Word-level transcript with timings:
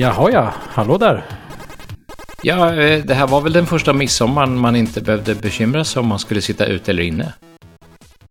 Jaha 0.00 0.30
ja, 0.30 0.52
hallå 0.56 0.98
där. 0.98 1.24
Ja, 2.42 2.74
eh, 2.74 3.04
det 3.04 3.14
här 3.14 3.26
var 3.26 3.40
väl 3.40 3.52
den 3.52 3.66
första 3.66 3.92
midsommaren 3.92 4.58
man 4.58 4.76
inte 4.76 5.00
behövde 5.00 5.34
bekymra 5.34 5.84
sig 5.84 6.00
om 6.00 6.06
man 6.06 6.18
skulle 6.18 6.40
sitta 6.40 6.66
ute 6.66 6.90
eller 6.90 7.02
inne. 7.02 7.34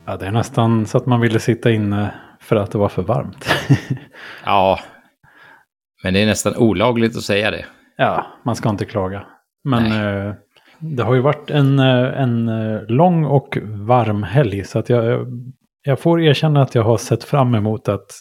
Ja, 0.06 0.18
det 0.18 0.26
är 0.26 0.32
nästan 0.32 0.86
så 0.86 0.98
att 0.98 1.06
man 1.06 1.22
ville 1.22 1.40
sitta 1.40 1.72
inne 1.72 2.14
för 2.40 2.56
att 2.56 2.72
det 2.72 2.78
var 2.78 2.90
för 2.90 3.02
varmt. 3.02 3.50
Ja, 4.46 4.80
men 6.04 6.14
det 6.14 6.20
är 6.20 6.26
nästan 6.26 6.56
olagligt 6.56 7.18
att 7.18 7.24
säga 7.24 7.52
det. 7.52 7.66
ja, 7.98 8.26
man 8.46 8.56
ska 8.56 8.70
inte 8.70 8.86
klaga. 8.86 9.26
Men 9.64 9.86
eh, 9.86 10.34
det 10.80 11.04
har 11.04 11.14
ju 11.14 11.22
varit 11.22 11.50
en, 11.50 11.80
eh, 11.80 12.22
en 12.22 12.46
lång 12.88 13.26
och 13.26 13.58
varm 13.64 14.24
helg. 14.24 14.64
Så 14.64 14.80
att 14.80 14.90
jag, 14.90 15.28
jag 15.84 16.00
får 16.00 16.22
erkänna 16.22 16.62
att 16.62 16.76
jag 16.76 16.84
har 16.84 16.98
sett 16.98 17.24
fram 17.24 17.56
emot 17.56 17.90
att 17.90 18.12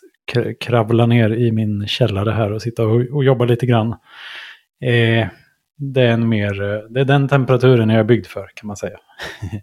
kravla 0.60 1.06
ner 1.06 1.30
i 1.30 1.52
min 1.52 1.86
källare 1.86 2.30
här 2.30 2.52
och 2.52 2.62
sitta 2.62 2.84
och, 2.86 3.00
och 3.12 3.24
jobba 3.24 3.44
lite 3.44 3.66
grann. 3.66 3.90
Eh, 4.80 5.28
det, 5.76 6.02
är 6.02 6.12
en 6.12 6.28
mer, 6.28 6.62
eh, 6.62 6.78
det 6.90 7.00
är 7.00 7.04
den 7.04 7.28
temperaturen 7.28 7.88
jag 7.88 8.00
är 8.00 8.04
byggd 8.04 8.26
för 8.26 8.48
kan 8.54 8.66
man 8.66 8.76
säga. 8.76 8.98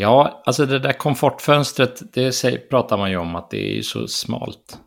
Ja, 0.00 0.42
alltså 0.46 0.66
det 0.66 0.78
där 0.78 0.92
komfortfönstret, 0.92 2.02
det 2.14 2.32
säger, 2.32 2.58
pratar 2.58 2.98
man 2.98 3.10
ju 3.10 3.16
om 3.16 3.36
att 3.36 3.50
det 3.50 3.78
är 3.78 3.82
så 3.82 4.08
smalt. 4.08 4.78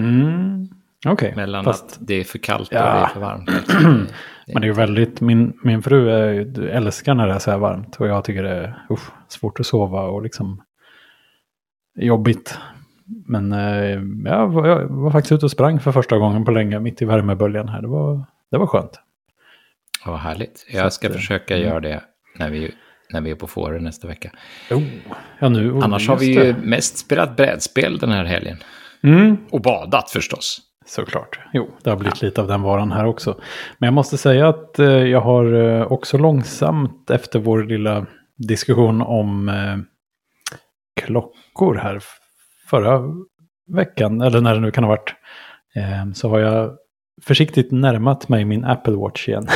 Mm, 0.00 0.68
Okej, 1.06 1.32
Mellan 1.36 1.64
fast 1.64 1.84
att 1.84 1.98
det 2.00 2.14
är 2.14 2.24
för 2.24 2.38
kallt 2.38 2.68
Ja. 2.72 2.78
och 2.92 3.00
det 3.00 3.04
är 3.04 3.06
för 3.06 3.20
varmt. 3.20 3.50
liksom. 3.50 4.06
Men 4.46 4.60
det 4.60 4.64
är 4.64 4.68
ju 4.68 4.72
väldigt, 4.72 5.20
min, 5.20 5.58
min 5.62 5.82
fru 5.82 6.10
är, 6.10 6.60
älskar 6.68 7.14
när 7.14 7.26
det 7.26 7.34
är 7.34 7.38
så 7.38 7.50
här 7.50 7.58
varmt 7.58 7.96
och 7.96 8.08
jag 8.08 8.24
tycker 8.24 8.42
det 8.42 8.50
är 8.50 8.82
usch, 8.90 9.10
svårt 9.28 9.60
att 9.60 9.66
sova 9.66 10.00
och 10.00 10.22
liksom 10.22 10.62
jobbigt. 11.98 12.58
Men 13.26 13.52
eh, 13.52 14.30
jag, 14.32 14.48
var, 14.48 14.68
jag 14.68 14.88
var 14.88 15.10
faktiskt 15.10 15.32
ute 15.32 15.44
och 15.44 15.50
sprang 15.50 15.80
för 15.80 15.92
första 15.92 16.18
gången 16.18 16.44
på 16.44 16.50
länge 16.50 16.80
mitt 16.80 17.02
i 17.02 17.04
värmeböljan 17.04 17.68
här. 17.68 17.82
Det 17.82 17.88
var, 17.88 18.24
det 18.50 18.58
var 18.58 18.66
skönt. 18.66 19.00
Vad 20.06 20.18
härligt. 20.18 20.66
Jag 20.72 20.92
ska 20.92 21.06
att, 21.06 21.12
eh, 21.12 21.16
försöka 21.16 21.56
mm. 21.56 21.68
göra 21.68 21.80
det 21.80 22.02
när 22.38 22.50
vi, 22.50 22.74
när 23.12 23.20
vi 23.20 23.30
är 23.30 23.34
på 23.34 23.46
Fårö 23.46 23.80
nästa 23.80 24.08
vecka. 24.08 24.30
Oh, 24.70 24.82
ja, 25.38 25.48
nu, 25.48 25.72
oh, 25.72 25.84
Annars 25.84 26.08
har 26.08 26.16
vi 26.16 26.26
ju 26.26 26.52
det. 26.52 26.56
mest 26.62 26.98
spelat 26.98 27.36
brädspel 27.36 27.98
den 27.98 28.10
här 28.10 28.24
helgen. 28.24 28.56
Mm, 29.02 29.36
Och 29.50 29.62
badat 29.62 30.10
förstås. 30.10 30.60
såklart. 30.86 31.40
Jo, 31.52 31.70
det 31.82 31.90
har 31.90 31.96
blivit 31.96 32.22
lite 32.22 32.40
av 32.40 32.46
den 32.48 32.62
varan 32.62 32.92
här 32.92 33.04
också. 33.04 33.40
Men 33.78 33.86
jag 33.86 33.94
måste 33.94 34.18
säga 34.18 34.48
att 34.48 34.78
eh, 34.78 34.86
jag 34.86 35.20
har 35.20 35.92
också 35.92 36.18
långsamt 36.18 37.10
efter 37.10 37.38
vår 37.38 37.64
lilla 37.64 38.06
diskussion 38.36 39.02
om 39.02 39.50
klockor 41.00 41.74
här 41.74 42.00
förra 42.68 43.02
veckan, 43.68 44.20
eller 44.20 44.40
när 44.40 44.54
det 44.54 44.60
nu 44.60 44.70
kan 44.70 44.84
ha 44.84 44.88
varit, 44.88 45.14
eh, 45.74 46.12
så 46.14 46.28
har 46.28 46.38
jag 46.38 46.76
försiktigt 47.22 47.72
närmat 47.72 48.28
mig 48.28 48.44
min 48.44 48.64
Apple 48.64 48.94
Watch 48.94 49.28
igen. 49.28 49.46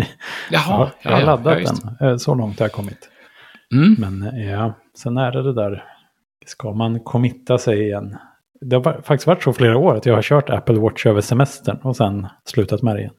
Jaha, 0.50 0.90
jag 1.02 1.10
har 1.10 1.22
laddat 1.22 1.60
just 1.60 1.82
den, 1.98 2.08
eh, 2.10 2.16
så 2.16 2.34
långt 2.34 2.58
har 2.58 2.64
jag 2.64 2.72
kommit. 2.72 3.08
Mm. 3.72 3.96
Men 3.98 4.22
eh, 4.22 4.50
ja, 4.50 4.72
sen 4.98 5.18
är 5.18 5.32
det 5.32 5.42
det 5.42 5.54
där, 5.54 5.84
ska 6.46 6.72
man 6.72 7.00
committa 7.00 7.58
sig 7.58 7.80
igen? 7.80 8.16
Det 8.60 8.76
har 8.76 9.02
faktiskt 9.02 9.26
varit 9.26 9.42
så 9.42 9.52
flera 9.52 9.78
år 9.78 9.96
att 9.96 10.06
jag 10.06 10.14
har 10.14 10.22
kört 10.22 10.50
Apple 10.50 10.78
Watch 10.78 11.06
över 11.06 11.20
semestern 11.20 11.76
och 11.76 11.96
sen 11.96 12.26
slutat 12.44 12.82
med 12.82 12.96
det 12.96 13.00
igen. 13.00 13.14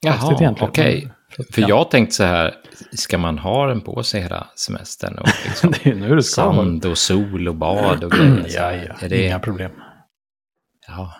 Jaha, 0.00 0.54
okej. 0.60 1.02
Men- 1.04 1.13
För 1.52 1.62
ja, 1.62 1.68
jag 1.68 1.90
tänkte 1.90 2.14
så 2.14 2.24
här, 2.24 2.54
ska 2.92 3.18
man 3.18 3.38
ha 3.38 3.66
den 3.66 3.80
på 3.80 4.02
sig 4.02 4.20
hela 4.20 4.46
semestern? 4.56 5.18
Och 5.18 5.28
liksom 5.44 5.70
det 5.70 5.90
är 5.90 5.94
nu 5.94 6.16
det 6.16 6.22
ska 6.22 6.42
sand 6.42 6.86
och 6.86 6.98
sol 6.98 7.48
och 7.48 7.54
bad 7.54 8.04
och 8.04 8.10
grejer. 8.12 8.48
Så 8.48 8.58
Ja, 8.58 8.72
ja, 8.72 8.94
är 9.00 9.08
det, 9.08 9.26
inga 9.26 9.38
problem. 9.38 9.70
Ja. 10.88 11.14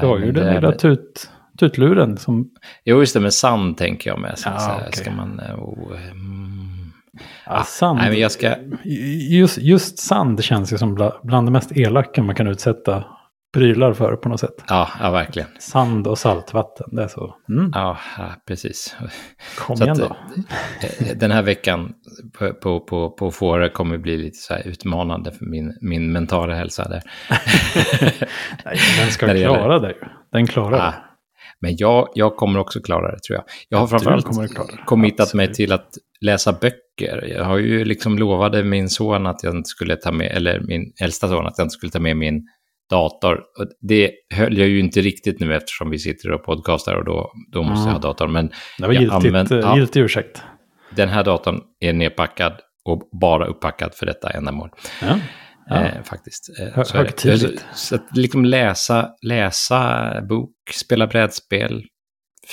Du 0.00 0.06
har 0.06 0.18
ju 0.18 0.32
den 0.32 0.54
lilla 0.54 0.72
tut, 0.72 1.30
tutluren 1.58 2.16
som... 2.16 2.50
Jo, 2.84 2.98
just 2.98 3.14
det, 3.14 3.20
med 3.20 3.34
sand 3.34 3.78
tänker 3.78 4.10
jag 4.10 4.20
med. 4.20 4.38
Så, 4.38 4.48
Ja, 4.48 4.58
så 4.58 4.70
här, 4.70 4.80
okej. 4.80 4.92
Ska 4.92 5.10
man... 5.10 5.40
eh, 5.40 5.58
Oh, 5.58 6.10
mm. 6.10 6.92
Ja, 7.46 7.64
sand. 7.64 7.98
Nej, 7.98 8.10
men 8.10 8.18
jag 8.18 8.32
ska... 8.32 8.54
Just, 9.30 9.58
just 9.58 9.98
sand 9.98 10.44
känns 10.44 10.72
ju 10.72 10.78
som 10.78 10.94
bla, 10.94 11.12
bland 11.22 11.46
det 11.46 11.50
mest 11.52 11.72
elaka 11.76 12.22
man 12.22 12.34
kan 12.34 12.46
utsätta 12.46 13.04
prylar 13.54 13.92
för 13.92 14.16
på 14.16 14.28
något 14.28 14.40
sätt. 14.40 14.64
Ja, 14.68 14.88
ja 15.00 15.10
verkligen. 15.10 15.48
Sand 15.58 16.06
och 16.06 16.18
saltvatten, 16.18 16.86
det 16.92 17.02
är 17.02 17.08
så. 17.08 17.34
Mm, 17.48 17.70
Ja, 17.74 17.98
ja, 18.18 18.34
precis. 18.48 18.96
kom 19.58 19.76
Så 19.76 19.84
igen 19.84 20.02
att, 20.02 20.08
då. 20.08 20.16
eh, 21.06 21.16
Den 21.16 21.30
här 21.30 21.42
veckan 21.42 21.94
på, 22.38 22.52
på, 22.54 22.80
på, 22.80 23.10
på 23.10 23.30
Fårö 23.30 23.68
kommer 23.68 23.98
bli 23.98 24.16
lite 24.16 24.36
så 24.38 24.56
utmanande 24.64 25.32
för 25.32 25.44
min, 25.46 25.78
min 25.80 26.12
mentala 26.12 26.54
hälsa 26.54 26.88
där. 26.88 27.02
Nej, 28.64 28.78
den 29.00 29.10
ska 29.10 29.26
klara 29.34 29.78
det 29.78 29.88
ju. 29.88 30.00
Den 30.32 30.46
klarar 30.46 30.78
Ah, 30.78 30.90
det. 30.90 30.94
Men 31.60 31.76
jag, 31.76 32.08
jag 32.14 32.36
kommer 32.36 32.58
också 32.60 32.80
klara 32.80 33.10
det 33.12 33.18
tror 33.18 33.36
jag. 33.36 33.44
Jag 33.68 33.78
har 33.78 33.86
framförallt 33.86 34.26
att 34.26 34.86
committat 34.86 35.34
mig 35.34 35.52
till 35.52 35.72
att 35.72 35.88
läsa 36.20 36.52
böcker. 36.52 37.24
Jag 37.36 37.44
har 37.44 37.58
ju 37.58 37.84
liksom 37.84 38.18
lovade 38.18 38.64
min 38.64 38.88
son 38.88 39.26
att 39.26 39.42
jag 39.42 39.54
inte 39.56 39.68
skulle 39.68 39.96
ta 39.96 40.12
med, 40.12 40.26
eller 40.26 40.60
min 40.60 40.92
äldsta 41.02 41.28
son 41.28 41.46
att 41.46 41.54
jag 41.58 41.64
inte 41.64 41.72
skulle 41.72 41.92
ta 41.92 42.00
med 42.00 42.16
min 42.16 42.42
dator. 42.90 43.40
Det 43.88 44.10
höll 44.34 44.58
jag 44.58 44.68
ju 44.68 44.78
inte 44.80 45.00
riktigt 45.00 45.40
nu 45.40 45.54
eftersom 45.54 45.90
vi 45.90 45.98
sitter 45.98 46.32
och 46.32 46.44
podcastar 46.44 46.94
och 46.94 47.04
då, 47.04 47.32
då 47.52 47.62
måste 47.62 47.78
jag 47.78 47.84
ha 47.84 47.90
Mm. 47.90 48.00
datorn. 48.00 48.32
Men 48.32 48.46
Det 48.78 48.86
var 48.86 48.92
jag 48.94 49.02
giltigt, 49.02 49.24
använt- 49.26 49.50
eh, 49.50 49.58
ja. 49.58 49.76
giltig 49.76 50.00
ursäkt. 50.00 50.42
den 50.90 51.08
här 51.08 51.24
datorn 51.24 51.60
är 51.80 51.92
nedpackad 51.92 52.52
och 52.84 53.02
bara 53.20 53.46
upppackad 53.46 53.94
för 53.94 54.06
detta 54.06 54.30
ändamål. 54.30 54.70
Ja. 55.02 55.18
Ja. 55.68 55.84
Eh, 55.84 56.02
faktiskt. 56.02 56.48
Eh, 56.60 56.82
så 56.82 56.96
högtidligt. 56.96 57.64
Så, 57.74 57.94
att 57.94 58.16
liksom 58.16 58.44
läsa, 58.44 59.08
läsa 59.22 60.12
bok, 60.28 60.50
spela 60.74 61.06
brädspel 61.06 61.82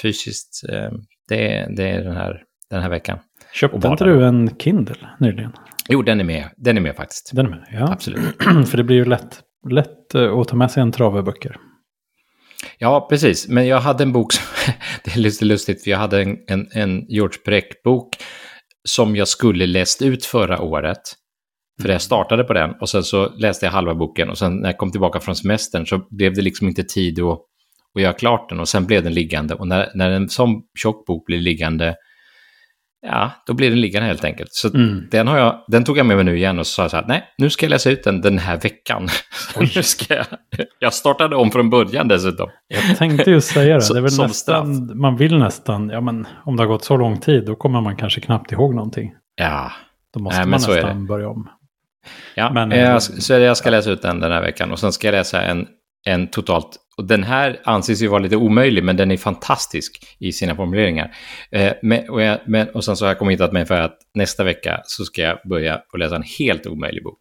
fysiskt, 0.01 0.61
eh, 0.69 0.89
det, 1.29 1.67
det 1.77 1.89
är 1.89 2.03
den 2.03 2.15
här, 2.15 2.41
den 2.69 2.81
här 2.81 2.89
veckan. 2.89 3.19
Köpte 3.53 3.87
inte 3.87 4.03
du 4.03 4.25
en 4.25 4.55
Kindle 4.59 4.95
nyligen? 5.19 5.51
Jo, 5.89 6.01
den 6.01 6.19
är 6.19 6.23
med. 6.23 6.49
Den 6.57 6.77
är 6.77 6.81
med 6.81 6.95
faktiskt. 6.95 7.31
Den 7.33 7.45
är 7.45 7.49
med? 7.49 7.67
Ja. 7.71 7.91
Absolut. 7.91 8.19
För 8.69 8.77
det 8.77 8.83
blir 8.83 8.95
ju 8.97 9.05
lätt, 9.05 9.39
lätt 9.69 10.15
eh, 10.15 10.39
att 10.39 10.47
ta 10.47 10.55
med 10.55 10.71
sig 10.71 10.81
en 10.81 10.91
trave 10.91 11.23
böcker. 11.23 11.57
Ja, 12.77 13.07
precis. 13.09 13.47
Men 13.47 13.67
jag 13.67 13.79
hade 13.79 14.03
en 14.03 14.11
bok 14.11 14.33
som... 14.33 14.45
det 15.03 15.15
är 15.15 15.19
lite 15.19 15.45
lustigt, 15.45 15.83
för 15.83 15.91
jag 15.91 15.97
hade 15.97 16.21
en, 16.21 16.37
en, 16.47 16.67
en 16.71 17.05
George 17.09 17.37
Breck-bok 17.45 18.09
som 18.83 19.15
jag 19.15 19.27
skulle 19.27 19.65
läst 19.65 20.01
ut 20.01 20.25
förra 20.25 20.61
året. 20.61 21.01
För 21.81 21.89
jag 21.89 22.01
startade 22.01 22.43
på 22.43 22.53
den 22.53 22.71
och 22.81 22.89
sen 22.89 23.03
så 23.03 23.29
läste 23.29 23.65
jag 23.65 23.73
halva 23.73 23.95
boken 23.95 24.29
och 24.29 24.37
sen 24.37 24.55
när 24.55 24.69
jag 24.69 24.77
kom 24.77 24.91
tillbaka 24.91 25.19
från 25.19 25.35
semestern 25.35 25.85
så 25.85 26.07
blev 26.09 26.33
det 26.33 26.41
liksom 26.41 26.67
inte 26.67 26.83
tid 26.83 27.19
att, 27.19 27.39
att 27.95 28.01
göra 28.01 28.13
klart 28.13 28.49
den 28.49 28.59
och 28.59 28.69
sen 28.69 28.85
blev 28.85 29.03
den 29.03 29.13
liggande. 29.13 29.55
Och 29.55 29.67
när, 29.67 29.91
när 29.95 30.09
en 30.09 30.29
sån 30.29 30.61
tjock 30.79 31.05
bok 31.05 31.25
blir 31.25 31.39
liggande, 31.39 31.95
ja, 33.03 33.31
då 33.47 33.53
blir 33.53 33.69
den 33.69 33.81
liggande 33.81 34.07
helt 34.07 34.23
enkelt. 34.23 34.49
Så 34.53 34.67
Mm. 34.73 35.07
den, 35.11 35.27
har 35.27 35.37
jag, 35.37 35.63
den 35.67 35.83
tog 35.83 35.97
jag 35.97 36.05
med 36.05 36.15
mig 36.17 36.25
nu 36.25 36.37
igen 36.37 36.59
och 36.59 36.67
sa 36.67 36.89
så 36.89 36.97
här, 36.97 37.05
nej, 37.07 37.23
nu 37.37 37.49
ska 37.49 37.65
jag 37.65 37.69
läsa 37.69 37.89
ut 37.89 38.03
den 38.03 38.21
den 38.21 38.37
här 38.37 38.57
veckan. 38.57 39.07
nu 39.59 39.83
ska 39.83 40.15
jag, 40.15 40.25
jag 40.79 40.93
startade 40.93 41.35
om 41.35 41.51
från 41.51 41.69
början 41.69 42.07
dessutom. 42.07 42.49
Jag 42.67 42.97
tänkte 42.97 43.31
ju 43.31 43.41
säga 43.41 43.77
det. 43.77 43.87
Det 43.93 43.99
är 43.99 44.01
väl 44.01 44.17
nästan, 44.17 44.91
man 44.99 45.17
vill 45.17 45.37
nästan, 45.37 45.89
ja 45.89 46.01
men 46.01 46.27
om 46.45 46.55
det 46.55 46.63
har 46.63 46.67
gått 46.67 46.83
så 46.83 46.97
lång 46.97 47.19
tid 47.19 47.45
då 47.45 47.55
kommer 47.55 47.81
man 47.81 47.95
kanske 47.95 48.21
knappt 48.21 48.51
ihåg 48.51 48.75
någonting. 48.75 49.13
Ja, 49.35 49.71
Då 50.13 50.19
måste 50.19 50.39
Nej, 50.39 50.47
man 50.47 50.59
nästan 50.67 51.05
börja 51.05 51.29
om. 51.29 51.49
Ja, 52.35 52.51
Men, 52.53 52.69
men, 52.69 52.79
eh, 52.79 52.85
jag, 52.85 53.01
så 53.03 53.33
jag 53.33 53.57
ska 53.57 53.69
läsa 53.69 53.91
ut 53.91 54.01
den 54.01 54.19
den 54.19 54.31
här 54.31 54.41
veckan 54.41 54.71
och 54.71 54.79
sen 54.79 54.91
ska 54.91 55.07
jag 55.07 55.11
läsa 55.13 55.41
en, 55.41 55.67
en 56.05 56.27
totalt... 56.27 56.77
Och 56.97 57.07
den 57.07 57.23
här 57.23 57.59
anses 57.63 58.01
ju 58.01 58.07
vara 58.07 58.19
lite 58.19 58.35
omöjlig, 58.35 58.83
men 58.83 58.97
den 58.97 59.11
är 59.11 59.17
fantastisk 59.17 60.05
i 60.19 60.31
sina 60.31 60.55
formuleringar. 60.55 61.15
Eh, 61.51 61.73
men, 61.81 62.09
och, 62.09 62.21
jag, 62.21 62.39
men, 62.45 62.69
och 62.69 62.83
sen 62.83 62.95
så 62.97 63.05
har 63.05 63.09
jag 63.09 63.19
kommit 63.19 63.51
mig 63.51 63.65
för 63.65 63.81
att 63.81 63.97
nästa 64.13 64.43
vecka 64.43 64.81
så 64.83 65.05
ska 65.05 65.21
jag 65.21 65.37
börja 65.49 65.81
och 65.93 65.99
läsa 65.99 66.15
en 66.15 66.23
helt 66.39 66.67
omöjlig 66.67 67.03
bok. 67.03 67.19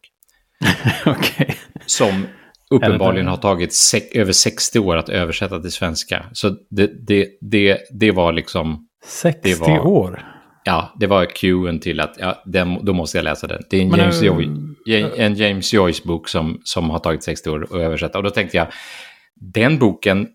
Okej. 1.05 1.55
Som 1.85 2.25
uppenbarligen 2.69 3.27
har 3.27 3.37
tagit 3.37 3.73
över 4.13 4.31
60 4.31 4.79
år 4.79 4.97
att 4.97 5.09
översätta 5.09 5.59
till 5.59 5.71
svenska. 5.71 6.25
Så 6.33 6.49
det, 6.69 7.07
det, 7.07 7.27
det, 7.41 7.77
det 7.91 8.11
var 8.11 8.33
liksom... 8.33 8.87
60 9.05 9.39
Det 9.43 9.59
var- 9.59 9.87
år. 9.87 10.29
Ja, 10.65 10.93
det 10.99 11.07
var 11.07 11.25
cuen 11.25 11.79
till 11.79 11.99
att 11.99 12.15
ja, 12.19 12.41
den, 12.45 12.85
då 12.85 12.93
måste 12.93 13.17
jag 13.17 13.23
läsa 13.23 13.47
den. 13.47 13.61
Det 13.69 13.77
är 13.77 13.81
en 13.81 13.89
Men, 13.89 13.99
James, 13.99 14.21
eh, 14.21 14.27
Joy, 14.27 14.49
en 15.17 15.35
James 15.35 15.73
Joyce-bok 15.73 16.29
som, 16.29 16.61
som 16.63 16.89
har 16.89 16.99
tagit 16.99 17.23
60 17.23 17.49
år 17.49 17.63
att 17.63 17.71
översätta. 17.71 18.17
Och 18.17 18.23
då 18.23 18.29
tänkte 18.29 18.57
jag, 18.57 18.67
den 19.53 19.79
boken 19.79 20.27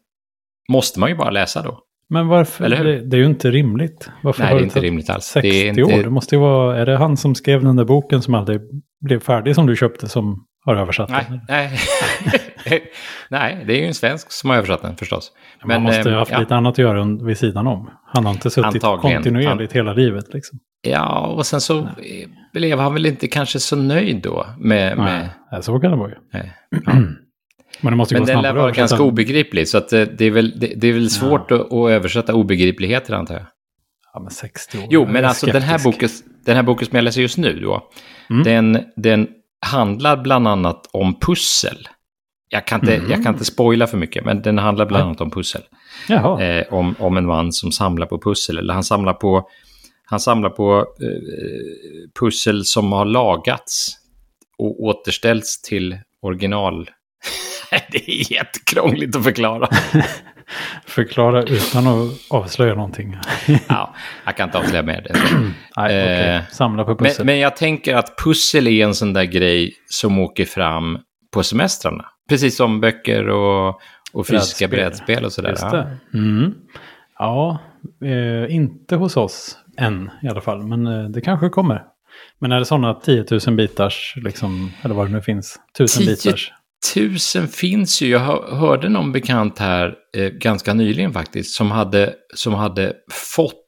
måste 0.72 1.00
man 1.00 1.08
ju 1.08 1.16
bara 1.16 1.30
läsa 1.30 1.62
då. 1.62 1.78
Men 2.10 2.28
varför? 2.28 2.64
Eller 2.64 2.76
hur? 2.76 2.84
Det, 2.84 3.00
det 3.00 3.16
är 3.16 3.18
ju 3.18 3.26
inte 3.26 3.50
rimligt. 3.50 4.10
Varför 4.22 4.42
Nej, 4.42 4.54
det 4.54 4.60
är 4.60 4.64
inte 4.64 4.80
rimligt 4.80 5.10
alls. 5.10 5.24
60 5.24 5.50
det 5.50 5.66
inte, 5.66 5.82
år. 5.82 6.02
Det 6.02 6.10
måste 6.10 6.34
ju 6.34 6.40
vara, 6.40 6.78
är 6.78 6.86
det 6.86 6.96
han 6.96 7.16
som 7.16 7.34
skrev 7.34 7.64
den 7.64 7.76
där 7.76 7.84
boken 7.84 8.22
som 8.22 8.34
aldrig 8.34 8.60
blev 9.00 9.20
färdig 9.20 9.54
som 9.54 9.66
du 9.66 9.76
köpte 9.76 10.08
som 10.08 10.44
har 10.64 10.76
översatt 10.76 11.10
Nej, 11.10 11.26
den? 11.28 11.40
nej. 11.48 11.78
nej, 13.30 13.64
det 13.66 13.72
är 13.72 13.80
ju 13.80 13.86
en 13.86 13.94
svensk 13.94 14.32
som 14.32 14.50
har 14.50 14.56
översatt 14.56 14.82
den 14.82 14.96
förstås. 14.96 15.32
Man 15.64 15.82
måste 15.82 16.00
ju 16.00 16.08
eh, 16.08 16.12
ha 16.12 16.18
haft 16.18 16.30
ja, 16.30 16.38
lite 16.40 16.56
annat 16.56 16.72
att 16.72 16.78
göra 16.78 17.24
vid 17.24 17.38
sidan 17.38 17.66
om. 17.66 17.90
Han 18.06 18.26
har 18.26 18.32
inte 18.32 18.50
suttit 18.50 18.84
Antagligen. 18.84 19.16
kontinuerligt 19.16 19.72
hela 19.72 19.92
livet 19.92 20.34
liksom. 20.34 20.58
ja, 20.82 21.26
och 21.26 21.46
sen 21.46 21.60
så 21.60 21.78
eh, 21.78 21.86
blev 22.52 22.78
han 22.78 22.94
väl 22.94 23.06
inte 23.06 23.28
kanske 23.28 23.60
så 23.60 23.76
nöjd 23.76 24.22
då 24.22 24.46
med... 24.58 24.96
med 24.96 25.28
Nej, 25.52 25.62
så 25.62 25.80
kan 25.80 25.90
det 25.90 25.96
vara 25.96 26.10
ju. 26.10 26.16
ja. 26.86 26.92
Men, 27.80 27.92
det 27.92 27.96
måste 27.96 28.14
Men 28.14 28.22
gå 28.22 28.26
den 28.26 28.34
snabbare 28.34 28.52
lär 28.52 28.60
vara 28.60 28.70
ganska 28.72 29.02
obegriplig, 29.02 29.68
så 29.68 29.78
att 29.78 29.88
det, 29.88 30.04
det, 30.04 30.24
är 30.24 30.30
väl, 30.30 30.52
det, 30.60 30.72
det 30.76 30.88
är 30.88 30.92
väl 30.92 31.10
svårt 31.10 31.50
att, 31.50 31.72
att 31.72 31.90
översätta 31.90 32.34
obegripligheter 32.34 33.14
antar 33.14 33.34
jag. 33.34 33.46
Ja, 34.14 34.20
men 34.20 34.30
60 34.30 34.78
år. 34.78 34.84
Jo, 34.90 35.06
men 35.06 35.24
alltså 35.24 35.46
den 35.46 35.62
här, 35.62 35.84
boken, 35.84 36.08
den 36.44 36.56
här 36.56 36.62
boken 36.62 36.86
som 36.88 36.96
jag 36.96 37.02
läser 37.04 37.20
just 37.20 37.38
nu 37.38 37.60
då, 37.60 37.90
Mm. 38.30 38.42
den, 38.42 38.84
den 38.96 39.28
handlar 39.66 40.16
bland 40.16 40.48
annat 40.48 40.86
om 40.92 41.20
pussel. 41.20 41.88
Jag 42.48 42.66
kan, 42.66 42.80
inte, 42.80 42.94
Mm. 42.96 43.10
jag 43.10 43.22
kan 43.24 43.32
inte 43.34 43.44
spoila 43.44 43.86
för 43.86 43.96
mycket, 43.96 44.24
men 44.24 44.42
den 44.42 44.58
handlar 44.58 44.86
bland 44.86 45.04
annat 45.04 45.20
om 45.20 45.30
pussel. 45.30 45.62
Jaha. 46.08 46.42
Eh, 46.42 46.64
om, 46.74 46.94
om 46.98 47.16
en 47.16 47.26
man 47.26 47.52
som 47.52 47.72
samlar 47.72 48.06
på 48.06 48.18
pussel, 48.20 48.58
eller 48.58 48.74
han 48.74 48.84
samlar 48.84 49.12
på, 49.12 49.48
han 50.04 50.20
samlar 50.20 50.50
på 50.50 50.78
eh, 50.78 52.10
pussel 52.20 52.64
som 52.64 52.92
har 52.92 53.04
lagats 53.04 53.96
och 54.58 54.82
återställts 54.84 55.62
till 55.62 55.98
original. 56.22 56.90
Det 57.92 58.10
är 58.10 58.32
jättekrångligt 58.32 59.16
att 59.16 59.24
förklara. 59.24 59.68
Förklara 60.86 61.42
utan 61.42 61.86
att 61.86 62.10
avslöja 62.30 62.74
någonting. 62.74 63.16
ja, 63.68 63.94
jag 64.24 64.36
kan 64.36 64.48
inte 64.48 64.58
avslöja 64.58 64.82
mer. 64.82 65.06
Nej, 65.14 65.52
okej. 65.76 66.34
Eh, 66.36 66.42
Samla 66.50 66.84
på 66.84 66.90
Men, 66.90 66.98
pussel. 66.98 67.26
men 67.26 67.38
jag 67.38 67.56
tänker 67.56 67.94
att 67.96 68.16
pussel 68.24 68.66
är 68.66 68.84
en 68.84 68.94
sån 68.94 69.12
där 69.12 69.24
grej 69.24 69.74
som 69.86 70.18
åker 70.18 70.44
fram 70.44 70.98
på 71.34 71.42
semestrarna. 71.42 72.04
Precis 72.28 72.56
som 72.56 72.80
böcker 72.80 73.28
och, 73.28 73.80
och 74.12 74.26
fysiska 74.26 74.68
Brädspel. 74.68 75.24
och 75.24 75.32
sådär. 75.32 75.50
Just 75.50 75.62
Ja. 75.62 75.70
det. 75.70 75.98
Mm. 76.18 76.54
Ja, 77.18 77.58
eh, 78.04 78.54
inte 78.54 78.96
hos 78.96 79.16
oss 79.16 79.58
än 79.78 80.10
i 80.22 80.28
alla 80.28 80.40
fall. 80.40 80.62
Men 80.62 80.86
eh, 80.86 81.04
det 81.04 81.20
kanske 81.20 81.48
kommer. 81.48 81.82
Men 82.38 82.52
är 82.52 82.58
det 82.58 82.64
sådana 82.64 82.94
10 82.94 83.24
000 83.46 83.56
bitars, 83.56 84.14
liksom, 84.16 84.72
eller 84.82 84.94
vad 84.94 85.06
det 85.06 85.12
nu 85.12 85.22
finns, 85.22 85.56
1000 85.74 86.02
10 86.02 86.10
bitars? 86.10 86.52
Tusen 86.94 87.48
finns 87.48 88.00
ju. 88.02 88.08
Jag 88.08 88.18
hör- 88.20 88.56
hörde 88.56 88.88
någon 88.88 89.12
bekant 89.12 89.58
här 89.58 89.94
eh, 90.16 90.28
ganska 90.28 90.74
nyligen 90.74 91.12
faktiskt 91.12 91.54
som 91.54 91.70
hade, 91.70 92.14
som 92.34 92.54
hade 92.54 92.92
fått 93.12 93.64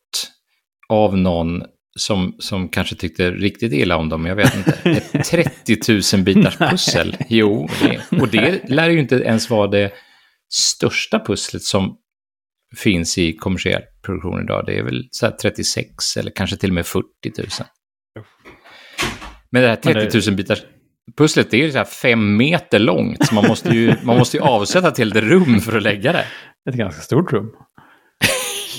av 0.88 1.18
någon 1.18 1.62
som, 1.98 2.36
som 2.38 2.68
kanske 2.68 2.94
tyckte 2.96 3.30
riktigt 3.30 3.72
illa 3.72 3.96
om 3.96 4.08
dem, 4.08 4.26
jag 4.26 4.36
vet 4.36 4.54
inte, 4.54 4.70
ett 5.12 5.24
30 5.24 6.16
000 6.16 6.24
bitars 6.24 6.56
pussel. 6.56 7.16
Jo, 7.28 7.68
det, 7.82 8.18
och 8.20 8.28
det 8.28 8.68
lär 8.70 8.90
ju 8.90 8.98
inte 9.00 9.14
ens 9.16 9.50
vara 9.50 9.66
det 9.68 9.92
största 10.52 11.18
pusslet 11.18 11.62
som 11.62 11.96
finns 12.76 13.18
i 13.18 13.32
kommersiell 13.32 13.82
produktion 14.06 14.42
idag. 14.42 14.66
Det 14.66 14.78
är 14.78 14.82
väl 14.82 15.08
så 15.10 15.26
här 15.26 15.32
36 15.32 16.16
eller 16.16 16.30
kanske 16.34 16.56
till 16.56 16.70
och 16.70 16.74
med 16.74 16.86
40 16.86 17.04
000. 17.38 17.46
Men 19.50 19.62
det 19.62 19.68
här 19.68 19.78
Men 19.84 19.94
det- 19.94 20.10
30 20.10 20.30
000 20.30 20.36
bitars 20.36 20.62
pusslet 21.16 21.54
är 21.54 21.58
ju 21.58 21.72
så 21.72 21.78
här 21.78 21.84
fem 21.84 22.36
meter 22.36 22.78
långt, 22.78 23.26
så 23.26 23.34
man 23.34 23.46
måste 23.48 23.68
ju, 23.68 23.94
man 24.02 24.18
måste 24.18 24.36
ju 24.36 24.42
avsätta 24.42 24.90
till 24.90 25.16
ett 25.16 25.24
rum 25.24 25.60
för 25.60 25.76
att 25.76 25.82
lägga 25.82 26.12
det. 26.12 26.24
Ett 26.70 26.76
ganska 26.76 27.02
stort 27.02 27.32
rum. 27.32 27.50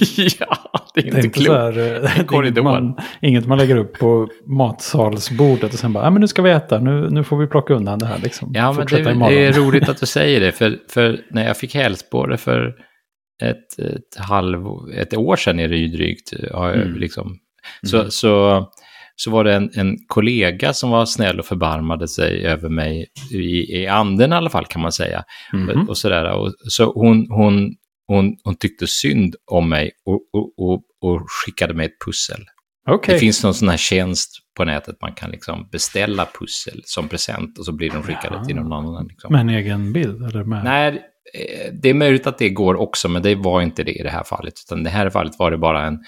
ja, 0.39 0.57
det 0.93 1.01
är 1.01 1.05
inte 1.05 1.29
klokt. 1.29 1.49
här, 1.49 1.77
eh, 1.77 2.01
det 2.01 2.11
inget 2.15 2.27
korridor. 2.27 2.63
man, 2.63 2.97
inget 3.21 3.47
man 3.47 3.57
lägger 3.57 3.75
upp 3.75 3.99
på 3.99 4.27
matsalsbordet 4.45 5.73
och 5.73 5.79
sen 5.79 5.93
bara, 5.93 6.03
ja 6.03 6.09
men 6.09 6.21
nu 6.21 6.27
ska 6.27 6.41
vi 6.41 6.51
äta, 6.51 6.79
nu, 6.79 7.09
nu 7.09 7.23
får 7.23 7.37
vi 7.37 7.47
plocka 7.47 7.73
undan 7.73 7.99
det 7.99 8.05
här 8.05 8.17
liksom. 8.17 8.51
Ja, 8.53 8.73
men 8.73 8.85
det, 8.87 9.13
det 9.13 9.45
är 9.45 9.53
roligt 9.53 9.89
att 9.89 9.99
du 9.99 10.05
säger 10.05 10.39
det, 10.39 10.51
för, 10.51 10.77
för 10.89 11.19
när 11.29 11.47
jag 11.47 11.57
fick 11.57 11.75
hälsporre 11.75 12.37
för 12.37 12.75
ett, 13.43 13.79
ett, 13.79 14.25
halv, 14.25 14.65
ett 14.95 15.13
år 15.13 15.35
sedan 15.35 15.59
är 15.59 15.67
det 15.67 15.77
ju 15.77 15.87
drygt, 15.87 16.33
har 16.53 16.67
jag 16.67 16.77
Mm. 16.77 16.99
liksom, 16.99 17.37
så, 17.87 18.11
så, 18.11 18.65
så 19.23 19.31
var 19.31 19.43
det 19.43 19.53
en, 19.55 19.69
en 19.73 19.97
kollega 20.07 20.73
som 20.73 20.89
var 20.89 21.05
snäll 21.05 21.39
och 21.39 21.45
förbarmade 21.45 22.07
sig 22.07 22.45
över 22.45 22.69
mig, 22.69 23.07
i, 23.31 23.81
i 23.81 23.87
anden 23.87 24.33
i 24.33 24.35
alla 24.35 24.49
fall 24.49 24.65
kan 24.65 24.81
man 24.81 24.91
säga. 24.91 25.23
Mhm. 25.53 25.89
Och 25.89 25.97
sådär. 25.97 26.31
Och, 26.31 26.53
så 26.57 26.91
hon, 26.93 27.27
hon, 27.29 27.75
hon, 28.07 28.35
hon 28.43 28.55
tyckte 28.55 28.87
synd 28.87 29.35
om 29.51 29.69
mig 29.69 29.91
och, 30.05 30.21
och, 30.33 30.53
och, 30.57 30.83
och 31.01 31.21
skickade 31.27 31.73
mig 31.73 31.85
ett 31.85 32.05
pussel. 32.05 32.41
Okej. 32.89 33.13
Det 33.13 33.19
finns 33.19 33.43
någon 33.43 33.53
sån 33.53 33.69
här 33.69 33.77
tjänst 33.77 34.31
på 34.57 34.65
nätet 34.65 34.95
man 35.01 35.13
kan 35.13 35.31
liksom 35.31 35.69
beställa 35.71 36.27
pussel 36.39 36.81
som 36.83 37.07
present 37.07 37.57
och 37.57 37.65
så 37.65 37.71
blir 37.71 37.89
de 37.89 38.03
skickade 38.03 38.35
Jaha. 38.35 38.45
till 38.45 38.55
någon 38.55 38.73
annan. 38.73 39.07
Liksom. 39.07 39.31
Med 39.31 39.41
en 39.41 39.49
egen 39.49 39.93
bild? 39.93 40.23
Eller 40.25 40.43
med... 40.43 40.63
Nej, 40.63 40.87
eh, 41.33 41.73
det 41.81 41.89
är 41.89 41.93
möjligt 41.93 42.27
att 42.27 42.37
det 42.37 42.49
går 42.49 42.75
också, 42.75 43.09
men 43.09 43.21
det 43.21 43.35
var 43.35 43.61
inte 43.61 43.83
det 43.83 43.91
i 43.91 44.03
det 44.03 44.09
här 44.09 44.23
fallet. 44.23 44.53
Utan 44.67 44.83
det 44.83 44.89
här 44.89 45.09
fallet 45.09 45.39
var 45.39 45.51
det 45.51 45.57
bara 45.57 45.87
en, 45.87 45.99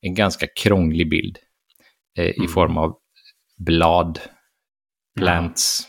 en 0.00 0.14
ganska 0.14 0.46
krånglig 0.62 1.10
bild 1.10 1.38
eh, 2.18 2.24
i 2.24 2.34
Mm. 2.38 2.48
form 2.48 2.78
av 2.78 2.96
blad, 3.66 4.18
plants. 5.18 5.88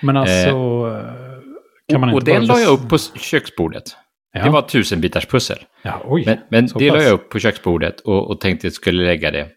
Men 0.00 0.16
alltså, 0.16 0.50
kan 1.88 2.00
man 2.00 2.10
och 2.10 2.14
inte 2.20 2.32
och 2.32 2.38
den 2.38 2.46
la 2.46 2.60
jag 2.60 2.72
upp 2.72 2.88
på 2.88 2.98
köksbordet. 3.18 3.96
Ja. 4.32 4.44
Det 4.44 4.50
var 4.50 4.58
ett 4.58 4.68
tusenbitars 4.68 5.26
pussel. 5.26 5.58
Ja, 5.82 6.02
oj. 6.04 6.22
Men, 6.26 6.38
men 6.50 6.66
det 6.66 6.90
la 6.90 7.02
jag 7.02 7.12
upp 7.12 7.30
på 7.30 7.38
köksbordet 7.38 8.00
och, 8.00 8.30
och 8.30 8.40
tänkte 8.40 8.60
att 8.60 8.64
jag 8.64 8.72
skulle 8.72 9.04
lägga 9.04 9.30
det. 9.30 9.48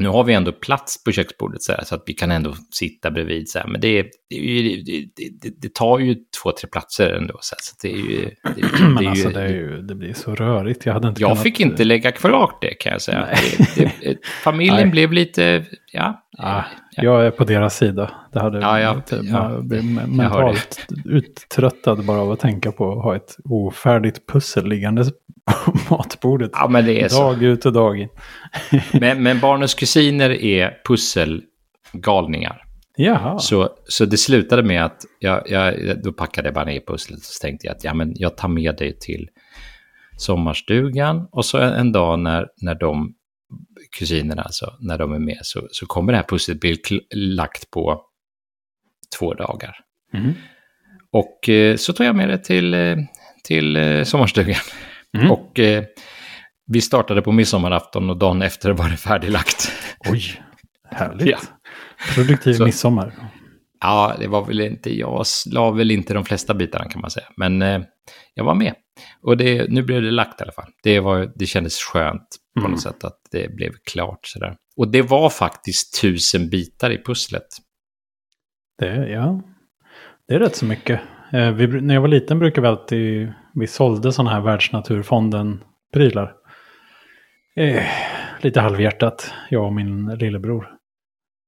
Nu 0.00 0.08
har 0.08 0.24
vi 0.24 0.32
ändå 0.34 0.52
plats 0.52 1.04
på 1.04 1.12
köksbordet 1.12 1.62
så, 1.62 1.72
här, 1.72 1.84
så 1.84 1.94
att 1.94 2.02
vi 2.06 2.12
kan 2.12 2.30
ändå 2.30 2.54
sitta 2.70 3.10
bredvid. 3.10 3.48
Så 3.48 3.58
här. 3.58 3.66
Men 3.66 3.80
det, 3.80 4.02
det, 4.02 4.82
det, 5.16 5.50
det, 5.62 5.74
tar 5.74 5.98
ju 5.98 6.14
två, 6.42 6.52
tre 6.60 6.68
platser 6.72 7.10
ändå. 7.10 7.38
Så, 7.40 7.54
här, 7.54 7.60
så 7.62 7.74
det 7.82 7.92
är 7.92 7.96
ju... 7.96 8.30
Men 8.94 9.06
alltså 9.06 9.40
ju, 9.40 9.48
ju, 9.48 9.82
det 9.82 9.94
blir 9.94 10.12
så 10.12 10.34
rörigt. 10.34 10.86
Jag 10.86 10.92
hade 10.92 11.08
inte 11.08 11.20
jag 11.20 11.30
kunnat... 11.30 11.42
fick 11.42 11.60
inte 11.60 11.84
lägga 11.84 12.12
kvar 12.12 12.52
det 12.60 12.74
kan 12.74 12.92
jag 12.92 13.02
säga. 13.02 13.28
Familjen 14.44 14.90
blev 14.90 15.12
lite... 15.12 15.64
Ja, 15.92 16.26
Ah, 16.42 16.62
jag 16.96 17.26
är 17.26 17.30
på 17.30 17.44
deras 17.44 17.76
sida. 17.76 18.10
Det 18.32 18.40
hade 18.40 18.60
Ja, 18.60 18.80
jag- 18.80 19.06
typ- 19.06 19.20
ja. 19.22 19.32
man 19.48 19.68
blir 19.68 19.82
mentalt 20.06 20.86
uttröttad 21.04 22.04
bara 22.06 22.20
av 22.20 22.30
att 22.32 22.40
tänka 22.40 22.72
på 22.72 22.92
att 22.92 23.04
ha 23.04 23.16
ett 23.16 23.36
ofärdigt 23.44 24.26
pussel 24.32 24.68
liggande 24.68 25.04
på 25.04 25.10
matbordet. 25.90 26.50
ja 26.54 26.68
men 26.68 26.84
det 26.84 27.02
är 27.02 27.08
så. 27.08 27.22
Dag 27.22 27.42
ut 27.42 27.66
och 27.66 27.72
dag 27.72 28.00
in. 28.00 28.08
Men, 28.92 29.22
men 29.22 29.40
barnens 29.40 29.74
kusiner 29.74 30.30
är 30.30 30.80
pusselgalningar. 30.84 32.64
Jaha. 32.96 33.38
Så, 33.38 33.68
så 33.88 34.04
det 34.04 34.16
slutade 34.16 34.62
med 34.62 34.84
att 34.84 35.04
jag, 35.18 35.50
jag, 35.50 35.74
då 36.02 36.12
packade 36.12 36.48
jag 36.48 36.54
bara 36.54 36.64
ner 36.64 36.80
pusslet 36.86 37.18
och 37.18 37.24
så 37.24 37.40
tänkte 37.42 37.66
jag 37.66 37.76
att 37.76 37.84
ja, 37.84 37.94
men 37.94 38.12
jag 38.16 38.36
tar 38.36 38.48
med 38.48 38.76
dig 38.76 38.98
till 38.98 39.28
sommarstugan 40.16 41.28
och 41.32 41.44
så 41.44 41.58
en, 41.58 41.72
en 41.72 41.92
dag 41.92 42.18
när, 42.18 42.48
när 42.62 42.74
de 42.74 43.14
kusinerna, 43.98 44.42
alltså, 44.42 44.76
när 44.80 44.98
de 44.98 45.12
är 45.12 45.18
med 45.18 45.38
så, 45.42 45.68
så 45.70 45.86
kommer 45.86 46.12
det 46.12 46.16
här 46.16 46.26
pusslet 46.28 46.60
bli 46.60 46.78
lagt 47.14 47.70
på 47.70 48.02
två 49.18 49.34
dagar. 49.34 49.76
Mm. 50.14 50.32
Och 51.12 51.48
eh, 51.48 51.76
så 51.76 51.92
tog 51.92 52.06
jag 52.06 52.16
med 52.16 52.28
det 52.28 52.38
till, 52.38 52.74
eh, 52.74 52.96
till 53.44 53.76
eh, 53.76 54.04
sommarstugan. 54.04 54.60
Mm. 55.18 55.30
Och 55.30 55.58
eh, 55.58 55.84
vi 56.66 56.80
startade 56.80 57.22
på 57.22 57.32
midsommarafton 57.32 58.10
och 58.10 58.16
dagen 58.18 58.42
efter 58.42 58.70
var 58.70 58.88
det 58.88 58.96
färdiglagt. 58.96 59.72
Oj, 60.10 60.42
härligt. 60.90 61.26
Ja. 61.26 61.38
Produktiv 62.14 62.52
Så- 62.54 62.64
midsommar. 62.64 63.14
Ja, 63.80 64.16
det 64.20 64.26
var 64.26 64.44
väl 64.44 64.60
inte, 64.60 64.98
jag 64.98 65.24
la 65.52 65.70
väl 65.70 65.90
inte 65.90 66.14
de 66.14 66.24
flesta 66.24 66.54
bitarna 66.54 66.88
kan 66.88 67.00
man 67.00 67.10
säga. 67.10 67.26
Men 67.36 67.62
eh, 67.62 67.80
jag 68.34 68.44
var 68.44 68.54
med. 68.54 68.74
Och 69.22 69.36
det, 69.36 69.70
nu 69.70 69.82
blev 69.82 70.02
det 70.02 70.10
lagt 70.10 70.40
i 70.40 70.44
alla 70.44 70.52
fall. 70.52 70.70
Det, 70.82 71.00
var, 71.00 71.32
det 71.34 71.46
kändes 71.46 71.78
skönt 71.78 72.28
på 72.54 72.60
Mm. 72.60 72.70
något 72.72 72.82
sätt 72.82 73.04
att 73.04 73.18
det 73.30 73.54
blev 73.54 73.72
klart 73.92 74.18
sådär. 74.26 74.56
Och 74.76 74.88
det 74.88 75.02
var 75.02 75.30
faktiskt 75.30 76.00
tusen 76.00 76.48
bitar 76.50 76.90
i 76.90 77.02
pusslet. 77.04 77.46
Det, 78.78 79.08
ja, 79.08 79.42
det 80.28 80.34
är 80.34 80.38
rätt 80.38 80.56
så 80.56 80.64
mycket. 80.64 81.00
Eh, 81.32 81.50
vi, 81.50 81.66
när 81.66 81.94
jag 81.94 82.00
var 82.00 82.08
liten 82.08 82.38
brukade 82.38 82.60
vi 82.60 82.68
alltid, 82.68 83.32
vi 83.54 83.66
sålde 83.66 84.12
sådana 84.12 84.30
här 84.30 84.40
Världsnaturfonden-prylar. 84.40 86.32
Eh, 87.56 87.82
lite 88.40 88.60
halvhjärtat, 88.60 89.34
jag 89.50 89.64
och 89.64 89.72
min 89.72 90.06
lillebror. 90.08 90.68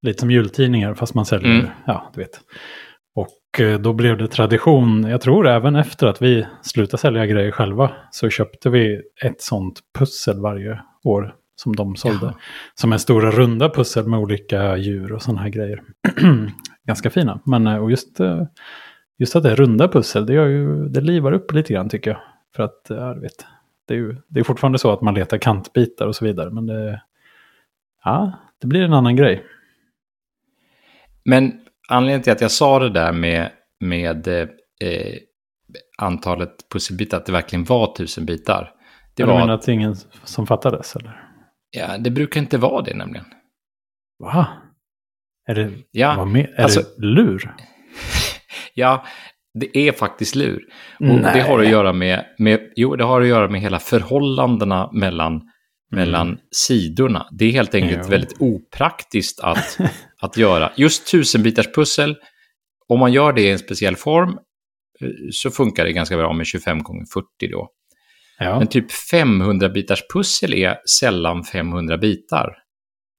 Lite 0.03 0.21
som 0.21 0.31
jultidningar 0.31 0.95
fast 0.95 1.15
man 1.15 1.27
säljer, 1.27 1.55
Mm. 1.55 1.67
ja 1.87 2.11
du 2.15 2.21
vet. 2.21 2.41
Och 3.15 3.61
eh, 3.61 3.79
då 3.81 3.93
blev 3.93 4.19
det 4.19 4.29
tradition, 4.29 5.05
jag 5.05 5.21
tror 5.21 5.49
även 5.49 5.77
efter 5.77 6.07
att 6.07 6.23
vi 6.23 6.47
slutade 6.63 7.01
sälja 7.01 7.27
grejer 7.27 7.51
själva, 7.51 7.91
så 8.11 8.31
köpte 8.31 8.71
vi 8.71 9.03
ett 9.25 9.41
sånt 9.43 9.81
pussel 9.99 10.41
varje 10.41 10.81
år 11.05 11.35
som 11.57 11.77
de 11.77 11.97
sålde. 11.97 12.27
Jaha. 12.27 12.35
Som 12.75 12.93
en 12.93 12.99
stora 12.99 13.31
runda 13.31 13.69
pussel 13.71 14.07
med 14.09 14.19
olika 14.19 14.77
djur 14.77 15.13
och 15.13 15.23
sådana 15.23 15.41
här 15.43 15.49
grejer. 15.49 15.83
Ganska 16.87 17.11
fina. 17.11 17.41
Men 17.47 17.67
eh, 17.67 17.77
och 17.77 17.91
just, 17.91 18.21
eh, 18.21 18.43
just 19.23 19.37
att 19.37 19.43
det 19.43 19.51
är 19.51 19.57
runda 19.57 19.89
pussel, 19.89 20.27
det, 20.27 20.33
gör 20.33 20.47
ju, 20.47 20.89
det 20.89 21.01
livar 21.01 21.33
upp 21.33 21.53
lite 21.53 21.73
grann 21.73 21.89
tycker 21.89 22.11
jag. 22.11 22.21
För 22.57 22.63
att, 22.63 22.91
eh, 22.91 22.97
ja, 22.97 23.15
du 23.15 23.21
vet, 23.21 23.47
det 23.89 23.95
är 23.95 23.99
ju 23.99 24.17
det 24.29 24.41
är 24.41 24.45
fortfarande 24.45 24.79
så 24.79 24.93
att 24.93 25.01
man 25.03 25.15
letar 25.15 25.39
kantbitar 25.39 26.07
och 26.07 26.17
så 26.17 26.25
vidare. 26.25 26.51
Men 26.51 26.67
det, 26.67 27.03
ja, 28.05 28.33
det 28.61 28.67
blir 28.67 28.83
en 28.83 28.93
annan 28.93 29.17
grej. 29.17 29.45
Men 31.25 31.61
anledningen 31.89 32.23
till 32.23 32.33
att 32.33 32.41
jag 32.41 32.51
sa 32.51 32.79
det 32.79 32.91
där 32.91 33.13
med, 33.13 33.51
med 33.81 34.29
eh, 34.29 34.49
eh, 34.81 35.17
antalet 35.99 36.69
pusselbitar, 36.73 37.17
att 37.17 37.27
det 37.27 37.33
verkligen 37.33 37.65
var 37.65 37.95
tusen 37.97 38.27
bitar. 38.27 38.63
Det, 38.63 38.69
Det 39.15 39.23
du 39.23 39.27
var, 39.33 39.39
menar 39.41 39.55
att 39.55 39.63
det 39.63 39.73
är 39.73 39.75
ingen 39.75 39.97
som 40.25 40.47
fattades 40.47 40.97
eller? 40.97 41.29
ja, 41.71 41.99
det 41.99 42.11
brukar 42.11 42.41
inte 42.41 42.59
vara 42.59 42.83
det 42.83 42.95
nämligen. 42.95 43.27
Va? 44.19 44.47
Är 45.47 45.55
det, 45.55 45.71
Ja, 45.91 46.27
är 46.37 46.63
alltså- 46.63 46.81
det 46.99 47.07
lur? 47.07 47.55
Ja, 48.75 49.05
Det 49.55 49.79
är 49.89 49.93
faktiskt 49.93 50.35
lur. 50.35 50.63
Och 51.01 51.21
det 51.21 51.41
har 51.41 51.59
att 51.59 51.69
göra 51.69 51.93
med, 51.93 52.25
med, 52.39 52.61
jo, 52.77 52.97
det 52.97 53.05
har 53.05 53.21
att 53.21 53.29
göra 53.29 53.49
med 53.49 53.61
hela 53.61 53.79
förhållandena 53.79 54.91
mellan, 54.93 55.33
mm. 55.33 55.45
mellan 55.91 56.39
sidorna. 56.51 57.27
Det 57.33 57.45
är 57.45 57.53
helt 57.53 57.75
enkelt 57.75 58.01
jo. 58.05 58.11
väldigt 58.11 58.41
opraktiskt 58.41 59.41
att, 59.41 59.79
att 60.21 60.37
göra. 60.37 60.73
Just 60.77 61.11
tusenbitars 61.11 61.73
pussel, 61.75 62.17
om 62.89 63.01
man 63.01 63.13
gör 63.13 63.33
det 63.33 63.43
i 63.43 63.51
en 63.51 63.59
speciell 63.59 63.97
form 63.97 64.31
eh, 65.01 65.09
så 65.33 65.51
funkar 65.51 65.85
det 65.85 65.93
ganska 65.93 66.17
bra 66.17 66.33
med 66.33 66.47
25 66.47 66.79
x 66.79 66.87
40 67.15 67.53
då. 67.53 67.69
Ja. 68.39 68.59
Men 68.59 68.67
typ 68.69 68.93
500 68.93 69.69
bitars 69.69 70.03
pussel 70.13 70.55
är 70.55 70.77
sällan 71.01 71.45
500 71.45 71.99
bitar. 71.99 72.57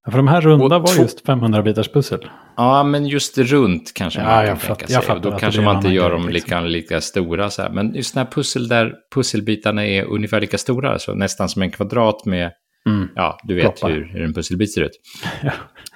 Ja, 0.06 0.12
för 0.12 0.18
de 0.18 0.28
här 0.28 0.42
runda 0.42 0.80
var 0.80 0.96
just 1.00 1.26
500 1.26 1.62
bitars 1.62 1.90
pussel. 1.90 2.30
Ja, 2.58 2.84
men 2.84 3.08
just 3.08 3.38
runt 3.38 3.92
kanske 3.94 4.20
ja, 4.20 4.26
man 4.26 4.46
kan 4.48 4.58
tänka 4.58 4.88
sig. 4.88 5.02
Jag 5.08 5.22
då 5.22 5.32
kanske 5.32 5.62
man 5.62 5.76
inte 5.76 5.90
gör 5.90 6.10
dem 6.12 6.30
lika, 6.30 6.32
liksom. 6.32 6.66
lika 6.66 7.02
stora. 7.02 7.50
Så 7.50 7.62
här. 7.62 7.70
Men 7.70 7.96
just 7.96 8.14
den 8.14 8.26
här 8.26 8.32
pussel 8.32 8.68
där 8.68 8.94
pusselbitarna 9.16 9.86
är 9.86 10.04
ungefär 10.04 10.42
lika 10.42 10.58
stora, 10.58 11.00
så 11.00 11.14
nästan 11.14 11.50
som 11.50 11.62
en 11.62 11.72
kvadrat 11.72 12.26
med, 12.26 12.52
mm. 12.90 13.08
ja, 13.16 13.38
du 13.44 13.56
vet 13.56 13.84
hur, 13.84 14.14
hur 14.14 14.24
en 14.24 14.34
pusselbit 14.34 14.74
ser 14.74 14.82
ut. 14.82 15.00
ja. 15.44 15.52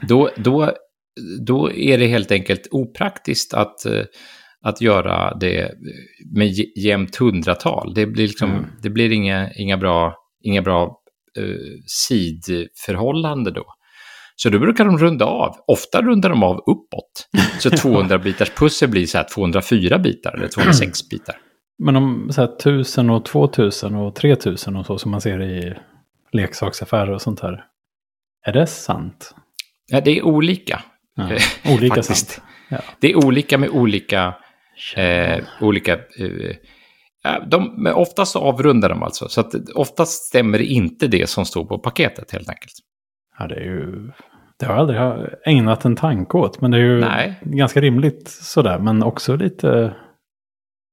då, 0.07 0.29
då, 0.35 0.71
då 1.45 1.71
är 1.71 1.97
det 1.97 2.07
helt 2.07 2.31
enkelt 2.31 2.67
opraktiskt 2.71 3.53
att, 3.53 3.85
eh, 3.85 4.03
att 4.61 4.81
göra 4.81 5.37
det 5.37 5.71
med 6.35 6.53
jämnt 6.77 7.15
hundratal. 7.15 7.93
Det 7.93 8.05
blir, 8.05 8.27
liksom, 8.27 8.51
mm. 8.51 8.65
det 8.81 8.89
blir 8.89 9.11
inga, 9.11 9.51
inga 9.53 9.77
bra, 9.77 10.15
inga 10.43 10.61
bra 10.61 11.01
uh, 11.39 11.57
sidförhållande 11.85 13.51
då. 13.51 13.65
Så 14.39 14.49
då 14.49 14.59
brukar 14.59 14.85
de 14.85 14.97
runda 14.97 15.25
av. 15.25 15.55
Ofta 15.67 16.01
rundar 16.01 16.29
de 16.29 16.43
av 16.43 16.57
uppåt. 16.57 17.27
Så 17.59 17.69
200 17.77 18.17
bitars 18.17 18.49
pussel 18.49 18.89
blir 18.89 19.05
så 19.05 19.17
här 19.17 19.25
204 19.33 19.99
bitar 19.99 20.33
eller 20.33 20.47
206 20.47 21.09
bitar. 21.09 21.35
Men 21.83 21.95
om 21.95 22.29
så 22.31 22.41
här 22.41 22.53
1000 22.55 23.09
och 23.09 23.25
2000 23.25 23.95
och 23.95 24.15
3000 24.15 24.75
och 24.75 24.85
så 24.85 24.97
som 24.97 25.11
man 25.11 25.21
ser 25.21 25.41
i 25.41 25.77
leksaksaffärer 26.31 27.09
och 27.09 27.21
sånt 27.21 27.39
här. 27.39 27.63
Är 28.45 28.53
det 28.53 28.67
sant? 28.67 29.35
Ja, 29.87 30.01
det 30.01 30.17
är 30.17 30.25
olika. 30.25 30.83
Ja, 31.15 31.29
olika 31.75 32.03
sant. 32.03 32.41
Ja. 32.69 32.77
Det 32.99 33.11
är 33.11 33.25
olika 33.25 33.57
med 33.57 33.69
olika... 33.69 34.33
Eh, 34.95 35.43
olika 35.61 35.93
eh, 35.93 36.55
de, 37.47 37.83
men 37.83 37.93
oftast 37.93 38.35
avrundar 38.35 38.89
de 38.89 39.03
alltså. 39.03 39.29
Så 39.29 39.41
att 39.41 39.53
oftast 39.75 40.23
stämmer 40.23 40.61
inte 40.61 41.07
det 41.07 41.29
som 41.29 41.45
står 41.45 41.65
på 41.65 41.79
paketet 41.79 42.31
helt 42.31 42.49
enkelt. 42.49 42.73
Ja, 43.39 43.47
det 43.47 43.55
är 43.55 43.63
ju... 43.63 44.11
Det 44.59 44.65
har 44.65 44.73
jag 44.73 44.79
aldrig 44.79 45.29
ägnat 45.45 45.85
en 45.85 45.95
tanke 45.95 46.37
åt. 46.37 46.61
Men 46.61 46.71
det 46.71 46.77
är 46.77 46.81
ju 46.81 46.99
Nej. 46.99 47.39
ganska 47.41 47.81
rimligt 47.81 48.27
sådär. 48.27 48.79
Men 48.79 49.03
också 49.03 49.35
lite... 49.35 49.95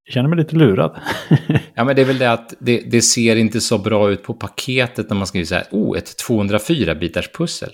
Jag 0.04 0.14
känner 0.14 0.28
mig 0.28 0.38
lite 0.38 0.56
lurad. 0.56 0.96
ja, 1.74 1.84
men 1.84 1.96
det 1.96 2.02
är 2.02 2.06
väl 2.06 2.18
det 2.18 2.32
att 2.32 2.54
det, 2.58 2.80
det, 2.90 3.02
ser 3.02 3.36
inte 3.36 3.60
så 3.60 3.78
bra 3.78 4.10
ut 4.10 4.22
på 4.22 4.34
paketet 4.34 5.10
när 5.10 5.16
man 5.16 5.26
skriver 5.26 5.46
så 5.46 5.54
här. 5.54 5.64
Oh, 5.70 5.98
ett 5.98 6.24
204-bitars 6.28 7.36
pussel. 7.36 7.70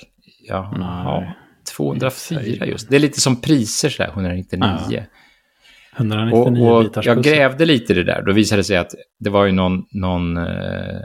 Ja, 0.49 0.75
ja 0.79 1.35
204 1.77 2.67
just. 2.67 2.91
Det 2.91 2.97
är 2.97 3.01
lite 3.01 3.21
som 3.21 3.41
priser 3.41 3.89
så 3.89 4.03
här, 4.03 4.11
199. 4.11 4.69
Ja. 4.91 5.03
199 5.97 6.63
och, 6.63 6.77
och 6.77 6.85
bitars 6.85 7.07
Jag 7.07 7.23
grävde 7.23 7.65
lite 7.65 7.93
i 7.93 7.97
det 7.97 8.05
där. 8.05 8.23
Då 8.23 8.33
visade 8.33 8.61
det 8.61 8.65
sig 8.65 8.77
att 8.77 8.95
det 9.19 9.31
var 9.31 9.45
ju 9.45 9.53
någon, 9.53 9.85
någon, 9.91 10.37
eh, 10.37 11.01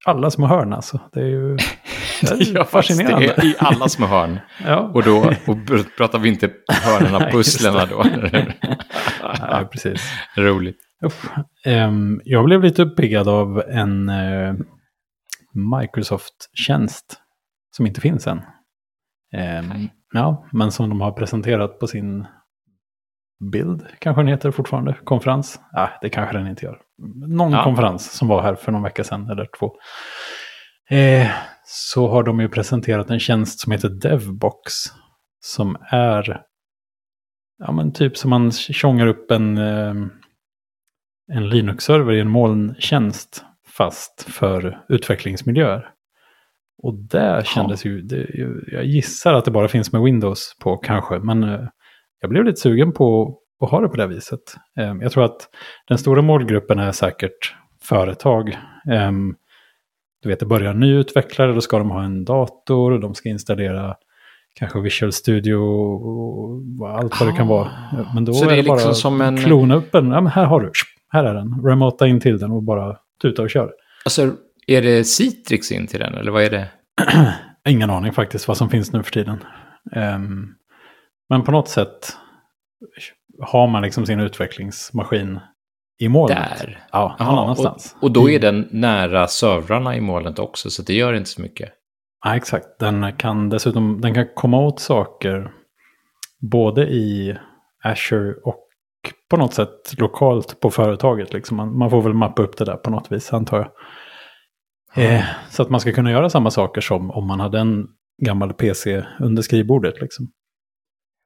alla 0.05 0.31
små 0.31 0.47
hörn 0.47 0.73
alltså. 0.73 1.01
Det 1.13 1.21
är 1.21 1.25
ju 1.25 1.57
det 2.23 2.61
är 2.61 2.65
fascinerande. 2.65 3.27
Det 3.27 3.43
är 3.43 3.45
I 3.45 3.55
alla 3.59 3.89
små 3.89 4.07
hörn. 4.07 4.41
ja. 4.65 4.79
Och 4.95 5.03
då 5.03 5.33
och 5.47 5.59
pratar 5.97 6.19
vi 6.19 6.29
inte 6.29 6.51
hörnen 6.85 7.15
av 7.15 7.21
pusslerna 7.33 7.87
då. 7.87 8.05
ja, 9.23 9.69
precis. 9.73 10.13
Roligt. 10.37 10.79
Um, 11.67 12.21
jag 12.25 12.45
blev 12.45 12.63
lite 12.63 12.83
uppiggad 12.83 13.29
av 13.29 13.63
en 13.69 14.09
uh, 14.09 14.55
Microsoft-tjänst 15.81 17.21
som 17.77 17.87
inte 17.87 18.01
finns 18.01 18.27
än. 18.27 18.39
Um, 18.39 19.89
ja, 20.13 20.49
men 20.53 20.73
som 20.73 20.89
de 20.89 21.01
har 21.01 21.13
presenterat 21.13 21.79
på 21.79 21.87
sin 21.87 22.27
bild, 23.53 23.87
kanske 23.99 24.23
den 24.23 24.29
heter 24.29 24.51
fortfarande, 24.51 24.97
konferens. 25.05 25.61
Nej, 25.73 25.89
det 26.01 26.09
kanske 26.09 26.39
den 26.39 26.47
inte 26.47 26.65
gör. 26.65 26.81
Någon 27.29 27.53
ja. 27.53 27.65
konferens 27.65 28.13
som 28.13 28.29
var 28.29 28.43
här 28.43 28.55
för 28.55 28.73
någon 28.73 28.83
vecka 28.83 29.05
sedan, 29.05 29.31
eller 29.31 29.49
två. 29.59 29.73
Eh, 30.91 31.31
så 31.65 32.09
har 32.09 32.23
de 32.23 32.41
ju 32.41 32.49
presenterat 32.49 33.11
en 33.11 33.21
tjänst 33.21 33.61
som 33.61 33.73
heter 33.73 33.89
Devbox. 33.89 34.73
Som 35.41 35.77
är, 35.91 36.43
ja 37.59 37.73
men 37.73 37.93
typ 37.93 38.17
som 38.17 38.31
man 38.31 38.53
tjongar 38.53 39.07
upp 39.07 39.31
en, 39.31 39.59
eh, 39.59 39.95
en 41.33 41.49
Linux-server 41.49 42.13
i 42.13 42.21
en 42.21 42.31
molntjänst. 42.31 43.45
Fast 43.67 44.23
för 44.23 44.85
utvecklingsmiljöer. 44.89 45.91
Och 46.83 46.95
där 46.95 47.43
kändes 47.43 47.85
ju, 47.85 48.03
det, 48.03 48.27
jag 48.67 48.85
gissar 48.85 49.35
att 49.35 49.45
det 49.45 49.51
bara 49.51 49.69
finns 49.69 49.93
med 49.93 50.03
Windows 50.03 50.57
på 50.61 50.77
kanske, 50.77 51.19
men 51.19 51.45
eh, 51.45 51.69
jag 52.21 52.31
blev 52.31 52.45
lite 52.45 52.61
sugen 52.61 52.93
på 52.93 53.39
att 53.61 53.71
ha 53.71 53.81
det 53.81 53.89
på 53.89 53.97
det 53.97 54.07
viset. 54.07 54.41
Ehm, 54.77 55.03
jag 55.03 55.13
tror 55.13 55.25
att 55.25 55.49
den 55.89 55.99
stora 55.99 56.23
målgruppen 56.23 56.79
är 56.79 56.93
säkert 56.93 57.55
företag. 57.83 58.59
Ehm, 58.91 59.35
du 60.23 60.29
vet, 60.29 60.41
det 60.41 60.47
börjar 60.47 60.71
en 60.71 60.81
ny 60.81 60.95
utvecklare, 60.95 61.53
då 61.53 61.61
ska 61.61 61.79
de 61.79 61.91
ha 61.91 62.03
en 62.03 62.25
dator, 62.25 62.93
och 62.93 63.01
de 63.01 63.15
ska 63.15 63.29
installera 63.29 63.97
kanske 64.55 64.81
Visual 64.81 65.13
Studio 65.13 65.55
och 65.55 66.91
allt 66.91 67.21
vad 67.21 67.29
det 67.29 67.37
kan 67.37 67.49
vara. 67.49 67.65
Ah. 67.67 68.15
Men 68.15 68.25
då 68.25 68.33
Så 68.33 68.45
är 68.45 68.49
det, 68.49 68.59
är 68.59 68.63
bara 68.63 68.75
liksom 68.75 68.95
som 68.95 69.21
en... 69.21 69.37
klona 69.37 69.75
upp 69.75 69.95
en, 69.95 70.11
ja 70.11 70.21
men 70.21 70.33
här 70.33 70.45
har 70.45 70.61
du, 70.61 70.71
här 71.09 71.25
är 71.25 71.35
den, 71.35 71.61
remota 71.65 72.07
in 72.07 72.21
till 72.21 72.39
den 72.39 72.51
och 72.51 72.63
bara 72.63 72.97
tuta 73.23 73.43
och 73.43 73.51
köra. 73.51 73.71
Alltså, 74.05 74.37
är 74.67 74.83
det 74.83 75.05
Citrix 75.05 75.73
in 75.73 75.87
till 75.87 76.01
den, 76.01 76.15
eller 76.15 76.31
vad 76.31 76.43
är 76.43 76.51
det? 76.51 76.69
Ingen 77.69 77.91
aning 77.91 78.13
faktiskt 78.13 78.49
vad 78.49 78.57
som 78.57 78.71
finns 78.71 78.93
nu 78.93 79.03
för 79.03 79.13
tiden. 79.13 79.45
Um, 79.97 80.55
men 81.29 81.43
på 81.43 81.53
något 81.53 81.69
sätt 81.69 82.17
har 83.41 83.67
man 83.67 83.83
liksom 83.83 84.07
sin 84.07 84.21
utvecklingsmaskin 84.21 85.41
i 85.99 86.09
molnet. 86.09 86.59
Där? 86.59 86.87
Ja, 86.93 87.17
någon 87.19 87.39
annanstans. 87.39 87.97
Och, 87.97 88.03
och 88.03 88.13
då 88.13 88.31
är 88.31 88.39
den 88.39 88.69
nära 88.71 89.27
servrarna 89.27 89.97
i 89.97 90.01
molnet 90.01 90.39
också, 90.39 90.71
så 90.71 90.83
det 90.83 90.95
gör 90.95 91.13
inte 91.13 91.31
så 91.31 91.43
mycket. 91.43 91.73
Ja, 92.25 92.37
exakt. 92.37 92.67
Den 92.79 93.13
kan 93.13 93.49
dessutom 93.49 94.01
den 94.01 94.15
kan 94.15 94.27
komma 94.35 94.59
åt 94.59 94.81
saker 94.81 95.51
både 96.41 96.83
i 96.83 97.37
Azure 97.85 98.35
och 98.45 98.61
på 99.31 99.37
något 99.37 99.55
sätt 99.55 99.99
lokalt 99.99 100.61
på 100.61 100.71
företaget. 100.71 101.33
Liksom. 101.33 101.57
Man, 101.57 101.79
man 101.79 101.91
får 101.91 102.03
väl 102.03 102.15
mappa 102.15 102.43
upp 102.43 102.57
det 102.57 102.65
där 102.65 102.77
på 102.77 102.91
något 102.91 103.13
vis, 103.13 103.33
antar 103.33 103.59
jag. 103.59 103.71
Eh, 105.05 105.25
så 105.51 105.63
att 105.63 105.71
man 105.71 105.81
ska 105.81 105.93
kunna 105.93 106.11
göra 106.11 106.31
samma 106.31 106.51
saker 106.51 106.81
som 106.81 107.11
om 107.11 107.27
man 107.27 107.41
hade 107.41 107.59
en 107.59 107.87
gammal 108.23 108.53
PC 108.53 109.05
under 109.21 109.43
skrivbordet. 109.43 110.01
Liksom. 110.01 110.27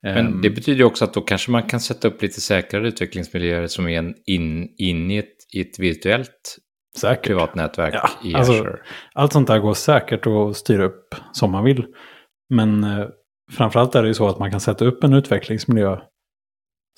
Men 0.02 0.26
ehm. 0.26 0.40
det 0.42 0.50
betyder 0.50 0.84
också 0.84 1.04
att 1.04 1.14
då 1.14 1.20
kanske 1.20 1.50
man 1.50 1.62
kan 1.62 1.80
sätta 1.80 2.08
upp 2.08 2.22
lite 2.22 2.40
säkrare 2.40 2.88
utvecklingsmiljöer 2.88 3.66
som 3.66 3.88
är 3.88 4.14
in, 4.26 4.68
in 4.78 5.10
i, 5.10 5.16
ett, 5.16 5.36
i 5.54 5.60
ett 5.60 5.78
virtuellt 5.78 6.58
säkert. 6.96 7.26
privat 7.26 7.54
nätverk 7.54 7.94
ja, 7.94 8.08
i 8.24 8.34
alltså, 8.34 8.52
Azure. 8.52 8.78
Allt 9.14 9.32
sånt 9.32 9.48
där 9.48 9.58
går 9.58 9.74
säkert 9.74 10.26
att 10.26 10.56
styra 10.56 10.84
upp 10.84 11.14
som 11.32 11.52
man 11.52 11.64
vill. 11.64 11.86
Men 12.54 12.84
eh, 12.84 13.06
framförallt 13.52 13.94
är 13.94 14.02
det 14.02 14.08
ju 14.08 14.14
så 14.14 14.28
att 14.28 14.38
man 14.38 14.50
kan 14.50 14.60
sätta 14.60 14.84
upp 14.84 15.04
en 15.04 15.12
utvecklingsmiljö 15.12 15.96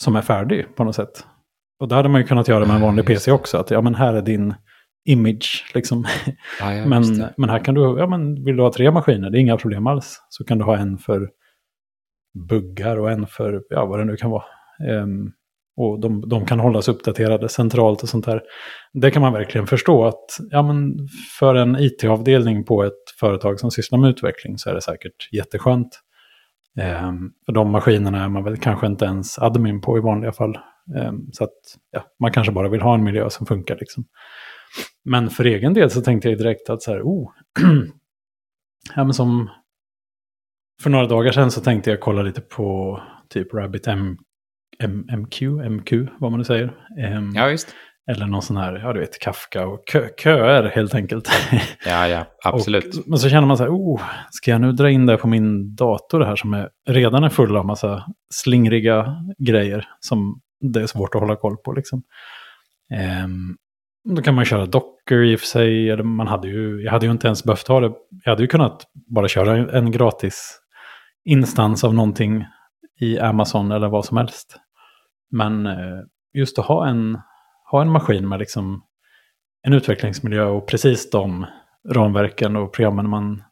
som 0.03 0.17
är 0.17 0.23
färdig 0.23 0.77
på 0.77 0.85
något 0.85 0.97
sätt. 0.97 1.27
Och 1.81 1.89
det 1.89 1.95
hade 1.95 2.09
man 2.09 2.21
ju 2.21 2.27
kunnat 2.27 2.49
göra 2.49 2.67
med 2.67 2.77
en 2.77 2.83
vanlig 2.83 3.07
PC 3.07 3.33
också. 3.33 3.59
Att 3.59 3.71
ja, 3.71 3.81
men 3.81 3.95
här 3.95 4.15
är 4.15 4.23
din 4.23 4.55
image. 5.09 5.71
Liksom. 5.75 6.05
Ja, 6.61 6.75
ja, 6.75 6.87
men, 6.87 7.25
men 7.37 7.51
här 7.51 7.65
kan 7.65 7.75
du, 7.75 7.81
ja 7.81 8.07
men 8.07 8.45
vill 8.45 8.57
du 8.57 8.63
ha 8.63 8.73
tre 8.73 8.91
maskiner, 8.91 9.31
det 9.31 9.39
är 9.39 9.41
inga 9.41 9.57
problem 9.57 9.87
alls. 9.87 10.21
Så 10.29 10.45
kan 10.45 10.59
du 10.59 10.65
ha 10.65 10.77
en 10.77 10.99
för 10.99 11.29
buggar 12.49 12.97
och 12.97 13.11
en 13.11 13.27
för, 13.27 13.63
ja 13.69 13.87
vad 13.87 13.99
det 13.99 14.05
nu 14.05 14.17
kan 14.17 14.31
vara. 14.31 14.45
Um, 14.89 15.33
och 15.77 16.01
de, 16.01 16.29
de 16.29 16.47
kan 16.47 16.61
hållas 16.61 16.89
uppdaterade 16.89 17.49
centralt 17.49 18.03
och 18.03 18.09
sånt 18.09 18.25
där. 18.25 18.43
Det 18.93 19.11
kan 19.11 19.23
man 19.23 19.33
verkligen 19.33 19.67
förstå 19.67 20.05
att, 20.05 20.25
ja 20.51 20.63
men 20.63 21.09
för 21.39 21.55
en 21.55 21.77
IT-avdelning 21.77 22.65
på 22.65 22.85
ett 22.85 23.11
företag 23.21 23.61
som 23.61 23.71
sysslar 23.71 23.99
med 23.99 24.11
utveckling 24.11 24.59
så 24.59 24.71
är 24.71 24.75
det 24.75 24.83
säkert 24.83 25.33
jätteskönt. 25.33 26.01
Um, 27.07 27.33
för 27.47 27.53
de 27.53 27.71
maskinerna 27.71 28.25
är 28.25 28.29
man 28.29 28.45
väl 28.45 28.57
kanske 28.57 28.87
inte 28.87 29.05
ens 29.05 29.39
admin 29.39 29.81
på 29.81 29.99
i 29.99 30.01
vanliga 30.01 30.33
fall. 30.33 30.59
Um, 31.09 31.29
så 31.33 31.45
att 31.45 31.59
ja, 31.91 32.05
man 32.21 32.33
kanske 32.33 32.53
bara 32.53 32.69
vill 32.69 32.83
ha 32.83 32.95
en 32.95 33.05
miljö 33.05 33.31
som 33.31 33.47
funkar 33.47 33.77
liksom. 33.81 34.05
Men 35.05 35.31
för 35.31 35.45
egen 35.45 35.75
del 35.75 35.91
så 35.91 36.01
tänkte 36.01 36.29
jag 36.29 36.39
direkt 36.39 36.71
att 36.71 36.83
så 36.83 36.93
här, 36.93 37.03
oh, 37.03 37.31
ja 38.97 39.05
men 39.05 39.15
som 39.15 39.51
för 40.83 40.91
några 40.91 41.07
dagar 41.07 41.33
sedan 41.33 41.51
så 41.51 41.61
tänkte 41.61 41.91
jag 41.91 42.01
kolla 42.01 42.23
lite 42.23 42.41
på 42.41 43.01
typ 43.29 43.55
Rabbit 43.55 43.87
M, 43.87 44.17
M, 44.83 45.07
MQ, 45.17 45.43
MQ, 45.71 45.93
vad 46.19 46.31
man 46.31 46.39
nu 46.39 46.45
säger. 46.45 46.73
Ehm, 46.99 47.31
Ja, 47.35 47.47
visst. 47.47 47.75
Eller 48.11 48.27
någon 48.27 48.43
sån 48.43 48.57
här, 48.57 48.81
ja 48.85 48.93
du 48.93 49.01
vet, 49.01 49.19
Kafka 49.19 49.67
och 49.67 49.87
kö, 49.87 50.09
köer 50.23 50.69
helt 50.69 50.95
enkelt. 50.95 51.29
Ja, 51.87 52.09
ja, 52.09 52.27
absolut. 52.45 52.99
Och, 52.99 53.09
men 53.09 53.19
så 53.19 53.29
känner 53.29 53.47
man 53.47 53.57
så 53.57 53.63
här, 53.63 53.71
oh, 53.71 54.03
ska 54.31 54.51
jag 54.51 54.61
nu 54.61 54.73
dra 54.73 54.91
in 54.91 55.07
det 55.07 55.17
på 55.17 55.29
min 55.29 55.75
dator 55.75 56.21
här 56.21 56.37
som 56.37 56.55
är, 56.55 56.69
redan 56.89 57.25
är 57.25 57.29
full 57.29 57.57
av 57.57 57.67
massa 57.67 58.05
slingriga 58.35 59.17
grejer 59.39 59.89
som 60.01 60.41
det 60.61 60.83
är 60.83 60.87
svårt 60.87 61.15
att 61.15 61.21
hålla 61.21 61.37
koll 61.37 61.57
på 61.57 61.73
liksom. 61.73 62.03
Ehm, 62.95 63.57
då 64.09 64.23
kan 64.23 64.35
man 64.35 64.45
köra 64.45 64.67
Docker 64.67 65.23
i 65.23 65.37
och 65.37 65.41
för 65.41 65.47
sig, 65.47 65.91
eller 65.91 66.03
man 66.03 66.27
hade 66.27 66.49
ju, 66.49 66.83
jag 66.83 66.93
hade 66.93 67.07
ju 67.07 67.13
inte 67.13 67.27
ens 67.27 67.45
behövt 67.45 67.69
ha 67.69 67.81
det, 67.81 67.93
jag 68.25 68.33
hade 68.33 68.43
ju 68.43 68.49
kunnat 68.49 68.85
bara 69.15 69.29
köra 69.29 69.79
en 69.79 69.91
gratis 69.91 70.60
instans 71.25 71.85
av 71.85 71.95
någonting 71.95 72.45
i 73.01 73.19
Amazon 73.19 73.73
eller 73.73 73.89
vad 73.89 74.05
som 74.05 74.17
helst. 74.17 74.57
Men 75.31 75.67
eh, 75.67 75.99
just 76.35 76.59
att 76.59 76.67
ha 76.67 76.87
en, 76.89 77.19
ha 77.71 77.83
en 77.83 77.91
maskin 77.91 78.29
med 78.29 78.39
liksom 78.39 78.83
en 79.63 79.73
utvecklingsmiljö 79.73 80.45
och 80.45 80.69
precis 80.69 81.11
de 81.11 81.47
ramverken 81.89 82.57
och 82.57 82.73
programmen 82.73 83.09
man... 83.11 83.43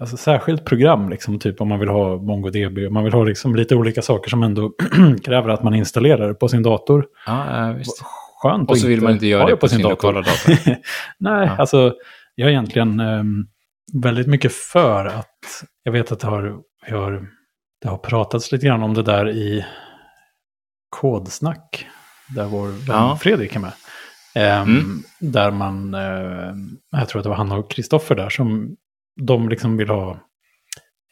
Alltså 0.00 0.16
särskilt 0.16 0.64
program, 0.64 1.08
liksom, 1.08 1.38
typ 1.38 1.60
om 1.60 1.68
man 1.68 1.78
vill 1.78 1.88
ha 1.88 2.16
MongoDB. 2.16 2.78
och 2.86 2.92
Man 2.92 3.04
vill 3.04 3.12
ha 3.12 3.24
liksom 3.24 3.56
lite 3.56 3.74
olika 3.76 4.02
saker 4.02 4.30
som 4.30 4.42
ändå 4.42 4.72
kräver 5.24 5.48
att 5.48 5.62
man 5.62 5.74
installerar 5.74 6.28
det 6.28 6.34
på 6.34 6.48
sin 6.48 6.62
dator. 6.62 7.06
Ja, 7.26 7.72
visst. 7.78 8.02
Skönt 8.42 8.70
Och 8.70 8.78
så 8.78 8.88
vill 8.88 9.00
man 9.02 9.12
inte 9.12 9.26
göra 9.26 9.46
det 9.46 9.56
på 9.56 9.68
sin 9.68 9.82
lokala 9.82 10.18
dator. 10.20 10.54
Nej, 11.18 11.46
Ja. 11.46 11.56
alltså 11.58 11.94
jag 12.34 12.46
är 12.48 12.50
egentligen 12.52 13.00
ehm, 13.00 13.46
väldigt 13.92 14.26
mycket 14.26 14.52
för 14.52 15.04
att... 15.06 15.64
Jag 15.82 15.92
vet 15.92 16.12
att 16.12 16.20
det 16.20 16.26
har, 16.26 16.60
vi 16.86 16.92
har, 16.92 17.28
det 17.82 17.88
har 17.88 17.98
pratats 17.98 18.52
lite 18.52 18.66
grann 18.66 18.82
om 18.82 18.94
det 18.94 19.02
där 19.02 19.28
i 19.30 19.64
Kodsnack. 20.90 21.86
Där 22.34 22.44
vår 22.46 22.74
Ja. 22.88 23.18
Fredrik 23.20 23.56
är 23.56 23.60
med. 23.60 23.72
Ehm, 24.34 24.68
Mm. 24.68 25.02
Där 25.20 25.50
man, 25.50 25.94
eh, 25.94 26.54
jag 26.90 27.08
tror 27.08 27.20
att 27.20 27.22
det 27.22 27.28
var 27.28 27.36
han 27.36 27.52
och 27.52 27.70
Kristoffer 27.70 28.14
där 28.14 28.28
som 28.30 28.76
de 29.20 29.48
liksom 29.48 29.76
vill 29.76 29.88
ha 29.88 30.18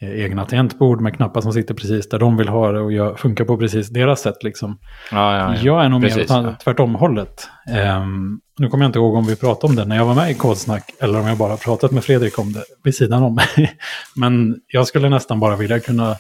egna 0.01 0.45
tangentbord 0.45 1.01
med 1.01 1.17
knappar 1.17 1.41
som 1.41 1.53
sitter 1.53 1.75
precis 1.75 2.09
där 2.09 2.19
de 2.19 2.37
vill 2.37 2.49
ha 2.49 2.73
det 2.73 2.81
och 2.81 2.93
gör, 2.93 3.15
funkar 3.17 3.45
på 3.45 3.57
precis 3.59 3.89
deras 3.89 4.21
sätt 4.21 4.43
liksom. 4.45 4.79
Ja, 5.11 5.37
ja, 5.39 5.55
ja. 5.55 5.61
Jag 5.63 5.85
är 5.85 5.89
nog 5.89 6.03
Precis, 6.03 6.31
mer 6.31 6.43
ja. 6.43 6.55
tvärtom 6.65 6.95
hållet. 6.95 7.49
Ehm, 7.71 8.41
nu 8.59 8.69
kommer 8.69 8.85
jag 8.85 8.89
inte 8.89 8.99
ihåg 8.99 9.15
om 9.15 9.25
vi 9.27 9.37
pratade 9.37 9.71
om 9.71 9.77
det 9.77 9.85
när 9.85 9.97
jag 9.97 10.05
var 10.07 10.15
med 10.15 10.31
i 10.31 10.35
Kodsnack 10.35 10.91
eller 11.01 11.21
om 11.21 11.27
jag 11.27 11.39
bara 11.39 11.57
pratat 11.57 11.91
med 11.93 12.05
Fredrik 12.05 12.39
om 12.39 12.53
det 12.53 12.65
vid 12.85 12.95
sidan 12.95 13.23
om. 13.23 13.39
Men 14.17 14.57
jag 14.67 14.87
skulle 14.87 15.09
nästan 15.09 15.41
bara 15.41 15.57
vilja 15.57 15.81
kunna, 15.81 16.17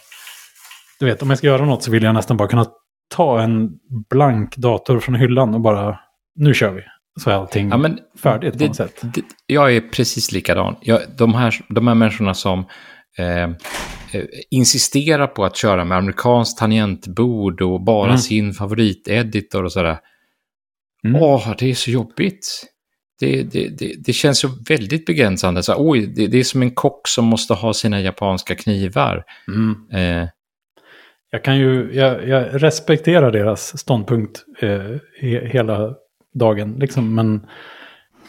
du 1.00 1.06
vet 1.06 1.22
om 1.22 1.28
jag 1.30 1.38
ska 1.38 1.46
göra 1.46 1.64
något 1.64 1.82
så 1.82 1.90
vill 1.90 2.02
jag 2.02 2.14
nästan 2.14 2.36
bara 2.36 2.48
kunna 2.48 2.66
ta 3.14 3.40
en 3.40 3.70
blank 4.10 4.56
dator 4.56 5.00
från 5.00 5.14
hyllan 5.14 5.54
och 5.54 5.60
bara, 5.60 5.98
nu 6.36 6.54
kör 6.54 6.70
vi. 6.72 6.82
Så 7.20 7.30
är 7.30 7.34
allting 7.34 7.68
Ja, 7.70 7.76
men 7.76 7.98
färdigt 8.22 8.52
på 8.52 8.58
det- 8.58 8.66
något 8.66 8.76
sätt. 8.76 9.00
det, 9.02 9.22
jag 9.46 9.76
är 9.76 9.80
precis 9.80 10.32
likadan. 10.32 10.76
Jag, 10.80 11.00
de, 11.18 11.34
här, 11.34 11.54
de 11.68 11.86
här 11.88 11.94
människorna 11.94 12.34
som 12.34 12.64
eh, 13.18 13.42
eh, 14.12 14.24
insisterar 14.50 15.26
på 15.26 15.44
att 15.44 15.56
köra 15.56 15.84
med 15.84 15.98
amerikanskt 15.98 16.58
tangentbord 16.58 17.60
och 17.62 17.80
bara 17.80 18.06
Mm. 18.08 18.18
sin 18.18 18.52
favoriteditor 18.52 19.64
och 19.64 19.72
sådär. 19.72 19.98
Mm. 21.04 21.22
Åh, 21.22 21.54
det 21.58 21.70
är 21.70 21.74
så 21.74 21.90
jobbigt. 21.90 22.64
Det, 23.20 23.42
det, 23.42 23.68
det, 23.78 23.94
det 23.98 24.12
känns 24.12 24.38
så 24.38 24.48
väldigt 24.68 25.06
begränsande. 25.06 25.62
Så, 25.62 25.74
oj, 25.78 26.06
det, 26.06 26.26
det 26.26 26.38
är 26.38 26.44
som 26.44 26.62
en 26.62 26.70
kock 26.70 27.08
som 27.08 27.24
måste 27.24 27.54
ha 27.54 27.74
sina 27.74 28.00
japanska 28.00 28.54
knivar. 28.54 29.24
Mm. 29.48 29.76
Eh, 29.92 30.28
Jag 31.30 31.44
kan 31.44 31.58
ju, 31.58 31.90
jag, 31.92 32.28
jag 32.28 32.62
respekterar 32.62 33.32
deras 33.32 33.78
ståndpunkt 33.78 34.44
eh, 34.60 34.96
he, 35.20 35.46
hela 35.48 35.94
dagen 36.34 36.76
liksom, 36.78 37.14
men... 37.14 37.46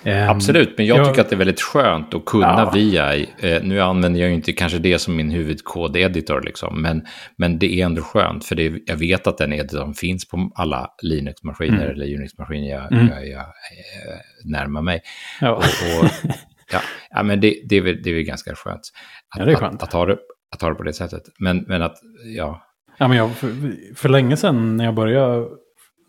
ehm, 0.04 0.30
Absolut, 0.30 0.78
men 0.78 0.86
jag 0.86 0.98
jag- 0.98 1.08
tycker 1.08 1.22
att 1.22 1.30
det 1.30 1.36
är 1.36 1.38
väldigt 1.38 1.62
skönt 1.62 2.14
att 2.14 2.26
kunna 2.26 2.46
Ja. 2.48 2.72
VI. 2.74 3.30
Eh, 3.40 3.64
nu 3.64 3.82
använder 3.82 4.20
jag 4.20 4.30
ju 4.30 4.36
inte 4.36 4.54
kanske 4.54 4.78
det 4.80 5.00
som 5.00 5.16
min 5.16 5.30
huvudkodeditor, 5.32 6.42
liksom, 6.42 6.82
men, 6.82 7.02
men 7.38 7.60
det 7.60 7.82
är 7.82 7.86
ändå 7.86 8.02
skönt, 8.02 8.46
för 8.46 8.56
det, 8.56 8.74
jag 8.86 8.96
vet 8.98 9.28
att 9.28 9.38
den 9.38 9.54
editorn 9.54 9.94
finns 9.94 10.28
på 10.28 10.52
alla 10.56 10.90
Linux-maskiner 11.04 11.78
Mm. 11.86 11.92
eller 11.92 12.06
Unix-maskiner 12.06 12.70
jag, 12.70 12.92
Mm. 12.92 13.08
jag, 13.08 13.28
jag, 13.28 13.40
eh, 13.42 14.20
närmar 14.46 14.82
mig. 14.82 15.02
Ja. 15.42 15.52
Och, 15.52 15.64
och, 15.64 16.10
ja, 16.72 16.80
ja, 17.10 17.24
men 17.24 17.42
det, 17.42 17.62
det, 17.70 17.76
är 17.78 17.82
väl, 17.82 18.02
det 18.04 18.10
är 18.10 18.14
väl 18.14 18.24
ganska 18.24 18.56
skönt. 18.56 18.80
Att, 18.80 19.40
Ja, 19.40 19.46
det 19.46 19.52
är 19.52 19.56
skönt. 19.56 19.76
Att, 19.76 19.84
att, 19.84 19.94
ha 19.94 20.06
det, 20.06 20.18
att 20.56 20.62
ha 20.62 20.70
det 20.70 20.76
på 20.76 20.84
det 20.84 20.94
sättet. 20.94 21.24
Men, 21.40 21.58
men 21.68 21.82
att, 21.82 21.96
ja, 22.38 22.64
Ja, 23.00 23.08
men 23.08 23.18
jag, 23.18 23.36
för, 23.36 23.50
för 23.96 24.10
länge 24.10 24.38
sedan 24.38 24.78
när 24.78 24.86
jag 24.86 24.96
började 24.96 25.46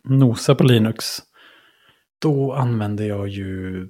nosa 0.09 0.55
på 0.55 0.64
Linux, 0.64 1.18
då 2.18 2.52
använde 2.52 3.07
jag 3.07 3.28
ju 3.28 3.88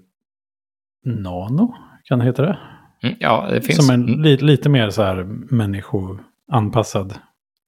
Nano, 1.05 1.75
kan 2.05 2.19
det 2.19 2.25
heta 2.25 2.43
det? 2.43 2.59
mm, 3.03 3.17
ja 3.21 3.47
det 3.51 3.61
finns. 3.61 3.87
Som 3.87 3.95
en 3.95 4.09
mm, 4.09 4.23
li, 4.23 4.37
lite 4.37 4.69
mer 4.69 4.91
så 4.91 5.03
här 5.03 5.25
människoanpassad 5.55 7.15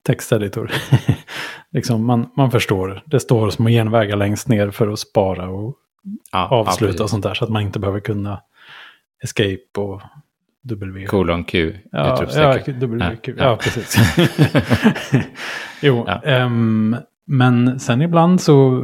texteditor. 0.03 0.70
liksom 1.70 2.05
man, 2.07 2.31
man 2.37 2.51
förstår, 2.51 3.03
det 3.07 3.20
står 3.20 3.51
små 3.51 3.68
genvägar 3.68 4.16
längst 4.16 4.49
ner 4.49 4.70
för 4.70 4.88
att 4.88 4.99
spara 4.99 5.49
och 5.49 5.77
ja, 6.33 6.49
avsluta 6.49 6.99
ja, 6.99 7.05
och 7.05 7.11
sånt 7.11 7.23
där, 7.23 7.35
så 7.35 7.44
att 7.44 7.51
man 7.51 7.62
inte 7.62 7.79
behöver 7.79 8.01
kunna 8.01 8.40
escape 9.23 9.81
och 9.81 10.03
W. 10.62 11.07
Kolon 11.07 11.44
Q, 11.44 11.77
Ja, 11.92 12.27
ja. 12.35 12.53
WQ. 12.73 13.29
Ja, 13.29 13.35
Ja, 13.37 13.57
precis. 13.57 13.96
jo, 15.83 16.05
Ja. 16.07 16.23
ehm, 16.23 16.96
men 17.27 17.81
sen 17.81 18.03
ibland 18.03 18.40
så 18.40 18.83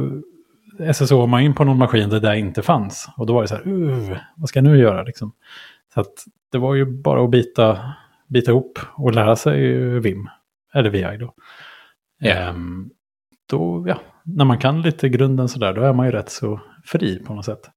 SSO 0.93 1.25
man 1.25 1.41
in 1.41 1.53
på 1.53 1.63
någon 1.63 1.77
maskin 1.77 2.09
där 2.09 2.19
det 2.19 2.39
inte 2.39 2.61
fanns. 2.61 3.09
Och 3.17 3.25
då 3.25 3.33
var 3.33 3.41
det 3.41 3.47
så 3.47 3.55
här, 3.55 3.67
uh, 3.67 4.17
vad 4.35 4.49
ska 4.49 4.59
jag 4.59 4.63
nu 4.63 4.77
göra 4.77 5.03
liksom? 5.03 5.31
Så 5.93 6.01
att 6.01 6.13
det 6.51 6.57
var 6.57 6.75
ju 6.75 6.85
bara 6.85 7.23
att 7.23 7.31
bita, 7.31 7.93
bita 8.27 8.51
ihop 8.51 8.79
och 8.93 9.13
lära 9.13 9.35
sig 9.35 9.77
Vim. 9.99 10.29
Eller 10.73 10.89
VI 10.89 11.17
då. 11.19 11.33
Ja. 12.19 12.31
Ehm, 12.33 12.89
då, 13.49 13.85
ja, 13.87 13.99
när 14.23 14.45
man 14.45 14.57
kan 14.57 14.81
lite 14.81 15.09
grunden 15.09 15.49
sådär, 15.49 15.73
då 15.73 15.81
är 15.81 15.93
man 15.93 16.05
ju 16.05 16.11
rätt 16.11 16.29
så 16.29 16.59
fri 16.85 17.19
på 17.19 17.33
något 17.33 17.45
sätt. 17.45 17.69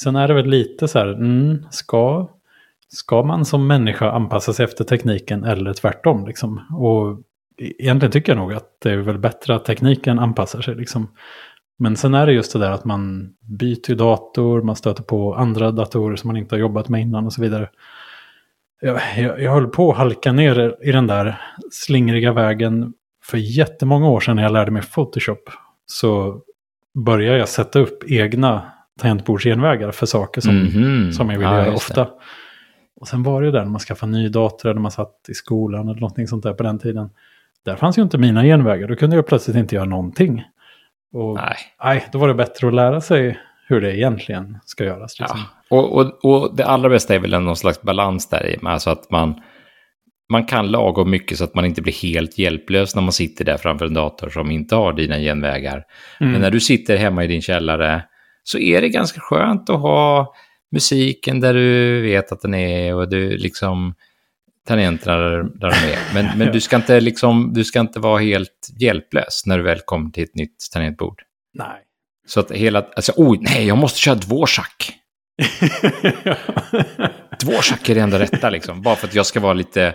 Sen 0.00 0.16
är 0.16 0.28
det 0.28 0.34
väl 0.34 0.46
lite 0.46 0.88
så 0.88 0.98
här, 0.98 1.06
mm, 1.06 1.66
ska, 1.70 2.28
ska 2.88 3.22
man 3.22 3.44
som 3.44 3.66
människa 3.66 4.10
anpassa 4.10 4.52
sig 4.52 4.64
efter 4.64 4.84
tekniken 4.84 5.44
eller 5.44 5.72
tvärtom? 5.72 6.26
Liksom? 6.26 6.60
Och 6.78 7.20
e- 7.64 7.72
egentligen 7.78 8.12
tycker 8.12 8.32
jag 8.32 8.38
nog 8.38 8.52
att 8.52 8.80
det 8.82 8.90
är 8.90 8.96
väl 8.96 9.18
bättre 9.18 9.54
att 9.54 9.64
tekniken 9.64 10.18
anpassar 10.18 10.60
sig. 10.60 10.74
Liksom. 10.74 11.08
Men 11.78 11.96
sen 11.96 12.14
är 12.14 12.26
det 12.26 12.32
just 12.32 12.52
det 12.52 12.58
där 12.58 12.70
att 12.70 12.84
man 12.84 13.28
byter 13.40 13.94
dator, 13.94 14.62
man 14.62 14.76
stöter 14.76 15.02
på 15.02 15.34
andra 15.34 15.70
datorer 15.70 16.16
som 16.16 16.28
man 16.28 16.36
inte 16.36 16.54
har 16.54 16.60
jobbat 16.60 16.88
med 16.88 17.00
innan 17.00 17.26
och 17.26 17.32
så 17.32 17.42
vidare. 17.42 17.68
Jag, 18.80 19.00
jag, 19.18 19.42
jag 19.42 19.52
höll 19.52 19.66
på 19.66 19.90
att 19.90 19.96
halka 19.96 20.32
ner 20.32 20.74
i 20.82 20.92
den 20.92 21.06
där 21.06 21.40
slingriga 21.72 22.32
vägen 22.32 22.92
för 23.24 23.38
jättemånga 23.38 24.08
år 24.08 24.20
sedan 24.20 24.36
när 24.36 24.42
jag 24.42 24.52
lärde 24.52 24.70
mig 24.70 24.82
Photoshop. 24.82 25.50
Så 25.86 26.40
började 26.94 27.38
jag 27.38 27.48
sätta 27.48 27.78
upp 27.78 28.04
egna 28.10 28.62
tangentbordsgenvägar 29.00 29.90
för 29.90 30.06
saker 30.06 30.40
som, 30.40 30.58
Mhm. 30.58 31.12
som 31.12 31.30
jag 31.30 31.38
vill 31.38 31.46
Ja, 31.46 31.54
göra 31.54 31.64
det. 31.70 31.74
ofta. 31.76 32.08
Och 33.00 33.08
sen 33.08 33.22
var 33.22 33.40
det 33.40 33.46
ju 33.46 33.52
där 33.52 33.64
när 33.64 33.70
man 33.70 33.80
skaffade 33.80 34.12
ny 34.12 34.28
dator 34.28 34.68
eller 34.70 34.80
man 34.80 34.90
satt 34.90 35.14
i 35.28 35.34
skolan 35.34 35.88
eller 35.88 36.00
någonting 36.00 36.26
sånt 36.26 36.42
där 36.42 36.52
på 36.54 36.62
den 36.62 36.78
tiden. 36.78 37.10
Där 37.64 37.76
fanns 37.76 37.98
ju 37.98 38.02
inte 38.02 38.18
mina 38.18 38.42
genvägar, 38.44 38.88
då 38.88 38.96
kunde 38.96 39.16
jag 39.16 39.26
plötsligt 39.26 39.56
inte 39.56 39.74
göra 39.74 39.84
någonting. 39.84 40.44
Och 41.12 41.34
Nej. 41.34 41.56
nej, 41.84 42.08
då 42.12 42.18
var 42.18 42.28
det 42.28 42.34
bättre 42.34 42.68
att 42.68 42.74
lära 42.74 43.00
sig 43.00 43.38
hur 43.68 43.80
det 43.80 43.96
egentligen 43.96 44.58
ska 44.64 44.84
göras. 44.84 45.20
Liksom. 45.20 45.38
Ja. 45.70 45.76
Och, 45.76 45.96
och, 45.96 46.24
och 46.24 46.56
det 46.56 46.66
allra 46.66 46.88
bästa 46.88 47.14
är 47.14 47.18
väl 47.18 47.30
någon 47.30 47.56
slags 47.56 47.82
balans 47.82 48.28
där 48.28 48.46
i, 48.46 48.58
alltså 48.62 48.90
att 48.90 49.10
man, 49.10 49.34
man 50.32 50.44
kan 50.44 50.70
lagom 50.70 51.10
mycket 51.10 51.38
så 51.38 51.44
att 51.44 51.54
man 51.54 51.64
inte 51.64 51.82
blir 51.82 52.02
helt 52.02 52.38
hjälplös 52.38 52.94
när 52.94 53.02
man 53.02 53.12
sitter 53.12 53.44
där 53.44 53.56
framför 53.56 53.86
en 53.86 53.94
dator 53.94 54.28
som 54.28 54.50
inte 54.50 54.74
har 54.74 54.92
dina 54.92 55.18
genvägar. 55.18 55.84
Mm. 56.20 56.32
Men 56.32 56.40
när 56.40 56.50
du 56.50 56.60
sitter 56.60 56.96
hemma 56.96 57.24
i 57.24 57.26
din 57.26 57.42
källare 57.42 58.02
så 58.42 58.58
är 58.58 58.80
det 58.80 58.88
ganska 58.88 59.20
skönt 59.20 59.70
att 59.70 59.80
ha 59.80 60.34
musiken 60.72 61.40
där 61.40 61.54
du 61.54 62.02
vet 62.02 62.32
att 62.32 62.40
den 62.40 62.54
är 62.54 62.94
och 62.94 63.08
du 63.10 63.36
liksom 63.36 63.94
tangenterna 64.66 65.16
där, 65.16 65.42
där 65.42 65.70
de 65.70 65.92
är. 65.92 66.14
Men, 66.14 66.38
men 66.38 66.52
du, 66.52 66.60
ska 66.60 66.76
inte 66.76 67.00
liksom, 67.00 67.52
du 67.52 67.64
ska 67.64 67.80
inte 67.80 68.00
vara 68.00 68.18
helt 68.20 68.68
hjälplös 68.80 69.42
när 69.46 69.58
du 69.58 69.64
väl 69.64 69.80
kommer 69.80 70.10
till 70.10 70.24
ett 70.24 70.34
nytt 70.34 70.56
tangentbord. 70.72 71.22
Nej. 71.54 71.82
Så 72.26 72.40
att 72.40 72.50
hela, 72.50 72.86
alltså 72.96 73.12
oj, 73.16 73.38
nej, 73.40 73.66
jag 73.66 73.78
måste 73.78 73.98
köra 73.98 74.14
Dvorak. 74.14 74.92
Dvorak 77.40 77.88
är 77.88 77.94
det 77.94 78.00
enda 78.00 78.18
rätta 78.18 78.50
liksom, 78.50 78.82
bara 78.82 78.96
för 78.96 79.06
att 79.06 79.14
jag 79.14 79.26
ska 79.26 79.40
vara 79.40 79.52
lite 79.52 79.94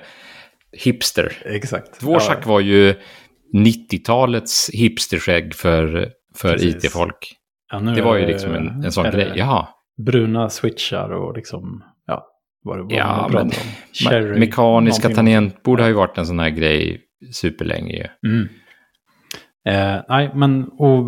hipster. 0.72 1.34
Exakt. 1.46 2.00
Dvorak 2.00 2.38
Ja, 2.42 2.48
var 2.48 2.60
ju 2.60 2.96
90-talets 3.54 4.70
hipsterskägg 4.74 5.56
för, 5.56 6.10
för. 6.36 6.66
IT-folk. 6.66 7.36
ja, 7.72 7.80
Det 7.80 8.02
var 8.02 8.16
ju 8.16 8.26
liksom 8.26 8.54
en, 8.54 8.84
en 8.84 8.92
sån 8.92 9.12
grej. 9.12 9.34
Jaha, 9.36 9.68
Bruna 9.98 10.50
switchar 10.50 11.10
och 11.10 11.36
liksom, 11.38 11.84
vad 12.64 12.80
var 12.80 12.92
Ja, 12.94 13.30
men- 13.34 13.42
om. 13.42 13.52
Cherry, 13.94 14.36
Me- 14.36 14.40
mekaniska 14.40 15.10
tangentbord 15.10 15.80
har 15.80 15.88
ju 15.88 15.94
varit 15.94 16.18
en 16.18 16.26
sån 16.26 16.40
här 16.40 16.50
grej 16.50 17.02
superlänge 17.32 17.94
ju. 17.94 18.30
Mm. 18.30 18.48
Eh, 19.66 20.02
nej, 20.10 20.32
men 20.36 20.64
och, 20.68 21.06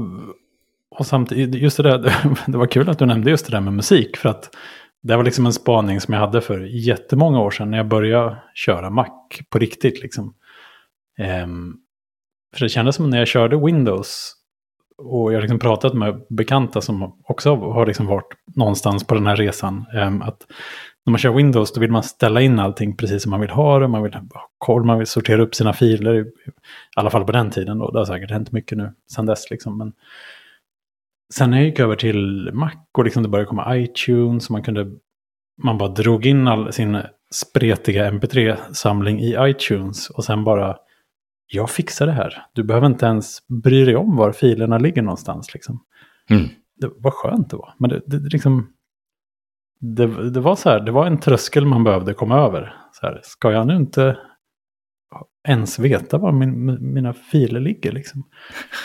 och 1.00 1.06
samtidigt, 1.06 1.62
just 1.62 1.78
det 1.78 1.84
där, 1.84 2.13
det 2.52 2.58
var 2.58 2.68
kul 2.68 2.89
att 2.89 3.00
du 3.00 3.06
nämnde 3.06 3.30
just 3.30 3.46
det 3.46 3.52
där 3.52 3.62
med 3.62 3.74
musik. 3.74 4.18
För 4.18 4.30
att 4.30 4.56
det 5.04 5.16
var 5.16 5.24
liksom 5.24 5.46
en 5.46 5.54
spaning 5.54 6.00
som 6.02 6.13
jag 6.13 6.22
hade 6.22 6.42
för 6.42 6.60
jättemånga 6.60 7.39
år 7.42 7.52
sedan 7.52 7.72
när 7.72 7.78
jag 7.78 7.88
började 7.88 8.38
köra 8.54 8.89
Mac 8.89 9.08
på 9.50 9.60
riktigt. 9.60 10.02
Liksom. 10.02 10.34
Ehm, 11.18 11.74
för 12.56 12.66
det 12.66 12.70
kändes 12.70 12.96
som 12.96 13.10
när 13.10 13.18
jag 13.20 13.28
körde 13.28 13.58
Windows 13.66 14.34
och 14.98 15.32
jag 15.34 15.38
har 15.38 15.42
liksom 15.42 15.60
pratat 15.60 15.94
med 15.94 16.22
bekanta 16.30 16.82
som 16.82 17.22
också 17.24 17.56
har 17.56 17.86
liksom 17.86 18.06
varit 18.06 18.34
någonstans 18.56 19.08
på 19.08 19.16
den 19.16 19.28
här 19.28 19.36
resan. 19.36 19.86
ehm, 19.94 20.22
att 20.22 20.38
när 21.06 21.12
man 21.12 21.18
kör 21.18 21.34
Windows 21.34 21.74
då 21.74 21.82
vill 21.82 21.92
man 21.92 22.04
ställa 22.04 22.42
in 22.42 22.60
allting 22.60 22.98
precis 22.98 23.24
som 23.24 23.30
man 23.30 23.39
vill 23.39 23.50
ha 23.50 23.80
det. 23.80 23.88
Man 23.88 24.04
vill 24.04 24.13
ha 24.13 24.22
koll, 24.58 24.84
man 24.84 24.98
vill 24.98 25.08
sortera 25.08 25.42
upp 25.42 25.56
sina 25.56 25.74
filer. 25.74 26.16
I 26.16 26.26
alla 26.96 27.10
fall 27.10 27.26
på 27.26 27.32
den 27.32 27.52
tiden 27.52 27.78
då. 27.78 27.92
Det 27.92 28.00
har 28.00 28.06
säkert 28.06 28.32
hänt 28.32 28.52
mycket 28.52 28.78
nu 28.78 28.94
sedan 29.16 29.26
dess. 29.26 29.50
Liksom. 29.52 29.78
Men 29.78 29.94
sen 31.34 31.50
när 31.50 31.58
jag 31.58 31.66
gick 31.66 31.80
över 31.80 31.96
till 31.96 32.50
Mac 32.54 32.72
och 32.98 33.04
liksom 33.04 33.24
det 33.24 33.30
började 33.30 33.48
komma 33.50 33.78
iTunes. 33.78 34.50
Man, 34.50 34.63
kunde, 34.63 34.92
man 35.63 35.78
bara 35.78 35.89
drog 35.89 36.26
in 36.26 36.48
all 36.48 36.74
sin 36.74 37.02
spretiga 37.34 38.12
MP3-samling 38.12 39.20
i 39.20 39.36
iTunes. 39.39 40.10
Och 40.10 40.24
sen 40.24 40.44
bara, 40.44 40.78
jag 41.48 41.70
fixar 41.70 42.06
det 42.06 42.12
här. 42.12 42.46
Du 42.54 42.63
behöver 42.63 42.88
inte 42.88 43.06
ens 43.06 43.48
bry 43.63 43.86
dig 43.86 43.96
om 43.96 44.16
var 44.16 44.32
filerna 44.32 44.78
ligger 44.78 45.02
någonstans. 45.02 45.54
Liksom 45.54 45.84
Mm. 46.30 46.48
det 46.76 46.89
var 46.98 47.12
skönt 47.12 47.50
det 47.50 47.58
var. 47.58 47.74
Men 47.78 47.89
det, 47.89 48.02
det, 48.06 48.18
liksom, 48.18 48.68
det, 49.84 50.30
det 50.30 50.39
var 50.39 50.56
så 50.56 50.69
här, 50.69 50.80
det 50.80 50.91
var 50.91 51.06
en 51.06 51.19
tröskel 51.19 51.65
man 51.65 51.84
behövde 51.84 52.13
komma 52.13 52.38
över. 52.38 52.76
Så 52.91 53.06
här, 53.06 53.19
ska 53.24 53.52
jag 53.52 53.67
nu 53.67 53.76
inte 53.76 54.17
ens 55.48 55.80
veta 55.80 56.17
var 56.17 56.32
min, 56.32 56.93
mina 56.93 57.13
filer 57.13 57.60
ligger 57.60 57.91
liksom? 57.91 58.24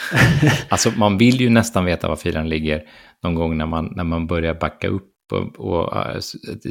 Alltså 0.68 0.90
man 0.96 1.18
vill 1.18 1.40
ju 1.40 1.50
nästan 1.50 1.84
veta 1.84 2.08
var 2.08 2.16
filen 2.16 2.48
ligger 2.48 2.82
någon 3.22 3.34
gång 3.34 3.56
när 3.56 3.66
man, 3.66 3.92
när 3.96 4.04
man 4.04 4.26
börjar 4.26 4.54
backa 4.54 4.88
upp 4.88 5.12
och, 5.32 5.60
och 5.60 5.96
äh, 5.96 6.20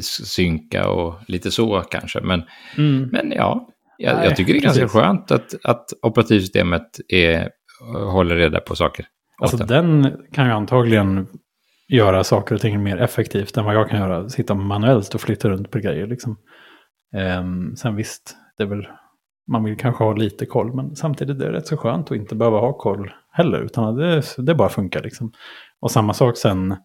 synka 0.02 0.88
och 0.88 1.14
lite 1.28 1.50
så 1.50 1.80
kanske. 1.80 2.20
Men, 2.20 2.42
men 3.10 3.32
ja, 3.32 3.68
jag, 3.98 4.16
Nej, 4.16 4.24
jag 4.24 4.36
tycker 4.36 4.52
det 4.52 4.58
är 4.58 4.62
ganska 4.62 4.82
precis. 4.82 5.00
skönt 5.00 5.30
att, 5.30 5.54
att 5.64 5.84
operativsystemet 6.02 7.00
är, 7.08 7.50
håller 8.12 8.36
reda 8.36 8.60
på 8.60 8.76
saker. 8.76 9.06
Alltså 9.40 9.62
en. 9.62 9.66
den 9.66 10.16
kan 10.32 10.46
ju 10.46 10.52
antagligen 10.52 11.26
göra 11.88 12.24
saker 12.24 12.54
och 12.54 12.60
ting 12.60 12.82
mer 12.82 12.96
effektivt 12.96 13.56
än 13.56 13.64
vad 13.64 13.74
jag 13.74 13.88
kan 13.88 13.98
göra. 14.00 14.28
Sitta 14.28 14.54
manuellt 14.54 15.14
och 15.14 15.20
flytta 15.20 15.48
runt 15.48 15.70
på 15.70 15.78
grejer 15.78 16.06
liksom. 16.06 16.36
Ehm, 17.14 17.76
sen 17.76 17.96
visst, 17.96 18.36
det 18.56 18.62
är 18.62 18.66
väl, 18.66 18.86
man 19.46 19.64
vill 19.64 19.76
kanske 19.76 20.04
ha 20.04 20.12
lite 20.12 20.46
koll, 20.46 20.74
men 20.74 20.96
samtidigt 20.96 21.42
är 21.42 21.46
det 21.46 21.52
rätt 21.52 21.66
så 21.66 21.76
skönt 21.76 22.10
att 22.10 22.16
inte 22.16 22.34
behöva 22.34 22.58
ha 22.58 22.72
koll 22.72 23.12
heller, 23.32 23.60
utan 23.60 23.96
det, 23.96 24.22
det 24.38 24.54
bara 24.54 24.68
funkar 24.68 25.02
liksom. 25.02 25.32
Och 25.80 25.90
samma 25.90 26.14
sak 26.14 26.36
sen, 26.36 26.76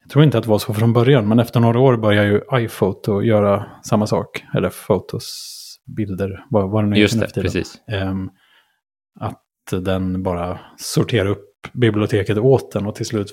jag 0.00 0.10
tror 0.10 0.24
inte 0.24 0.38
att 0.38 0.44
det 0.44 0.50
var 0.50 0.58
så 0.58 0.74
från 0.74 0.92
början, 0.92 1.28
men 1.28 1.38
efter 1.38 1.60
några 1.60 1.80
år 1.80 1.96
började 1.96 2.28
ju 2.28 2.40
iPhoto 2.64 3.22
göra 3.22 3.66
samma 3.82 4.06
sak. 4.06 4.44
Eller 4.54 4.70
Fotos, 4.70 5.54
bilder, 5.96 6.44
vad, 6.50 6.70
vad 6.70 6.84
det 6.84 6.88
nu 6.88 6.96
är 6.96 7.00
Just 7.00 7.20
det, 7.20 7.26
tiden. 7.26 7.42
precis. 7.42 7.74
Ehm, 7.88 8.30
att 9.20 9.44
den 9.70 10.22
bara 10.22 10.58
sorterar 10.76 11.28
upp 11.28 11.44
biblioteket 11.72 12.38
åt 12.38 12.72
den 12.72 12.86
och 12.86 12.94
till 12.94 13.06
slut 13.06 13.28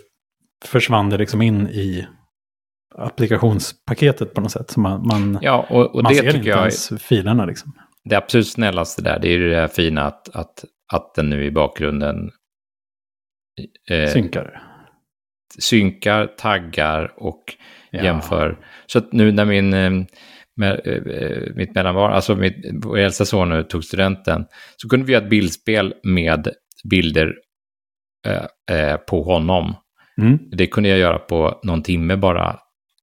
försvann 0.68 1.10
det 1.10 1.18
liksom 1.18 1.42
in 1.42 1.68
i 1.68 2.08
applikationspaketet 2.98 4.34
på 4.34 4.42
något 4.42 4.52
sätt. 4.52 4.72
Så 4.72 4.80
man, 4.80 5.08
man, 5.08 5.40
Ja, 5.42 5.66
och, 5.70 5.96
och 5.96 6.04
man 6.04 6.12
det 6.14 6.16
ser 6.16 6.24
tycker 6.24 6.38
inte 6.38 6.50
jag 6.50 6.58
är 6.58 6.62
ens 6.62 6.94
filerna 7.04 7.46
liksom. 7.46 7.74
det 8.04 8.16
absolut 8.16 8.48
snällaste 8.48 9.02
där. 9.02 9.20
Det 9.20 9.28
är 9.28 9.32
ju 9.38 9.50
det 9.50 9.56
här 9.56 9.68
fina 9.68 10.02
att, 10.04 10.36
att, 10.36 10.66
att 10.94 11.16
den 11.16 11.30
nu 11.30 11.46
i 11.46 11.52
bakgrunden 11.52 12.32
eh, 13.90 14.10
Synkar. 14.10 14.62
synkar, 15.60 16.28
taggar 16.28 17.14
och 17.18 17.44
Ja. 17.92 18.04
jämför. 18.04 18.58
Så 18.86 18.98
att 18.98 19.14
nu 19.14 19.32
när 19.32 19.46
min, 19.46 19.74
eh, 19.74 19.92
med, 20.56 20.82
eh, 20.88 21.56
mitt 21.56 21.76
mellanbarn, 21.76 22.14
alltså 22.14 22.36
mitt, 22.36 22.56
vår 22.84 22.98
äldsta 22.98 23.26
son 23.26 23.50
nu 23.50 23.64
tog 23.64 23.84
studenten, 23.84 24.46
så 24.78 24.90
kunde 24.90 25.06
vi 25.06 25.14
göra 25.14 25.24
ett 25.24 25.30
bildspel 25.30 25.94
med 26.04 26.48
bilder 26.90 27.34
eh, 28.28 28.46
eh, 28.78 28.98
på 28.98 29.24
honom. 29.24 29.76
Mm. 30.22 30.40
Det 30.52 30.68
kunde 30.68 30.90
jag 30.90 31.00
göra 31.00 31.20
på 31.20 31.60
någon 31.64 31.84
timme 31.84 32.16
bara. 32.18 32.50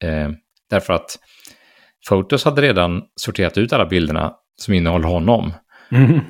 Eh, 0.05 0.31
därför 0.70 0.92
att 0.92 1.18
Photos 2.09 2.44
hade 2.44 2.62
redan 2.62 3.03
sorterat 3.20 3.59
ut 3.59 3.72
alla 3.72 3.87
bilderna 3.87 4.33
som 4.57 4.75
innehåller 4.75 5.09
honom. 5.09 5.53
Mm. 5.90 6.20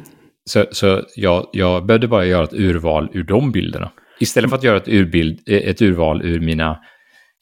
Så, 0.51 0.64
Så, 0.71 1.03
jag, 1.16 1.49
jag 1.53 1.87
behövde 1.87 2.09
bara 2.09 2.25
göra 2.27 2.45
ett 2.45 2.53
urval 2.55 3.11
ur 3.12 3.23
de 3.25 3.53
bilderna. 3.53 3.92
Istället 4.21 4.51
för 4.51 4.57
att 4.57 4.62
göra 4.62 4.77
ett, 4.77 4.88
urbild, 4.88 5.40
eh, 5.49 5.57
ett 5.68 5.83
urval 5.83 6.23
ur 6.23 6.40
mina 6.40 6.79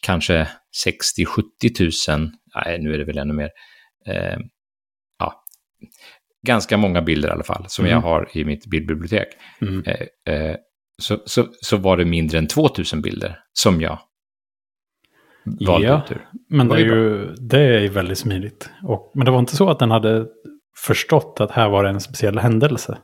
kanske 0.07 0.49
60-70 0.87 1.75
tusen, 1.79 2.33
nej 2.55 2.79
nu 2.83 2.95
är 2.95 2.99
det 2.99 3.05
väl 3.05 3.19
ännu 3.19 3.33
mer, 3.35 3.51
eh, 4.07 4.39
ja, 5.19 5.45
ganska 6.47 6.77
många 6.77 7.03
bilder 7.03 7.29
i 7.29 7.33
alla 7.33 7.45
fall 7.45 7.65
som 7.69 7.85
Mm. 7.85 7.95
jag 7.95 8.01
har 8.03 8.29
i 8.33 8.45
mitt 8.45 8.67
bildbibliotek. 8.67 9.29
mm. 9.61 9.83
Eh, 9.87 10.35
eh, 10.35 10.57
så, 11.01 11.19
så, 11.27 11.47
så 11.61 11.77
var 11.77 11.97
det 11.97 12.05
mindre 12.05 12.39
än 12.39 12.47
2000 12.47 13.03
bilder 13.03 13.39
som 13.53 13.81
jag 13.81 13.99
valde 15.67 15.87
Ja. 15.87 16.03
ut 16.05 16.13
ur. 16.13 16.27
Men 16.49 16.69
det 16.69 16.75
är 16.75 16.79
ju 16.79 17.35
det 17.35 17.61
är 17.61 17.89
väldigt 17.89 18.19
smidigt. 18.19 18.71
Och, 18.83 19.13
men 19.15 19.25
det 19.25 19.31
var 19.31 19.39
inte 19.39 19.57
så 19.57 19.71
att 19.71 19.79
den 19.79 19.91
hade 19.91 20.27
förstått 20.87 21.37
att 21.41 21.51
här 21.51 21.69
var 21.69 21.85
det 21.85 21.91
en 21.91 22.01
speciell 22.01 22.39
händelse. 22.39 22.99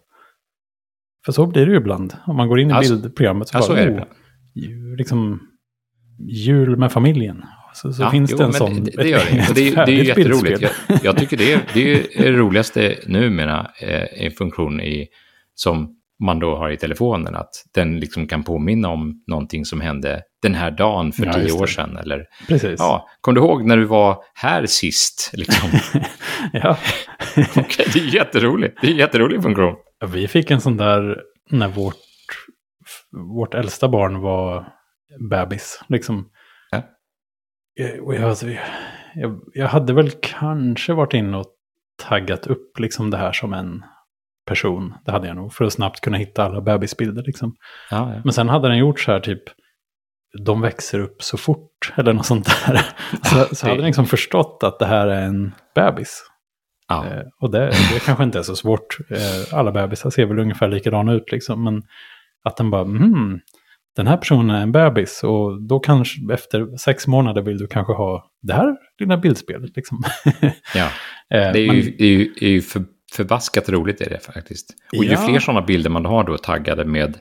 För 1.25 1.33
så 1.33 1.47
blir 1.47 1.67
det 1.67 1.73
ju 1.73 1.79
ibland. 1.79 2.15
Om 2.27 2.37
man 2.37 2.49
går 2.49 2.61
in 2.61 2.71
i 2.71 2.73
Alltså- 2.73 2.97
bildprogrammet 2.97 3.49
så 3.49 3.57
Ja, 3.59 3.63
så 3.63 3.73
bara, 3.73 3.81
är 3.81 3.87
det 3.91 4.01
oh, 4.01 4.97
liksom 4.97 5.41
jul 6.29 6.77
med 6.77 6.93
familjen. 6.93 7.43
Så, 7.75 7.93
så 7.93 8.03
Ja, 8.03 8.11
finns 8.11 8.31
jo, 8.31 8.37
det 8.39 8.45
en 8.45 8.53
sån. 8.53 8.85
Det, 8.85 8.91
det 8.97 9.09
gör 9.09 9.19
det. 9.31 9.47
Och 9.49 9.55
det, 9.55 9.69
är- 9.69 9.87
det 9.87 9.93
är 9.93 9.97
ju 9.97 10.05
jätteroligt. 10.05 10.61
Jag, 10.63 10.71
jag 11.03 11.17
tycker 11.19 11.37
det 11.37 11.53
är, 11.53 11.61
det 11.75 11.93
är 11.93 12.07
det 12.23 12.33
roligaste 12.33 12.97
numera, 13.07 13.71
eh, 13.81 14.25
en 14.27 14.31
funktion 14.31 14.81
i, 14.81 15.09
som 15.55 15.96
man 16.25 16.39
då 16.39 16.57
har 16.57 16.71
i 16.71 16.77
telefonen, 16.77 17.35
att 17.35 17.51
den 17.75 18.01
liksom 18.01 18.27
kan 18.27 18.43
påminna 18.45 18.89
om 18.89 19.25
någonting 19.27 19.65
som 19.65 19.81
hände 19.81 20.23
den 20.43 20.55
här 20.55 20.71
dagen 20.71 21.13
för 21.13 21.27
Ja, 21.27 21.33
tio 21.33 21.53
år 21.53 21.67
sedan. 21.67 21.97
Eller, 21.97 22.25
Precis. 22.49 22.75
ja, 22.79 23.09
kom 23.21 23.35
du 23.35 23.41
ihåg 23.41 23.65
när 23.65 23.77
du 23.77 23.85
var 23.85 24.23
här 24.35 24.67
sist? 24.67 25.31
Liksom. 25.33 25.71
ja. 26.53 26.79
Okej, 27.57 27.87
det 27.93 27.99
är 27.99 28.15
jätteroligt. 28.15 28.79
Det 28.81 28.87
är 28.87 28.91
en 28.91 28.97
jätterolig 28.97 29.43
funktion. 29.43 29.75
Ja, 30.01 30.07
Vi 30.07 30.29
fick 30.29 30.51
en 30.51 30.61
sån 30.61 30.77
där 30.77 31.17
när 31.51 31.69
vårt, 31.69 31.97
vårt 33.37 33.55
äldsta 33.55 33.89
barn 33.89 34.21
var 34.21 34.69
bebis. 35.31 35.81
Liksom. 35.89 36.29
Ja. 36.71 36.83
Jag, 37.75 38.07
och 38.07 38.15
jag, 38.15 38.37
jag, 39.15 39.41
jag 39.55 39.69
hade 39.69 39.93
väl 39.93 40.11
kanske 40.21 40.93
varit 40.93 41.15
inne 41.15 41.37
och 41.37 41.47
taggat 42.09 42.47
upp 42.47 42.79
liksom 42.79 43.11
det 43.11 43.17
här 43.17 43.33
som 43.33 43.53
en 43.53 43.83
person. 44.47 44.95
Det 45.05 45.13
hade 45.13 45.27
jag 45.27 45.37
nog 45.37 45.53
för 45.53 45.65
att 45.65 45.73
snabbt 45.73 46.01
kunna 46.01 46.17
hitta 46.17 46.45
alla 46.45 46.61
bebisbilder. 46.61 47.23
Liksom. 47.27 47.55
Ja, 47.91 48.15
ja. 48.15 48.21
Men 48.25 48.33
sen 48.33 48.49
hade 48.49 48.69
den 48.69 48.79
gjort 48.79 49.01
så 49.01 49.13
här 49.13 49.21
typ, 49.21 49.43
de 50.45 50.61
växer 50.61 51.01
upp 51.01 51.23
så 51.23 51.37
fort 51.37 51.93
eller 51.97 52.13
något 52.13 52.27
sånt 52.27 52.47
där. 52.67 52.81
Så, 53.23 53.55
så 53.55 53.67
det- 53.67 53.71
hade 53.71 53.81
den 53.81 53.87
liksom 53.87 54.07
förstått 54.07 54.59
att 54.63 54.79
det 54.79 54.87
här 54.87 55.07
är 55.07 55.23
en 55.23 55.55
bebis. 55.75 56.23
Ja. 56.89 57.07
Eh, 57.07 57.23
och 57.41 57.51
det, 57.51 57.67
det 57.67 58.05
kanske 58.07 58.25
inte 58.25 58.39
är 58.39 58.43
så 58.43 58.57
svårt. 58.57 58.97
Eh, 59.11 59.59
alla 59.59 59.73
bebisar 59.73 60.11
ser 60.11 60.27
väl 60.27 60.39
ungefär 60.39 60.69
likadana 60.69 61.13
ut 61.13 61.33
liksom. 61.33 61.65
Men 61.65 61.83
att 62.45 62.57
den 62.57 62.71
bara, 62.71 62.83
mm, 62.83 63.41
den 63.97 64.07
här 64.07 64.17
personen 64.17 64.57
är 64.57 64.63
en 64.63 64.73
bebis 64.73 65.25
och 65.25 65.63
då 65.63 65.81
kanske 65.81 66.19
efter 66.33 66.77
sex 66.77 67.07
månader 67.07 67.43
vill 67.43 67.59
du 67.59 67.67
kanske 67.67 67.93
ha 67.93 68.31
det 68.43 68.53
här 68.53 68.77
lilla 69.01 69.17
bildspelet. 69.17 69.77
Liksom. 69.77 70.03
ja, 70.75 70.85
eh, 71.35 71.53
det 71.53 71.59
är 71.59 71.75
ju, 71.75 71.83
Men, 71.83 72.01
är 72.01 72.07
ju, 72.07 72.33
är 72.41 72.49
ju 72.49 72.63
för, 72.63 72.83
förbaskat 73.17 73.69
roligt 73.69 74.01
är 74.01 74.11
det 74.11 74.19
faktiskt. 74.19 74.75
Och 74.97 75.05
ju 75.05 75.17
fler 75.17 75.39
sådana 75.39 75.67
bilder 75.67 75.91
man 75.91 76.05
har 76.05 76.25
då 76.25 76.39
taggade 76.39 76.85
med 76.85 77.19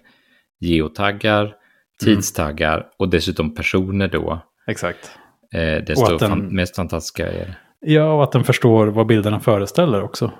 geotaggar, 0.60 1.41
mm. 1.41 1.55
tidstaggar 2.03 2.77
mm. 2.77 2.88
och 2.97 3.10
dessutom 3.10 3.55
personer 3.55 4.08
då. 4.08 4.41
Exakt. 4.67 5.12
Eh, 5.53 5.84
desto 5.84 6.17
den, 6.17 6.29
fan, 6.29 6.55
mest 6.55 6.75
fantastiska 6.75 7.27
är 7.27 7.45
det. 7.45 7.55
Ja, 7.79 8.13
och 8.13 8.23
att 8.23 8.31
den 8.31 8.43
förstår 8.43 8.88
vad 8.88 9.08
bilderna 9.08 9.39
föreställer 9.39 10.03
också. 10.03 10.31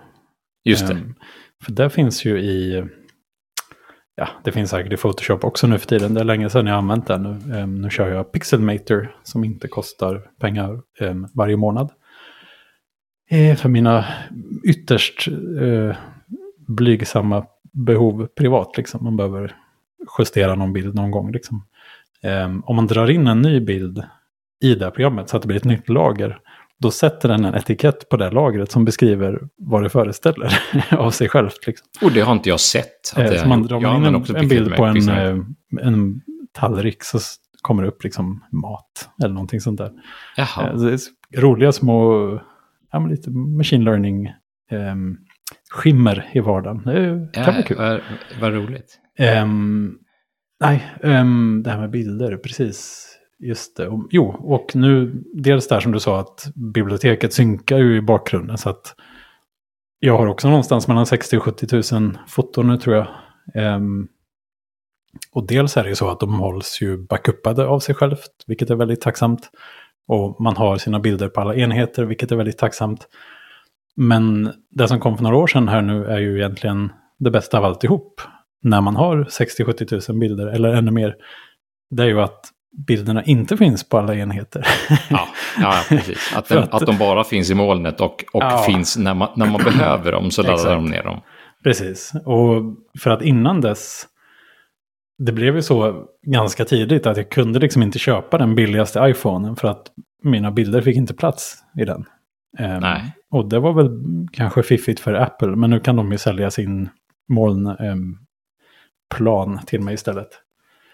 Just 0.64 0.88
det. 0.88 0.94
Um, 0.94 1.16
för 1.66 1.72
det 1.72 1.90
finns 1.90 2.26
ju 2.26 2.40
i 2.40 2.84
ja, 4.16 4.28
det 4.44 4.52
finns 4.52 4.70
säkert 4.70 4.94
i 4.94 4.98
Photoshop 4.98 5.44
också 5.44 5.68
nu 5.68 5.80
för 5.80 5.88
tiden. 5.88 6.14
Det 6.14 6.20
är 6.20 6.26
länge 6.26 6.50
sedan 6.50 6.68
jag 6.68 6.78
använt 6.78 7.08
den. 7.08 7.24
Nu, 7.24 7.58
um, 7.58 7.82
nu 7.82 7.90
kör 7.90 8.10
jag 8.10 8.32
Pixelmator 8.32 9.16
som 9.24 9.44
inte 9.44 9.68
kostar 9.68 10.22
pengar 10.40 10.82
um, 11.00 11.28
varje 11.34 11.58
månad. 11.58 11.92
Eh, 13.30 13.56
för 13.56 13.70
mina 13.70 14.06
ytterst 14.64 15.28
uh, 15.28 15.96
blygsamma 16.68 17.46
behov 17.72 18.28
privat. 18.38 18.78
Liksom. 18.78 19.04
Man 19.04 19.18
behöver 19.18 19.56
justera 20.20 20.56
någon 20.56 20.74
bild 20.74 20.96
någon 20.96 21.12
gång. 21.12 21.32
Liksom. 21.32 21.66
Um, 22.24 22.64
om 22.66 22.76
man 22.76 22.88
drar 22.88 23.10
in 23.10 23.28
en 23.28 23.42
ny 23.42 23.60
bild 23.60 24.04
i 24.64 24.76
det 24.76 24.86
här 24.86 24.92
programmet 24.92 25.30
så 25.30 25.36
att 25.38 25.42
det 25.42 25.48
blir 25.48 25.58
ett 25.58 25.64
nytt 25.64 25.90
lager 25.90 26.40
då 26.78 26.92
sätter 26.92 27.30
den 27.30 27.46
en 27.46 27.56
etikett 27.56 28.10
på 28.10 28.18
det 28.18 28.32
lagret 28.32 28.72
som 28.72 28.86
beskriver 28.86 29.40
vad 29.58 29.84
det 29.84 29.90
föreställer 29.90 30.60
av 30.98 31.12
sig 31.12 31.30
självt. 31.30 31.68
Liksom. 31.68 31.88
Och 32.02 32.12
det 32.12 32.22
har 32.22 32.34
inte 32.34 32.50
jag 32.50 32.60
sett. 32.60 33.14
Att 33.16 33.32
eh, 33.32 33.42
så 33.42 33.48
man 33.48 33.64
drar 33.64 33.96
in 33.96 34.06
en, 34.06 34.36
en 34.36 34.48
bild 34.48 34.76
på 34.76 34.86
en, 34.86 35.10
eh, 35.10 35.38
en 35.82 36.22
tallrik 36.54 37.04
så 37.04 37.20
kommer 37.62 37.84
det 37.84 37.90
upp 37.90 38.04
liksom 38.04 38.44
mat 38.52 39.10
eller 39.24 39.34
någonting 39.34 39.62
sånt 39.62 39.78
där. 39.78 39.92
Jaha. 40.36 40.68
Eh, 40.68 40.94
är 41.32 41.42
roliga 41.42 41.72
små, 41.72 42.40
ja, 42.96 43.00
men 43.00 43.12
lite 43.12 43.30
machine 43.32 43.84
learning 43.84 44.26
eh, 44.72 44.96
skimmer 45.72 46.30
i 46.34 46.40
vardagen. 46.40 46.82
Det 46.86 47.30
kan 47.34 47.44
ja, 47.44 47.52
vara 47.52 47.64
kul. 47.64 47.78
Vad, 47.78 48.02
vad 48.42 48.54
roligt. 48.54 49.00
Um, 49.44 50.00
nej, 50.60 50.94
um, 51.04 51.64
det 51.64 51.70
här 51.70 51.80
med 51.80 51.90
bilder, 51.92 52.38
precis. 52.38 53.08
Just 53.40 53.78
det. 53.78 53.90
Jo, 54.10 54.26
och 54.26 54.76
nu 54.76 55.24
dels 55.34 55.68
där 55.68 55.80
som 55.80 55.92
du 55.92 56.00
sa 56.00 56.20
att 56.20 56.52
biblioteket 56.74 57.34
synkar 57.34 57.78
ju 57.78 57.98
i 57.98 58.02
bakgrunden. 58.02 58.58
Så 58.58 58.70
att 58.70 58.96
jag 60.00 60.18
har 60.18 60.28
också 60.28 60.48
någonstans 60.48 60.88
mellan 60.88 61.06
60 61.06 61.38
och 61.38 61.44
70 61.44 61.96
000 62.00 62.18
foton 62.28 62.68
nu 62.68 62.78
tror 62.78 62.96
jag. 62.96 63.08
Um, 63.76 64.08
och 65.32 65.48
dels 65.48 65.78
är 65.78 65.84
det 65.84 65.90
ju 65.90 65.96
så 65.96 66.10
att 66.10 66.20
de 66.20 66.40
hålls 66.40 66.82
ju 66.82 66.98
backupade 66.98 67.66
av 67.66 67.80
sig 67.80 67.96
självt, 67.96 68.44
vilket 68.48 68.70
är 68.70 68.76
väldigt 68.76 69.02
tacksamt. 69.02 69.50
Och 70.08 70.42
man 70.42 70.58
har 70.58 70.78
sina 70.78 71.00
bilder 71.00 71.30
på 71.30 71.42
alla 71.42 71.56
enheter, 71.56 72.04
vilket 72.04 72.32
är 72.32 72.36
väldigt 72.36 72.58
tacksamt. 72.58 73.08
Men 73.96 74.54
det 74.72 74.88
som 74.88 75.00
kom 75.00 75.18
för 75.18 75.24
några 75.24 75.38
år 75.38 75.48
sedan 75.48 75.68
här 75.68 75.82
nu 75.82 76.06
är 76.06 76.20
ju 76.20 76.38
egentligen 76.38 76.92
det 77.20 77.32
bästa 77.32 77.58
av 77.58 77.66
alltihop. 77.66 78.22
När 78.64 78.82
man 78.82 78.96
har 78.96 79.24
60-70 79.24 80.12
000 80.12 80.20
bilder, 80.20 80.48
eller 80.48 80.74
ännu 80.74 80.92
mer, 80.92 81.16
det 81.90 82.04
är 82.04 82.08
ju 82.08 82.22
att 82.22 82.52
bilderna 82.88 83.24
inte 83.24 83.58
finns 83.58 83.90
på 83.90 83.98
alla 83.98 84.16
enheter. 84.16 84.68
ja, 85.10 85.28
ja, 85.60 85.74
precis. 85.90 86.34
Att, 86.36 86.48
den, 86.50 86.64
att, 86.64 86.74
att, 86.74 86.86
de 86.86 86.98
bara 86.98 87.24
finns 87.24 87.50
i 87.50 87.56
molnet 87.56 88.02
och, 88.02 88.26
och 88.34 88.44
ja. 88.44 88.58
finns 88.58 88.98
när 88.98 89.14
man, 89.14 89.30
när 89.36 89.46
man 89.46 89.64
behöver 89.64 90.12
dem 90.12 90.32
så 90.32 90.44
laddar 90.44 90.76
de 90.76 90.86
ner 90.86 91.04
dem. 91.04 91.22
Precis, 91.64 92.14
och 92.26 92.62
för 93.00 93.10
att 93.10 93.22
innan 93.22 93.62
dess, 93.62 94.06
det 95.18 95.32
blev 95.32 95.56
ju 95.56 95.62
så 95.62 96.06
ganska 96.28 96.66
tidigt 96.66 97.08
att 97.08 97.18
jag 97.18 97.30
kunde 97.30 97.60
liksom 97.60 97.84
inte 97.84 98.00
köpa 98.00 98.38
den 98.38 98.56
billigaste 98.56 99.00
iPhonen 99.00 99.56
för 99.56 99.68
att 99.68 99.92
mina 100.24 100.52
bilder 100.52 100.82
fick 100.82 100.96
inte 100.96 101.14
plats 101.14 101.58
i 101.80 101.86
den. 101.86 102.06
Um, 102.60 102.80
Nej. 102.80 103.02
Och 103.32 103.50
det 103.50 103.60
var 103.60 103.74
väl 103.74 103.90
kanske 104.34 104.64
fiffigt 104.64 105.00
för 105.00 105.14
Apple, 105.14 105.56
men 105.56 105.70
nu 105.70 105.80
kan 105.80 105.96
de 105.96 106.12
ju 106.12 106.18
sälja 106.18 106.52
sin 106.52 106.90
molnplan 107.30 108.20
um, 109.50 109.60
till 109.66 109.82
mig 109.82 109.94
istället. 109.94 110.30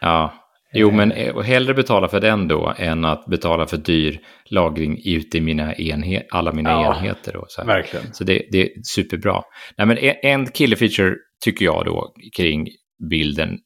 Ja, 0.02 0.34
Jo, 0.74 0.92
men 0.92 1.12
eh, 1.12 1.42
hellre 1.42 1.74
betala 1.74 2.08
för 2.08 2.20
den 2.20 2.48
då 2.48 2.74
än 2.78 3.06
att 3.06 3.26
betala 3.26 3.68
för 3.68 3.78
dyr 3.78 4.20
lagring 4.46 5.02
ute 5.06 5.38
i 5.38 5.42
mina 5.42 5.76
enhet, 5.76 6.28
alla 6.32 6.52
mina 6.52 6.70
ja, 6.70 6.96
enheter. 6.96 7.34
Då, 7.34 7.46
så 7.48 7.66
verkligen. 7.66 8.14
Så 8.14 8.24
det, 8.24 8.48
det, 8.52 8.62
är 8.62 8.70
superbra. 8.84 9.42
Nej, 9.78 9.88
men 9.88 9.98
en 10.22 10.46
killer-feature 10.46 11.16
tycker 11.44 11.66
jag 11.66 11.86
då 11.86 12.14
kring 12.38 12.68
bilden, 13.10 13.60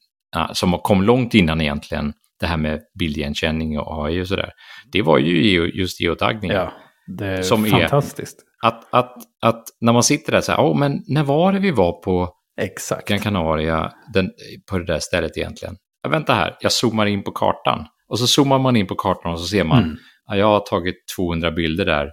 som 0.52 0.78
kom 0.78 1.02
långt 1.02 1.34
innan 1.34 1.60
egentligen 1.60 2.12
det 2.40 2.46
här 2.46 2.56
med 2.56 2.80
bildigenkänning 2.98 3.78
och 3.78 4.06
AI 4.06 4.22
och 4.22 4.28
sådär. 4.28 4.50
Det 4.92 5.02
var 5.02 5.18
ju 5.18 5.70
just 5.74 6.00
geotaggning. 6.00 6.50
Ja, 6.50 6.72
det 7.18 7.26
är 7.26 7.42
som 7.42 7.64
fantastiskt. 7.66 8.36
Är 8.64 8.68
att, 8.68 8.94
att, 8.94 9.16
att 9.42 9.64
när 9.80 9.92
man 9.92 10.02
sitter 10.02 10.32
där 10.32 10.40
så 10.40 10.52
här, 10.52 10.58
oh, 10.58 10.78
men 10.78 11.02
när 11.08 11.22
var 11.24 11.52
det 11.52 11.58
vi 11.58 11.70
var 11.70 11.92
på 12.02 12.32
Exakt. 12.60 13.08
Gran 13.08 13.20
Canaria, 13.20 13.92
den, 14.14 14.30
på 14.70 14.78
det 14.78 14.84
där 14.84 14.98
stället 14.98 15.36
egentligen? 15.36 15.76
ja, 16.06 16.10
vänta 16.10 16.34
här, 16.34 16.56
jag 16.60 16.72
zoomar 16.72 17.06
in 17.06 17.22
på 17.22 17.32
kartan. 17.32 17.86
Och 18.08 18.18
så 18.18 18.26
zoomar 18.26 18.58
man 18.58 18.76
in 18.76 18.86
på 18.86 18.94
kartan 18.94 19.32
och 19.32 19.40
så 19.40 19.46
ser 19.46 19.64
man, 19.64 19.82
mm. 19.82 19.96
ja, 20.26 20.36
jag 20.36 20.46
har 20.46 20.60
tagit 20.60 20.96
200 21.16 21.50
bilder 21.50 21.84
där. 21.84 22.10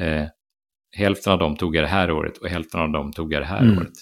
Eh, 0.00 0.26
hälften 0.96 1.32
av 1.32 1.38
dem 1.38 1.56
tog 1.56 1.76
jag 1.76 1.84
det 1.84 1.88
här 1.88 2.10
året 2.10 2.38
och 2.38 2.48
hälften 2.48 2.80
av 2.80 2.92
dem 2.92 3.12
tog 3.12 3.32
jag 3.32 3.42
det 3.42 3.46
här 3.46 3.62
mm. 3.62 3.78
året. 3.78 3.92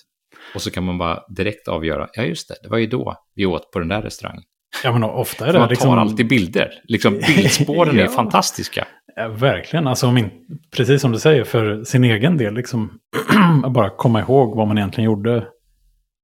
Och 0.55 0.63
så 0.63 0.71
kan 0.71 0.85
man 0.85 0.99
bara 0.99 1.23
direkt 1.29 1.69
avgöra, 1.69 2.09
ja 2.13 2.23
just 2.23 2.49
det, 2.49 2.55
det 2.63 2.69
var 2.69 2.79
ju 2.79 2.87
då 2.87 3.17
vi 3.35 3.47
åt 3.47 3.71
på 3.71 3.79
den 3.79 3.89
där 3.89 4.03
restaurangen. 4.03 4.43
Ja, 4.85 4.93
men 4.93 5.05
ofta 5.05 5.47
är 5.47 5.53
det 5.53 5.59
man 5.59 5.69
liksom... 5.69 5.91
tar 5.91 5.97
alltid 5.97 6.29
bilder. 6.29 6.71
Liksom, 6.85 7.15
bildspåren 7.27 7.97
ja. 7.97 8.03
är 8.03 8.09
fantastiska. 8.09 8.87
Ja, 9.17 9.29
verkligen, 9.29 9.87
alltså 9.87 10.07
om 10.07 10.19
in, 10.19 10.31
precis 10.77 11.03
som 11.03 11.13
du 11.13 11.19
säger, 11.19 11.45
för 11.45 11.85
sin 11.85 12.05
egen 12.05 12.37
del, 12.37 12.55
liksom, 12.55 12.99
bara 13.75 13.91
komma 13.91 14.21
ihåg 14.21 14.57
vad 14.57 14.69
man 14.69 14.79
egentligen 14.79 15.11
gjorde, 15.11 15.47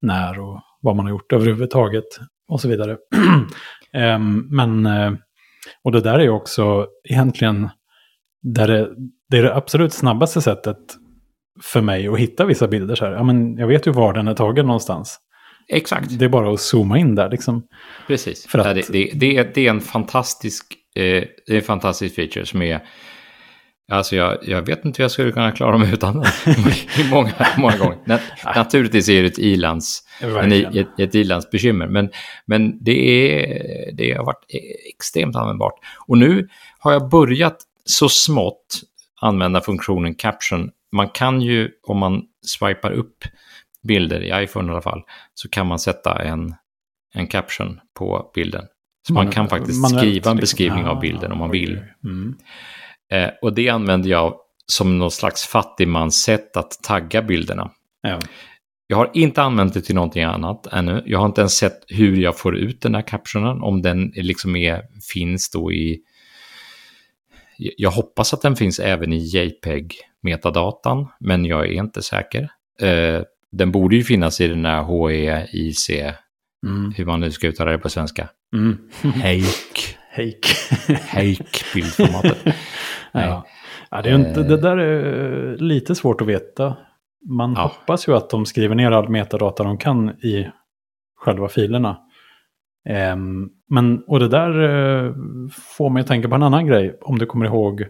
när 0.03 0.39
och 0.39 0.61
vad 0.81 0.97
man 0.97 1.07
har 1.07 1.11
gjort 1.11 1.33
överhuvudtaget 1.33 2.05
och 2.49 2.61
så 2.61 2.69
vidare. 2.69 2.97
um, 4.17 4.49
men, 4.57 4.87
uh, 4.87 5.12
och 5.85 5.93
det 5.93 6.01
där 6.01 6.19
är 6.19 6.23
ju 6.23 6.31
också 6.31 6.87
egentligen 7.11 7.69
där 8.43 8.69
det, 8.69 8.89
det 9.31 9.39
är 9.39 9.43
det 9.43 9.55
absolut 9.55 9.93
snabbaste 9.93 10.41
sättet 10.43 10.79
för 11.62 11.81
mig 11.81 12.09
att 12.09 12.19
hitta 12.19 12.45
vissa 12.45 12.69
bilder. 12.69 12.95
Så 12.95 13.05
här. 13.05 13.12
Ja, 13.12 13.23
men 13.23 13.57
jag 13.57 13.66
vet 13.66 13.87
ju 13.87 13.92
var 13.92 14.12
den 14.12 14.29
är 14.29 14.35
tagen 14.35 14.66
någonstans. 14.66 15.19
Exakt. 15.69 16.19
Det 16.19 16.25
är 16.25 16.29
bara 16.29 16.53
att 16.53 16.61
zooma 16.61 16.99
in 16.99 17.14
där 17.14 17.31
liksom. 17.31 17.62
Precis. 18.07 18.47
För 18.47 18.59
att... 18.59 18.75
det, 18.75 18.92
det, 18.92 19.11
det, 19.14 19.37
är, 19.37 19.51
det 19.55 19.66
är 19.66 19.71
en 19.71 19.81
fantastisk, 19.81 20.66
eh, 20.97 21.03
det 21.47 21.53
är 21.53 21.57
en 21.57 21.62
fantastisk 21.62 22.14
feature 22.14 22.47
som 22.47 22.62
är 22.62 22.81
Alltså 23.92 24.16
jag, 24.16 24.38
jag 24.42 24.66
vet 24.66 24.85
inte 24.85 24.99
hur 24.99 25.05
jag 25.05 25.11
skulle 25.11 25.33
kunna 25.33 25.53
klara 25.53 25.79
mig 25.79 25.92
utan 25.92 26.14
den. 26.14 26.27
många, 27.11 27.33
många 27.57 27.77
gånger. 27.77 27.99
Nat 28.05 28.21
naturligtvis 28.57 29.09
är 29.09 29.23
det 29.23 29.29
ett 29.29 29.38
ilands, 29.38 30.03
en, 30.21 30.53
ett, 30.53 31.01
ett 31.01 31.14
ilandsbekymmer, 31.14 31.87
men, 31.87 32.11
men 32.47 32.85
det, 32.85 32.92
är, 32.92 33.92
det 33.92 34.12
har 34.12 34.25
varit 34.25 34.45
extremt 34.95 35.37
användbart. 35.37 35.75
Och 36.07 36.19
nu 36.19 36.49
har 36.79 36.92
jag 36.92 37.09
börjat 37.11 37.57
så 37.85 38.09
smått 38.09 38.81
använda 39.21 39.61
funktionen 39.61 40.14
caption. 40.14 40.71
Man 40.92 41.09
kan 41.09 41.42
ju, 41.42 41.70
om 41.83 41.99
man 41.99 42.22
swipar 42.46 42.90
upp 42.90 43.25
bilder, 43.83 44.20
i 44.20 44.44
iPhone 44.44 44.68
i 44.68 44.70
alla 44.70 44.83
fall, 44.83 45.03
så 45.35 45.49
kan 45.49 45.66
man 45.66 45.79
sätta 45.79 46.22
en, 46.22 46.55
en 47.14 47.27
caption 47.27 47.81
på 47.99 48.31
bilden. 48.35 48.64
Så 49.07 49.12
man, 49.12 49.25
man 49.25 49.33
kan 49.33 49.49
faktiskt 49.49 49.81
man 49.81 49.90
skriva 49.90 50.07
en 50.07 50.14
liksom. 50.14 50.37
beskrivning 50.37 50.79
liksom. 50.79 50.96
av 50.96 51.01
bilden 51.01 51.33
om 51.33 51.38
man 51.38 51.51
vill. 51.51 51.83
Mm. 52.05 52.37
Eh, 53.12 53.31
och 53.42 53.55
det 53.55 53.68
använder 53.68 54.11
jag 54.11 54.35
som 54.66 54.99
någon 54.99 55.11
slags 55.11 55.46
fattigmans 55.46 56.22
sätt 56.22 56.57
att 56.57 56.83
tagga 56.83 57.22
bilderna. 57.22 57.70
Ja. 58.03 58.18
Jag 58.87 58.96
har 58.96 59.11
inte 59.14 59.42
använt 59.42 59.75
det 59.75 59.81
till 59.81 59.94
någonting 59.94 60.22
annat 60.22 60.66
ännu. 60.66 61.03
Jag 61.07 61.18
har 61.18 61.27
inte 61.27 61.40
ens 61.40 61.57
sett 61.57 61.85
hur 61.88 62.16
jag 62.16 62.38
får 62.38 62.57
ut 62.57 62.81
den 62.81 62.94
här 62.94 63.03
captionen, 63.03 63.62
om 63.62 63.83
den 63.83 64.12
liksom 64.14 64.57
är, 64.57 64.83
finns 65.12 65.51
då 65.51 65.72
i... 65.72 66.01
Jag 67.57 67.90
hoppas 67.90 68.35
att 68.35 68.42
den 68.42 68.57
finns 68.57 68.79
även 68.79 69.12
i 69.12 69.18
JPEG-metadatan, 70.27 71.09
men 71.21 71.45
jag 71.45 71.67
är 71.67 71.73
inte 71.73 72.03
säker. 72.03 72.49
Eh, 72.81 73.23
den 73.53 73.73
borde 73.73 73.97
ju 73.97 74.03
finnas 74.03 74.41
i 74.41 74.49
den 74.49 74.65
här 74.65 74.83
HEIC, 74.83 75.91
mm. 76.67 76.93
hur 76.97 77.05
man 77.05 77.21
nu 77.21 77.31
ska 77.31 77.47
uttala 77.47 77.71
det 77.71 77.79
på 77.79 77.89
svenska. 77.89 78.29
Mm. 78.55 78.79
Heik. 79.15 79.97
Heik. 80.11 80.47
Heik-bildformatet. 80.89 82.37
ja. 83.12 83.47
ja, 83.91 84.03
det, 84.03 84.11
är 84.11 84.15
inte, 84.15 84.43
det 84.43 84.57
där 84.57 84.77
är 84.77 85.57
lite 85.57 85.95
svårt 85.95 86.21
att 86.21 86.27
veta. 86.27 86.77
Man 87.29 87.53
ja. 87.57 87.62
hoppas 87.62 88.09
ju 88.09 88.17
att 88.17 88.31
de 88.31 88.47
skriver 88.47 88.75
ner 88.75 88.91
all 88.91 89.09
metadata 89.09 89.65
de 89.65 89.79
kan 89.79 90.11
i 90.11 90.51
själva 91.17 91.49
filerna. 91.49 91.99
Um, 93.12 93.51
men, 93.71 94.05
och 94.07 94.21
det 94.21 94.29
där 94.29 94.59
uh, 94.61 95.15
får 95.77 95.91
mig 95.91 96.01
att 96.01 96.07
tänka 96.07 96.29
på 96.29 96.35
en 96.35 96.43
annan 96.43 96.67
grej. 96.67 96.99
Om 97.01 97.19
du 97.19 97.27
kommer 97.27 97.47
ihåg, 97.47 97.85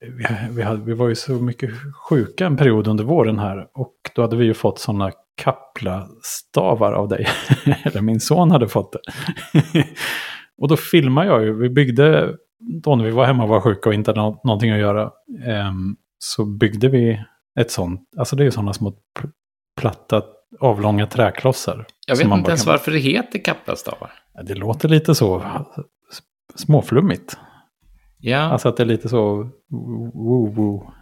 vi, 0.00 0.26
vi, 0.50 0.62
hade, 0.62 0.84
vi 0.84 0.94
var 0.94 1.08
ju 1.08 1.14
så 1.14 1.32
mycket 1.32 1.70
sjuka 2.08 2.46
en 2.46 2.56
period 2.56 2.86
under 2.86 3.04
våren 3.04 3.38
här. 3.38 3.68
Och 3.74 3.94
då 4.14 4.22
hade 4.22 4.36
vi 4.36 4.44
ju 4.44 4.54
fått 4.54 4.78
sådana 4.78 5.12
Kapla-stavar 5.42 6.92
av 6.92 7.08
dig. 7.08 7.26
Eller 7.84 8.00
min 8.00 8.20
son 8.20 8.50
hade 8.50 8.68
fått 8.68 8.92
det. 8.92 9.00
och 10.62 10.68
då 10.68 10.76
filmade 10.76 11.26
jag 11.26 11.42
ju. 11.42 11.52
Vi 11.52 11.70
byggde, 11.70 12.34
då 12.82 12.96
när 12.96 13.04
vi 13.04 13.10
var 13.10 13.24
hemma 13.24 13.42
och 13.42 13.48
var 13.48 13.60
sjuka 13.60 13.88
och 13.88 13.94
inte 13.94 14.10
hade 14.10 14.20
nå 14.20 14.40
någonting 14.44 14.70
att 14.70 14.78
göra. 14.78 15.10
Um, 15.68 15.96
så 16.18 16.44
byggde 16.44 16.88
vi 16.88 17.24
ett 17.60 17.70
sånt. 17.70 18.00
Alltså 18.18 18.36
det 18.36 18.42
är 18.42 18.44
ju 18.44 18.50
sådana 18.50 18.72
små 18.72 18.94
platta 19.80 20.22
avlånga 20.60 21.06
träklossar. 21.06 21.86
Jag 22.06 22.16
vet 22.16 22.26
inte 22.26 22.50
ens 22.50 22.66
varför 22.66 22.92
det 22.92 22.98
heter 22.98 23.38
Kapla-stavar. 23.38 24.12
Det 24.44 24.54
låter 24.54 24.88
lite 24.88 25.14
så 25.14 25.42
småflummigt. 26.54 27.38
Ja. 28.18 28.38
Alltså 28.38 28.68
att 28.68 28.76
det 28.76 28.82
är 28.82 28.86
lite 28.86 29.08
så 29.08 29.50
woo-woo 30.14 30.92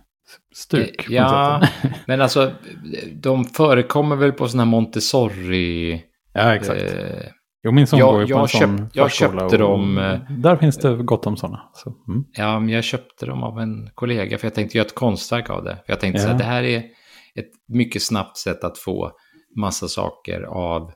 stuk. 0.54 1.06
Ja, 1.08 1.62
men 2.06 2.20
alltså 2.20 2.52
de 3.12 3.44
förekommer 3.44 4.16
väl 4.16 4.32
på 4.32 4.48
sådana 4.48 4.64
här 4.64 4.70
Montessori... 4.70 6.02
Ja, 6.32 6.54
exakt. 6.54 6.80
Eh, 6.82 7.26
jo, 7.64 7.72
min 7.72 7.86
son 7.86 7.98
jag, 7.98 8.12
går 8.12 8.24
ju 8.24 8.34
på 8.34 8.40
en 8.40 8.48
köpt, 8.48 8.62
sån 8.62 8.88
Jag 8.92 9.12
köpte 9.12 9.56
dem... 9.56 9.98
Eh, 9.98 10.20
där 10.30 10.56
finns 10.56 10.76
det 10.76 10.96
gott 10.96 11.26
om 11.26 11.36
sådana. 11.36 11.62
Så, 11.72 11.94
mm. 12.08 12.24
Ja, 12.32 12.60
men 12.60 12.68
jag 12.68 12.84
köpte 12.84 13.26
dem 13.26 13.42
av 13.42 13.60
en 13.60 13.90
kollega 13.94 14.38
för 14.38 14.46
jag 14.46 14.54
tänkte 14.54 14.78
göra 14.78 14.86
ett 14.86 14.94
konstverk 14.94 15.50
av 15.50 15.64
det. 15.64 15.76
För 15.86 15.92
jag 15.92 16.00
tänkte 16.00 16.22
ja. 16.22 16.26
så 16.26 16.30
här, 16.30 16.38
det 16.38 16.44
här 16.44 16.62
är 16.62 16.78
ett 17.34 17.50
mycket 17.68 18.02
snabbt 18.02 18.36
sätt 18.36 18.64
att 18.64 18.78
få 18.78 19.12
massa 19.56 19.88
saker 19.88 20.42
av 20.42 20.92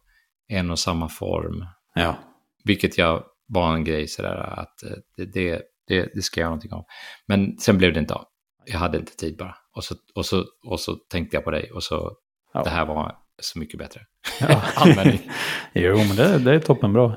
en 0.49 0.71
och 0.71 0.79
samma 0.79 1.09
form. 1.09 1.65
Ja. 1.95 2.17
Vilket 2.65 2.99
jag 2.99 3.23
var 3.49 3.75
en 3.75 3.85
grej 3.85 4.07
sådär 4.07 4.37
att 4.37 4.83
eh, 4.83 4.97
det, 5.17 5.25
det, 5.25 5.63
det, 5.89 6.11
det 6.15 6.23
ska 6.23 6.41
jag 6.41 6.45
göra 6.45 6.51
någonting 6.51 6.73
av. 6.73 6.85
Men 7.29 7.59
sen 7.59 7.79
blev 7.79 7.93
det 7.93 8.01
inte 8.01 8.15
av. 8.15 8.25
Jag 8.65 8.79
hade 8.79 8.99
inte 8.99 9.17
tid 9.17 9.37
bara. 9.37 9.55
Och 9.77 9.85
så, 9.85 9.95
och 10.15 10.27
så, 10.27 10.45
och 10.67 10.81
så 10.81 10.95
tänkte 10.95 11.37
jag 11.37 11.45
på 11.45 11.51
dig 11.51 11.71
och 11.71 11.83
så 11.83 12.13
ja. 12.55 12.63
det 12.63 12.71
här 12.71 12.87
var 12.87 13.17
så 13.43 13.59
mycket 13.59 13.79
bättre. 13.79 14.01
Ja. 14.41 14.63
Användning. 14.77 15.21
jo, 15.73 15.97
men 15.97 16.17
det, 16.17 16.39
det 16.39 16.55
är 16.55 16.61
toppenbra. 16.61 17.17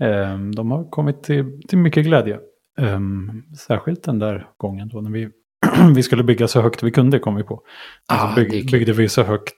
Um, 0.00 0.54
de 0.54 0.70
har 0.70 0.90
kommit 0.90 1.22
till, 1.22 1.60
till 1.68 1.78
mycket 1.78 2.04
glädje. 2.04 2.38
Um, 2.78 3.42
särskilt 3.66 4.02
den 4.02 4.18
där 4.18 4.48
gången 4.56 4.88
då 4.88 5.00
när 5.00 5.10
vi, 5.10 5.28
vi 5.94 6.02
skulle 6.02 6.24
bygga 6.24 6.48
så 6.48 6.60
högt 6.60 6.82
vi 6.82 6.90
kunde 6.90 7.18
kom 7.18 7.34
vi 7.34 7.42
på. 7.42 7.62
Alltså 8.06 8.26
ah, 8.26 8.34
bygg, 8.34 8.70
byggde 8.70 8.92
vi 8.92 9.08
så 9.08 9.22
högt. 9.22 9.54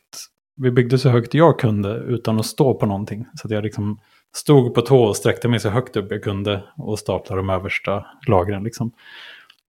Vi 0.57 0.71
byggde 0.71 0.99
så 0.99 1.09
högt 1.09 1.35
jag 1.35 1.59
kunde 1.59 1.95
utan 1.95 2.39
att 2.39 2.47
stå 2.47 2.75
på 2.75 2.87
någonting. 2.87 3.27
Så 3.35 3.47
att 3.47 3.51
jag 3.51 3.65
liksom 3.65 3.99
stod 4.37 4.75
på 4.75 4.81
tå 4.81 5.03
och 5.03 5.17
sträckte 5.17 5.49
mig 5.49 5.61
så 5.61 5.69
högt 5.69 5.97
upp 5.97 6.11
jag 6.11 6.23
kunde 6.23 6.65
och 6.77 6.99
staplade 6.99 7.41
de 7.43 7.51
översta 7.51 8.07
lagren. 8.27 8.65
Liksom. 8.65 8.93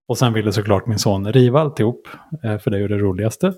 Och 0.08 0.18
sen 0.18 0.32
ville 0.32 0.52
såklart 0.52 0.86
min 0.86 0.98
son 0.98 1.32
riva 1.32 1.60
alltihop, 1.60 2.08
eh, 2.44 2.58
för 2.58 2.70
det 2.70 2.76
är 2.76 2.80
ju 2.80 2.88
det 2.88 2.98
roligaste. 2.98 3.52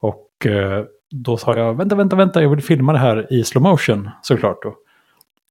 Och 0.00 0.46
eh, 0.46 0.84
då 1.10 1.36
sa 1.36 1.56
jag, 1.56 1.74
vänta, 1.74 1.96
vänta, 1.96 2.16
vänta, 2.16 2.42
jag 2.42 2.50
vill 2.50 2.62
filma 2.62 2.92
det 2.92 2.98
här 2.98 3.32
i 3.32 3.44
slow 3.44 3.62
motion 3.62 4.10
såklart 4.22 4.62
då. 4.62 4.74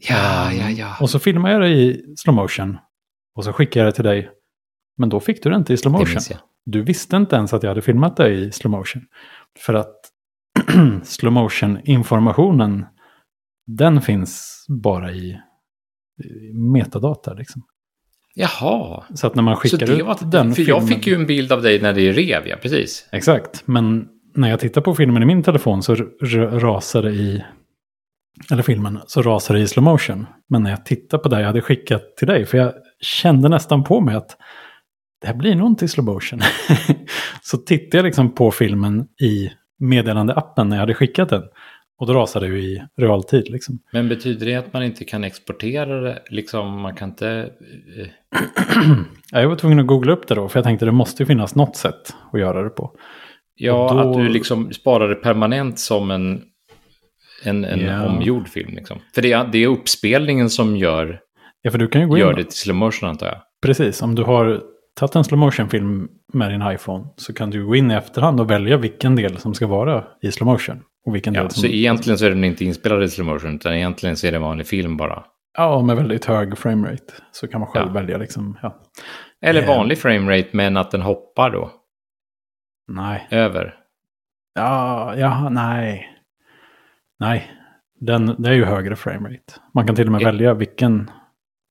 Ja, 0.10 0.52
ja, 0.54 0.70
ja. 0.70 0.96
Och 1.02 1.10
så 1.10 1.20
filmade 1.20 1.54
jag 1.54 1.62
det 1.62 1.70
i 1.70 2.16
slow 2.18 2.36
motion. 2.36 2.78
Och 3.36 3.44
så 3.44 3.54
skickade 3.54 3.86
jag 3.86 3.94
det 3.94 3.96
till 3.96 4.06
dig. 4.06 4.30
Men 4.98 5.10
då 5.10 5.20
fick 5.20 5.44
du 5.44 5.50
det 5.50 5.56
inte 5.56 5.74
i 5.74 5.78
slow 5.78 5.92
motion. 5.92 6.38
Du 6.66 6.82
visste 6.82 7.16
inte 7.16 7.36
ens 7.36 7.54
att 7.54 7.64
jag 7.64 7.70
hade 7.70 7.82
filmat 7.82 8.18
det 8.18 8.30
i 8.30 8.52
slow 8.52 8.72
motion. 8.72 9.02
För 9.60 9.74
att 9.74 9.96
slow 11.04 11.34
motion 11.34 11.80
informationen 11.84 12.86
den 13.68 14.02
finns 14.02 14.66
bara 14.84 15.12
i, 15.12 15.38
metadata. 16.54 17.34
Liksom. 17.34 17.64
Jaha. 18.36 19.04
Så 19.14 19.28
att 19.28 19.36
när 19.36 19.44
man 19.44 19.56
skickar 19.56 19.92
ut 19.92 20.06
var, 20.06 20.32
den 20.32 20.50
för 20.50 20.56
filmen... 20.56 20.82
Jag 20.82 20.90
fick 20.90 21.08
ju 21.08 21.16
en 21.16 21.26
bild 21.26 21.52
av 21.52 21.62
dig 21.62 21.82
när 21.82 21.94
det 21.94 22.12
rev, 22.12 22.48
ja 22.48 22.56
precis. 22.62 23.08
Exakt, 23.12 23.64
men 23.66 24.08
när 24.36 24.50
jag 24.50 24.60
tittar 24.60 24.82
på 24.82 24.96
filmen 24.96 25.24
i 25.24 25.26
min 25.26 25.44
telefon 25.44 25.84
så 25.84 25.96
rasar 26.36 27.02
det 27.02 27.12
i... 27.12 27.44
Eller 28.52 28.64
filmen, 28.64 29.00
så 29.08 29.22
rasar 29.22 29.56
det 29.56 29.62
i 29.62 29.68
slow 29.68 29.84
motion. 29.84 30.26
Men 30.50 30.64
när 30.64 30.70
jag 30.70 30.86
tittar 30.86 31.18
på 31.18 31.30
det 31.30 31.40
jag 31.40 31.48
hade 31.48 31.62
skickat 31.62 32.18
till 32.18 32.28
dig, 32.28 32.46
för 32.46 32.58
jag 32.58 32.74
kände 33.00 33.50
nästan 33.50 33.84
på 33.84 34.02
mig 34.02 34.16
att 34.16 34.38
det 35.22 35.28
här 35.28 35.36
blir 35.36 35.56
nog 35.56 35.68
inte 35.68 35.86
i 35.86 35.88
slow 35.88 36.06
motion. 36.06 36.40
så 37.42 37.58
tittade 37.58 37.98
jag 37.98 38.06
liksom 38.06 38.36
på 38.36 38.52
filmen 38.52 39.08
i 39.22 39.50
meddelandeappen 39.80 40.70
när 40.70 40.76
jag 40.76 40.82
hade 40.82 40.94
skickat 40.94 41.30
den. 41.30 41.44
Och 42.00 42.08
då 42.08 42.14
rasar 42.14 42.42
det 42.42 42.48
ju 42.48 42.60
i 42.60 42.84
realtid. 42.98 43.50
Liksom. 43.50 43.80
Men 43.92 44.10
betyder 44.10 44.46
det 44.46 44.56
att 44.56 44.74
man 44.74 44.84
inte 44.84 45.06
kan 45.06 45.24
exportera 45.24 46.02
det? 46.02 46.24
Liksom, 46.30 46.82
man 46.82 46.96
kan 46.96 47.10
inte... 47.10 47.50
Eh... 47.98 48.08
jag 49.42 49.50
var 49.50 49.56
tvungen 49.56 49.80
att 49.80 49.88
googla 49.88 50.14
upp 50.14 50.28
det 50.28 50.36
då, 50.36 50.50
för 50.50 50.60
jag 50.60 50.64
tänkte 50.64 50.86
det 50.86 50.92
måste 50.92 51.24
ju 51.24 51.28
finnas 51.28 51.56
något 51.56 51.76
sätt 51.76 52.16
att 52.32 52.40
göra 52.40 52.64
det 52.64 52.70
på. 52.70 52.92
Ja, 53.56 53.90
då... 53.94 54.00
att 54.00 54.18
du 54.18 54.30
liksom 54.30 54.74
sparar 54.74 55.10
det 55.10 55.16
permanent 55.16 55.80
som 55.80 56.12
en, 56.12 56.42
en, 57.44 57.66
en 57.66 57.80
ja. 57.80 58.08
omgjord 58.08 58.48
film. 58.48 58.76
Liksom. 58.76 59.00
För 59.16 59.22
det 59.22 59.32
är, 59.32 59.50
det 59.52 59.64
är 59.64 59.68
uppspelningen 59.68 60.50
som 60.50 60.78
gör, 60.78 61.20
ja, 61.62 61.72
för 61.72 61.78
du 61.78 61.88
kan 61.88 62.02
ju 62.02 62.08
gå 62.08 62.18
gör 62.18 62.32
in... 62.32 62.38
det 62.38 62.44
till 62.44 62.58
slow 62.58 62.76
motion 62.76 63.10
antar 63.10 63.28
jag. 63.28 63.38
Precis, 63.62 64.02
om 64.02 64.16
du 64.16 64.24
har 64.24 64.62
tagit 64.96 65.16
en 65.16 65.24
slow 65.24 65.40
motion 65.40 65.70
film 65.70 66.08
med 66.34 66.52
din 66.52 66.72
iPhone 66.72 67.06
så 67.16 67.34
kan 67.34 67.50
du 67.50 67.66
gå 67.66 67.76
in 67.76 67.92
i 67.92 67.94
efterhand 67.94 68.40
och 68.40 68.52
välja 68.52 68.78
vilken 68.78 69.16
del 69.16 69.38
som 69.38 69.54
ska 69.54 69.68
vara 69.68 70.04
i 70.22 70.32
slow 70.32 70.48
motion. 70.48 70.82
Och 71.06 71.16
vilken 71.16 71.34
ja, 71.34 71.42
del 71.42 71.52
som... 71.52 71.62
Så 71.62 71.68
egentligen 71.68 72.18
så 72.18 72.26
är 72.26 72.30
den 72.30 72.44
inte 72.44 72.66
inspelad 72.66 73.04
i 73.04 73.10
slow 73.10 73.28
motion, 73.28 73.56
utan 73.56 73.74
egentligen 73.74 74.18
så 74.18 74.28
är 74.28 74.32
det 74.32 74.38
en 74.38 74.44
vanlig 74.44 74.68
film 74.68 74.98
bara. 74.98 75.26
Ja, 75.58 75.82
med 75.82 75.96
väldigt 75.96 76.26
hög 76.26 76.58
framerate. 76.58 77.14
Så 77.32 77.48
kan 77.48 77.60
man 77.60 77.70
själv 77.70 77.88
ja. 77.88 77.94
välja 77.94 78.18
liksom. 78.18 78.58
Ja. 78.62 78.82
Eller 79.42 79.62
eh. 79.62 79.68
vanlig 79.68 79.98
framerate, 79.98 80.50
men 80.52 80.78
att 80.78 80.92
den 80.92 81.02
hoppar 81.02 81.50
då. 81.50 81.72
Nej. 82.88 83.28
Över. 83.32 83.76
Ja, 84.56 85.16
ja, 85.18 85.50
nej. 85.50 86.14
Nej, 87.20 87.52
den, 88.00 88.36
det 88.38 88.50
är 88.50 88.54
ju 88.54 88.66
högre 88.66 88.96
framerate. 88.96 89.54
Man 89.74 89.88
kan 89.88 89.96
till 89.96 90.06
och 90.06 90.12
med 90.12 90.22
e 90.22 90.26
välja 90.26 90.54
vilken 90.54 91.12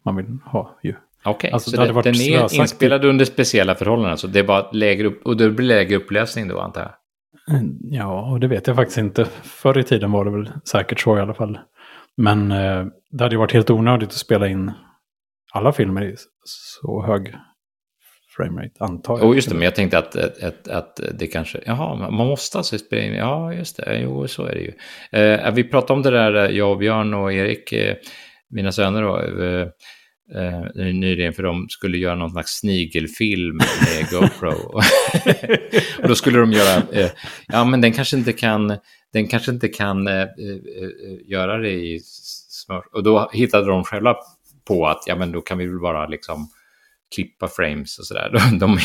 man 0.04 0.16
vill 0.16 0.38
ha 0.44 0.78
ju. 0.82 0.94
Okej, 1.24 1.34
okay, 1.34 1.50
alltså, 1.50 1.70
så 1.70 1.76
det, 1.76 2.02
den 2.02 2.14
är 2.14 2.54
inspelad 2.60 3.04
under 3.04 3.24
speciella 3.24 3.74
förhållanden. 3.74 4.18
Så 4.18 4.26
det 4.26 4.38
är 4.38 4.44
bara 4.44 4.70
lägre 4.70 5.06
upp, 5.06 5.26
och 5.26 5.36
det 5.36 5.50
blir 5.50 5.66
lägre 5.66 5.96
upplösning 5.96 6.48
då 6.48 6.60
antar 6.60 6.80
jag? 6.80 6.92
Ja, 7.80 8.30
och 8.30 8.40
det 8.40 8.48
vet 8.48 8.66
jag 8.66 8.76
faktiskt 8.76 8.98
inte. 8.98 9.24
Förr 9.42 9.78
i 9.78 9.82
tiden 9.82 10.12
var 10.12 10.24
det 10.24 10.30
väl 10.30 10.50
säkert 10.64 11.00
så 11.00 11.18
i 11.18 11.20
alla 11.20 11.34
fall. 11.34 11.58
Men 12.16 12.52
eh, 12.52 12.86
det 13.10 13.24
hade 13.24 13.34
ju 13.34 13.38
varit 13.38 13.52
helt 13.52 13.70
onödigt 13.70 14.08
att 14.08 14.14
spela 14.14 14.48
in 14.48 14.72
alla 15.52 15.72
filmer 15.72 16.04
i 16.04 16.16
så 16.44 17.02
hög 17.02 17.34
framerate, 18.36 18.84
antar 18.84 19.18
jag. 19.18 19.28
Oh, 19.28 19.34
just 19.34 19.48
det, 19.48 19.54
men 19.54 19.64
jag 19.64 19.74
tänkte 19.74 19.98
att, 19.98 20.16
att, 20.16 20.68
att 20.68 21.00
det 21.14 21.26
kanske, 21.26 21.60
jaha, 21.66 22.10
man 22.10 22.26
måste 22.26 22.58
alltså 22.58 22.78
spela 22.78 23.02
in, 23.02 23.14
ja 23.14 23.52
just 23.52 23.76
det, 23.76 23.98
jo 23.98 24.28
så 24.28 24.44
är 24.44 24.54
det 24.54 24.60
ju. 24.60 24.72
Eh, 25.20 25.54
vi 25.54 25.64
pratade 25.64 25.92
om 25.92 26.02
det 26.02 26.10
där, 26.10 26.34
eh, 26.34 26.56
jag 26.56 26.70
och 26.70 26.78
Björn 26.78 27.14
och 27.14 27.32
Erik, 27.32 27.72
eh, 27.72 27.96
mina 28.50 28.72
söner 28.72 29.02
då, 29.02 29.18
eh, 29.44 29.68
eh, 30.34 30.84
nyligen 30.94 31.32
för 31.32 31.42
de 31.42 31.68
skulle 31.68 31.98
göra 31.98 32.14
någon 32.14 32.30
slags 32.30 32.50
snigelfilm 32.50 33.56
med 33.56 34.10
GoPro. 34.10 34.80
och 36.02 36.08
då 36.08 36.14
skulle 36.14 36.38
de 36.38 36.52
göra, 36.52 36.82
eh, 36.92 37.10
ja 37.46 37.64
men 37.64 37.80
den 37.80 37.92
kanske 37.92 38.16
inte 38.16 38.32
kan, 38.32 38.76
den 39.12 39.28
kanske 39.28 39.50
inte 39.50 39.68
kan 39.68 40.06
eh, 40.06 40.14
eh, 40.14 40.22
eh 40.22 41.30
göra 41.30 41.58
det 41.58 41.72
i 41.72 42.00
smör. 42.48 42.82
Och 42.92 43.02
då 43.02 43.30
hittade 43.32 43.66
de 43.66 43.84
själva 43.84 44.16
på 44.64 44.86
att, 44.86 45.02
ja 45.06 45.16
men 45.16 45.32
då 45.32 45.40
kan 45.40 45.58
vi 45.58 45.66
väl 45.66 45.80
bara 45.80 46.06
liksom 46.06 46.48
klippa 47.14 47.48
frames 47.48 47.98
och 47.98 48.06
sådär. 48.06 48.30
De, 48.32 48.58
de, 48.58 48.78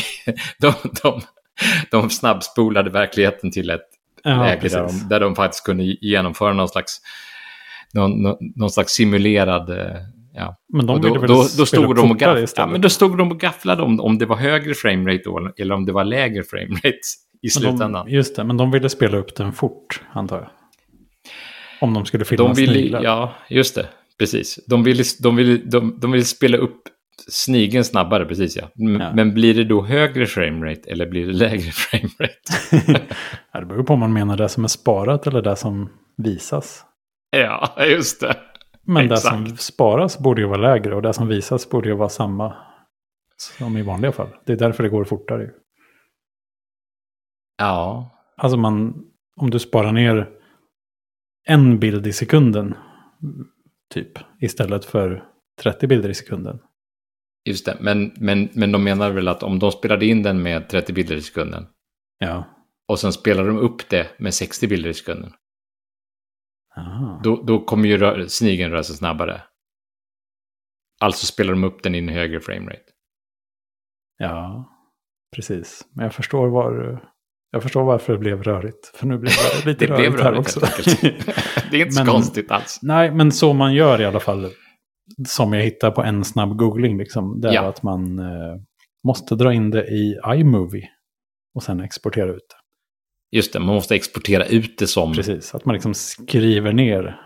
de, 0.58 0.74
de, 1.02 1.20
de 1.90 2.10
snabbspolade 2.10 2.90
verkligheten 2.90 3.50
till 3.50 3.70
ett 3.70 3.88
ja, 4.22 4.42
läge 4.42 4.68
där 4.68 4.82
de, 4.82 5.08
där 5.08 5.20
de 5.20 5.34
faktiskt 5.34 5.64
kunde 5.64 5.84
genomföra 5.84 6.52
någon 6.52 6.68
slags, 6.68 7.00
någon, 7.92 8.22
någon 8.56 8.70
slags 8.70 8.92
simulerad 8.92 9.70
eh, 9.70 9.96
Ja. 10.34 10.56
Men 10.72 10.86
de 10.86 11.00
då, 11.00 11.14
då, 11.14 11.26
då, 11.58 11.66
stod 11.66 11.96
de 11.96 12.10
och 12.10 12.18
gaff, 12.18 12.50
ja, 12.56 12.66
men 12.66 12.80
då 12.80 12.88
stod 12.88 13.18
de 13.18 13.32
och 13.32 13.40
gafflade 13.40 13.82
om, 13.82 14.00
om 14.00 14.18
det 14.18 14.26
var 14.26 14.36
högre 14.36 14.74
framerate 14.74 15.22
då 15.24 15.52
eller 15.58 15.74
om 15.74 15.86
det 15.86 15.92
var 15.92 16.04
lägre 16.04 16.42
framerate 16.42 16.98
i 17.42 17.48
slutändan. 17.48 18.06
De, 18.06 18.12
just 18.12 18.36
det, 18.36 18.44
men 18.44 18.56
de 18.56 18.70
ville 18.70 18.88
spela 18.88 19.16
upp 19.16 19.36
den 19.36 19.52
fort, 19.52 20.00
antar 20.12 20.36
jag. 20.36 20.48
Om 21.80 21.94
de 21.94 22.06
skulle 22.06 22.24
filma 22.24 22.44
de 22.44 22.54
ville, 22.54 22.72
sniglar. 22.72 23.02
Ja, 23.02 23.34
just 23.48 23.74
det. 23.74 23.88
Precis. 24.18 24.58
De 24.66 24.84
ville, 24.84 25.04
de, 25.20 25.36
ville, 25.36 25.56
de, 25.56 26.00
de 26.00 26.12
ville 26.12 26.24
spela 26.24 26.58
upp 26.58 26.82
snigeln 27.28 27.84
snabbare, 27.84 28.24
precis 28.24 28.56
ja. 28.56 28.70
ja. 28.74 29.12
Men 29.14 29.34
blir 29.34 29.54
det 29.54 29.64
då 29.64 29.82
högre 29.82 30.26
framerate 30.26 30.90
eller 30.90 31.06
blir 31.06 31.26
det 31.26 31.32
lägre 31.32 31.70
framerate? 31.72 33.06
det 33.52 33.66
beror 33.66 33.82
på 33.82 33.92
om 33.92 34.00
man 34.00 34.12
menar 34.12 34.36
det 34.36 34.48
som 34.48 34.64
är 34.64 34.68
sparat 34.68 35.26
eller 35.26 35.42
det 35.42 35.56
som 35.56 35.90
visas. 36.16 36.84
Ja, 37.30 37.76
just 37.86 38.20
det. 38.20 38.36
Men 38.84 39.04
Exakt. 39.04 39.22
det 39.24 39.46
som 39.46 39.56
sparas 39.56 40.18
borde 40.18 40.40
ju 40.40 40.46
vara 40.46 40.60
lägre 40.60 40.94
och 40.94 41.02
det 41.02 41.12
som 41.12 41.28
visas 41.28 41.70
borde 41.70 41.88
ju 41.88 41.94
vara 41.94 42.08
samma 42.08 42.56
som 43.36 43.76
i 43.76 43.82
vanliga 43.82 44.12
fall. 44.12 44.28
Det 44.46 44.52
är 44.52 44.56
därför 44.56 44.82
det 44.82 44.88
går 44.88 45.04
fortare. 45.04 45.50
Ja. 47.58 48.10
Alltså 48.36 48.56
man, 48.56 49.04
om 49.36 49.50
du 49.50 49.58
sparar 49.58 49.92
ner 49.92 50.30
en 51.44 51.78
bild 51.78 52.06
i 52.06 52.12
sekunden, 52.12 52.74
typ, 53.94 54.18
istället 54.40 54.84
för 54.84 55.24
30 55.62 55.86
bilder 55.86 56.08
i 56.08 56.14
sekunden. 56.14 56.58
Just 57.44 57.66
det, 57.66 57.76
men, 57.80 58.12
men, 58.16 58.48
men 58.52 58.72
de 58.72 58.84
menar 58.84 59.10
väl 59.10 59.28
att 59.28 59.42
om 59.42 59.58
de 59.58 59.72
spelade 59.72 60.06
in 60.06 60.22
den 60.22 60.42
med 60.42 60.68
30 60.68 60.92
bilder 60.92 61.16
i 61.16 61.22
sekunden. 61.22 61.66
Ja. 62.18 62.44
Och 62.88 62.98
sen 62.98 63.12
spelar 63.12 63.46
de 63.46 63.58
upp 63.58 63.88
det 63.88 64.06
med 64.18 64.34
60 64.34 64.68
bilder 64.68 64.90
i 64.90 64.94
sekunden. 64.94 65.32
Då, 67.22 67.42
då 67.42 67.64
kommer 67.64 67.88
ju 67.88 67.96
rö 67.98 68.28
snigeln 68.28 68.72
röra 68.72 68.82
sig 68.82 68.96
snabbare. 68.96 69.42
Alltså 71.00 71.26
spelar 71.26 71.52
de 71.52 71.64
upp 71.64 71.82
den 71.82 71.94
i 71.94 71.98
en 71.98 72.08
högre 72.08 72.40
framerate. 72.40 72.82
Ja, 74.18 74.68
precis. 75.36 75.86
Men 75.94 76.04
jag 76.04 76.14
förstår, 76.14 76.48
var, 76.48 77.00
jag 77.50 77.62
förstår 77.62 77.84
varför 77.84 78.12
det 78.12 78.18
blev 78.18 78.42
rörigt. 78.42 78.86
För 78.94 79.06
nu 79.06 79.18
blev 79.18 79.32
det 79.64 79.66
lite 79.70 79.86
det 79.86 79.92
rörigt, 79.92 80.12
blev 80.12 80.22
här 80.24 80.32
rörigt, 80.32 80.56
också. 80.56 80.60
det 81.70 81.76
är 81.76 81.80
inte 81.80 81.92
så 81.92 82.04
Men- 82.04 82.12
konstigt 82.12 82.50
alls. 82.50 82.78
Nej, 82.82 83.10
men 83.14 83.32
så 83.32 83.52
man 83.52 83.74
gör 83.74 84.00
i 84.00 84.04
alla 84.04 84.20
fall. 84.20 84.50
Som 85.28 85.52
jag 85.52 85.62
hittar 85.62 85.90
på 85.90 86.02
en 86.02 86.24
snabb 86.24 86.56
googling. 86.56 86.98
Liksom, 86.98 87.40
det 87.40 87.48
är 87.48 87.52
Ja. 87.52 87.62
att 87.68 87.82
man 87.82 88.18
eh, 88.18 88.56
måste 89.06 89.34
dra 89.34 89.52
in 89.52 89.70
det 89.70 89.86
i 89.86 90.20
iMovie. 90.26 90.88
Och 91.54 91.62
sen 91.62 91.80
exportera 91.80 92.30
ut 92.30 92.46
det. 92.48 92.56
Just 93.32 93.52
det, 93.52 93.58
man 93.60 93.74
måste 93.74 93.94
exportera 93.94 94.44
ut 94.46 94.78
det 94.78 94.86
som... 94.86 95.12
Precis, 95.14 95.54
att 95.54 95.64
man 95.64 95.72
liksom 95.74 95.94
skriver 95.94 96.72
ner 96.72 97.20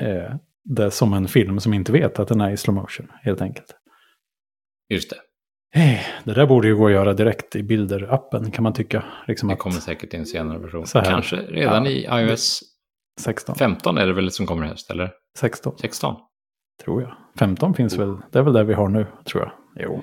eh, 0.00 0.34
det 0.64 0.90
som 0.90 1.12
en 1.12 1.28
film 1.28 1.60
som 1.60 1.74
inte 1.74 1.92
vet 1.92 2.18
att 2.18 2.28
den 2.28 2.40
är 2.40 2.50
i 2.50 2.56
slow 2.56 2.74
motion. 2.74 3.10
Helt 3.22 3.40
enkelt. 3.40 3.74
Just 4.88 5.10
det, 5.10 5.16
Eh, 5.74 6.00
det 6.24 6.34
där 6.34 6.46
borde 6.46 6.68
ju 6.68 6.76
gå 6.76 6.86
att 6.86 6.92
göra 6.92 7.12
direkt 7.14 7.56
i 7.56 7.62
bilder-appen 7.62 8.50
kan 8.50 8.62
man 8.62 8.72
tycka. 8.72 9.04
Liksom 9.28 9.48
det 9.48 9.52
att 9.54 9.58
kommer 9.60 9.76
säkert 9.76 10.14
i 10.14 10.16
en 10.16 10.26
senare 10.26 10.58
version. 10.58 10.84
Kanske 11.04 11.36
redan 11.36 11.84
Ja. 11.84 11.90
i 11.90 12.06
iOS 12.30 12.60
16, 13.20 13.54
15 13.54 13.98
är 13.98 14.06
det 14.06 14.12
väl 14.12 14.30
som 14.30 14.46
kommer 14.46 14.66
i 14.66 14.68
höst, 14.68 14.90
eller? 14.90 15.10
16 15.38 15.78
16? 15.78 16.16
tror 16.84 17.02
jag. 17.02 17.16
15 17.38 17.74
finns 17.74 17.98
väl, 17.98 18.16
det 18.32 18.38
är 18.38 18.42
väl 18.42 18.52
det 18.52 18.64
vi 18.64 18.74
har 18.74 18.88
nu 18.88 19.06
tror 19.24 19.42
jag. 19.42 19.52
Jo. 19.84 20.02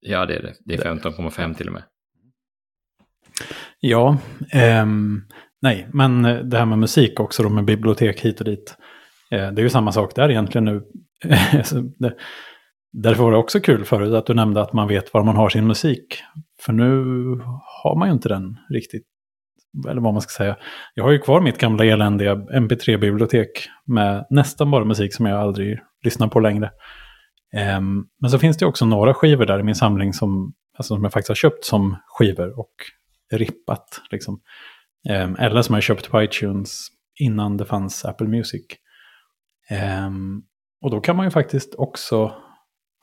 Ja, 0.00 0.26
det 0.26 0.36
är 0.36 0.42
det. 0.42 0.54
Det 0.64 0.74
är 0.74 0.78
Det- 0.78 0.84
15,5 0.84 1.54
till 1.54 1.66
och 1.66 1.72
med. 1.72 1.82
Ja, 3.80 4.16
ehm, 4.52 5.22
nej, 5.62 5.88
men 5.92 6.22
det 6.22 6.58
här 6.58 6.64
med 6.64 6.78
musik 6.78 7.20
också 7.20 7.42
då 7.42 7.48
med 7.48 7.64
bibliotek 7.64 8.20
hit 8.20 8.38
och 8.38 8.44
dit. 8.44 8.76
Eh, 9.30 9.52
det 9.52 9.60
är 9.60 9.62
ju 9.62 9.70
samma 9.70 9.92
sak 9.92 10.14
där 10.14 10.30
egentligen 10.30 10.64
nu. 10.64 10.82
Det, 11.98 12.14
därför 12.92 13.22
var 13.22 13.30
det 13.30 13.36
också 13.36 13.60
kul 13.60 13.84
förut 13.84 14.14
att 14.14 14.26
du 14.26 14.34
nämnde 14.34 14.60
att 14.60 14.72
man 14.72 14.88
vet 14.88 15.14
var 15.14 15.24
man 15.24 15.36
har 15.36 15.48
sin 15.48 15.66
musik. 15.66 16.22
För 16.62 16.72
nu 16.72 17.04
har 17.82 17.98
man 17.98 18.08
ju 18.08 18.14
inte 18.14 18.28
den 18.28 18.56
riktigt. 18.70 19.06
Eller 19.88 20.00
vad 20.00 20.12
man 20.12 20.22
ska 20.22 20.44
säga. 20.44 20.56
Jag 20.94 21.04
har 21.04 21.10
ju 21.10 21.18
kvar 21.18 21.40
mitt 21.40 21.58
gamla 21.58 21.84
eländiga 21.84 22.34
MP3-bibliotek 22.34 23.48
med 23.86 24.26
nästan 24.30 24.70
bara 24.70 24.84
musik 24.84 25.14
som 25.14 25.26
jag 25.26 25.40
aldrig 25.40 25.78
lyssnar 26.04 26.28
på 26.28 26.40
längre. 26.40 26.70
Um, 27.78 28.06
men 28.20 28.30
så 28.30 28.38
finns 28.38 28.56
det 28.56 28.66
också 28.66 28.86
några 28.86 29.14
skivor 29.14 29.46
där 29.46 29.60
i 29.60 29.62
min 29.62 29.74
samling 29.74 30.12
som, 30.12 30.52
alltså, 30.78 30.94
som 30.94 31.04
jag 31.04 31.12
faktiskt 31.12 31.28
har 31.28 31.34
köpt 31.34 31.64
som 31.64 31.96
skivor 32.06 32.58
och 32.58 32.70
rippat. 33.32 34.00
Liksom. 34.10 34.40
Ehm, 35.08 35.36
eller 35.38 35.62
som 35.62 35.74
jag 35.74 35.82
köpt 35.82 36.10
på 36.10 36.22
iTunes 36.22 36.86
innan 37.20 37.56
det 37.56 37.64
fanns 37.64 38.04
Apple 38.04 38.26
Music. 38.28 38.64
Ehm, 39.68 40.42
och 40.82 40.90
då 40.90 41.00
kan 41.00 41.16
man 41.16 41.26
ju 41.26 41.30
faktiskt 41.30 41.74
också 41.74 42.32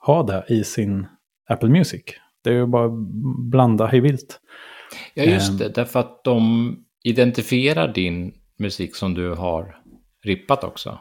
ha 0.06 0.22
det 0.22 0.44
i 0.48 0.64
sin 0.64 1.06
Apple 1.50 1.68
Music. 1.68 2.02
Det 2.44 2.50
är 2.50 2.54
ju 2.54 2.66
bara 2.66 2.88
blanda 3.50 3.86
hej 3.86 4.00
vilt. 4.00 4.40
Ja, 5.14 5.22
just 5.24 5.50
Ehm. 5.50 5.56
det. 5.56 5.68
Därför 5.68 6.00
att 6.00 6.24
de 6.24 6.76
identifierar 7.04 7.88
din 7.92 8.34
musik 8.58 8.96
som 8.96 9.14
du 9.14 9.34
har 9.34 9.76
rippat 10.24 10.64
också. 10.64 10.98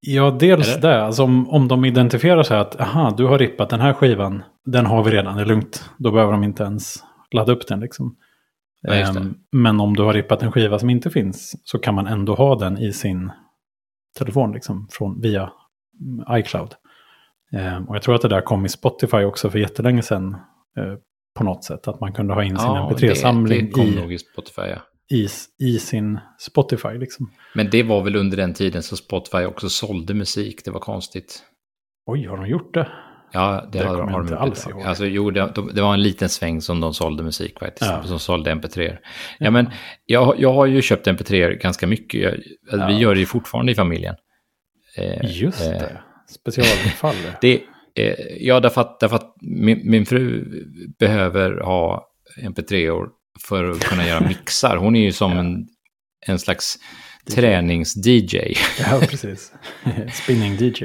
Ja, 0.00 0.30
dels 0.40 0.68
Eller? 0.68 0.80
det. 0.80 1.04
Alltså 1.04 1.22
om, 1.22 1.48
om 1.50 1.68
de 1.68 1.84
identifierar 1.84 2.42
sig 2.42 2.58
att 2.58 2.80
aha, 2.80 3.14
du 3.16 3.24
har 3.24 3.38
rippat 3.38 3.70
den 3.70 3.80
här 3.80 3.92
skivan, 3.92 4.42
den 4.64 4.86
har 4.86 5.04
vi 5.04 5.10
redan, 5.10 5.36
det 5.36 5.42
är 5.42 5.46
lugnt. 5.46 5.90
Då 5.98 6.10
behöver 6.12 6.32
de 6.32 6.44
inte 6.44 6.62
ens 6.62 7.04
ladda 7.32 7.52
upp 7.52 7.66
den 7.66 7.80
liksom. 7.80 8.16
Ja. 8.82 8.94
Ehm, 8.94 9.34
men 9.52 9.80
om 9.80 9.96
du 9.96 10.02
har 10.02 10.12
rippat 10.12 10.42
en 10.42 10.52
skiva 10.52 10.78
som 10.78 10.90
inte 10.90 11.10
finns 11.10 11.54
så 11.64 11.78
kan 11.78 11.94
man 11.94 12.06
ändå 12.06 12.34
ha 12.34 12.54
den 12.54 12.78
i 12.78 12.92
sin 12.92 13.30
telefon 14.18 14.52
liksom, 14.52 14.88
från, 14.90 15.20
via 15.20 15.52
mm, 16.00 16.38
iCloud. 16.38 16.74
Ehm, 17.52 17.84
och 17.84 17.96
jag 17.96 18.02
tror 18.02 18.14
att 18.14 18.22
det 18.22 18.28
där 18.28 18.40
kom 18.40 18.66
i 18.66 18.68
Spotify 18.68 19.24
också 19.24 19.50
för 19.50 19.58
jättelänge 19.58 20.02
sedan 20.02 20.36
eh, 20.76 20.94
på 21.34 21.44
något 21.44 21.64
sätt. 21.64 21.88
Att 21.88 22.00
man 22.00 22.12
kunde 22.12 22.34
ha 22.34 22.44
in 22.44 22.58
sin 22.58 22.66
Ja, 22.66 22.90
MP3-samling 22.92 23.58
det, 23.58 23.66
det 23.66 23.70
kom 23.70 24.10
i, 24.10 24.14
i 24.14 24.18
Spotify, 24.18 24.62
ja. 24.62 24.78
i, 25.10 25.28
i 25.58 25.78
sin 25.78 26.20
Spotify. 26.38 26.98
Liksom. 26.98 27.30
Men 27.54 27.70
det 27.70 27.82
var 27.82 28.02
väl 28.02 28.16
under 28.16 28.36
den 28.36 28.54
tiden 28.54 28.82
som 28.82 28.96
Spotify 28.96 29.44
också 29.44 29.68
sålde 29.68 30.14
musik. 30.14 30.64
Det 30.64 30.70
var 30.70 30.80
konstigt. 30.80 31.42
Oj, 32.06 32.26
har 32.26 32.36
de 32.36 32.46
gjort 32.46 32.74
det? 32.74 32.88
Ja, 33.32 33.68
det, 33.72 33.78
Det 33.78 33.84
har, 33.84 33.96
har 33.96 34.10
de 34.10 34.22
inte 34.22 34.38
alls 34.38 34.66
ihåg. 34.66 34.82
Alltså, 34.82 35.06
jo, 35.06 35.30
det, 35.30 35.52
de- 35.54 35.70
det 35.74 35.82
var 35.82 35.94
en 35.94 36.02
liten 36.02 36.28
sväng 36.28 36.60
som 36.60 36.80
de 36.80 36.94
sålde 36.94 37.22
musik 37.22 37.58
faktiskt. 37.58 37.90
Ja. 37.90 38.02
Som 38.02 38.18
sålde 38.18 38.50
MP3. 38.54 38.96
Ja, 39.38 39.50
men 39.50 39.70
jag, 40.06 40.34
jag 40.40 40.52
har 40.52 40.66
ju 40.66 40.82
köpt 40.82 41.06
MP3 41.06 41.58
ganska 41.58 41.86
mycket. 41.86 42.20
Jag, 42.20 42.32
alltså, 42.72 42.86
Vi 42.86 42.92
Ja. 42.92 42.98
gör 43.00 43.14
det 43.14 43.26
fortfarande 43.26 43.72
i 43.72 43.74
familjen. 43.74 44.14
Eh, 44.96 45.30
Just 45.42 45.60
eh, 45.62 45.68
det. 45.70 46.00
Specialfall. 46.40 47.14
Det, 47.40 47.62
eh, 47.94 48.14
ja, 48.40 48.60
därför 48.60 48.80
att, 48.80 49.00
därför 49.00 49.16
att 49.16 49.34
min, 49.40 49.80
min 49.90 50.06
fru 50.06 50.44
behöver 50.98 51.60
ha 51.60 52.06
MP3-or 52.42 53.08
för 53.48 53.70
att 53.70 53.80
kunna 53.84 54.06
göra 54.08 54.20
mixar. 54.20 54.76
Hon 54.76 54.96
är 54.96 55.00
ju 55.02 55.12
som 55.12 55.32
en, 55.38 55.66
en 56.26 56.38
slags 56.38 56.76
tränings-DJ. 57.30 58.56
ja, 58.90 59.00
precis. 59.10 59.52
Spinning 60.12 60.52
DJ. 60.60 60.84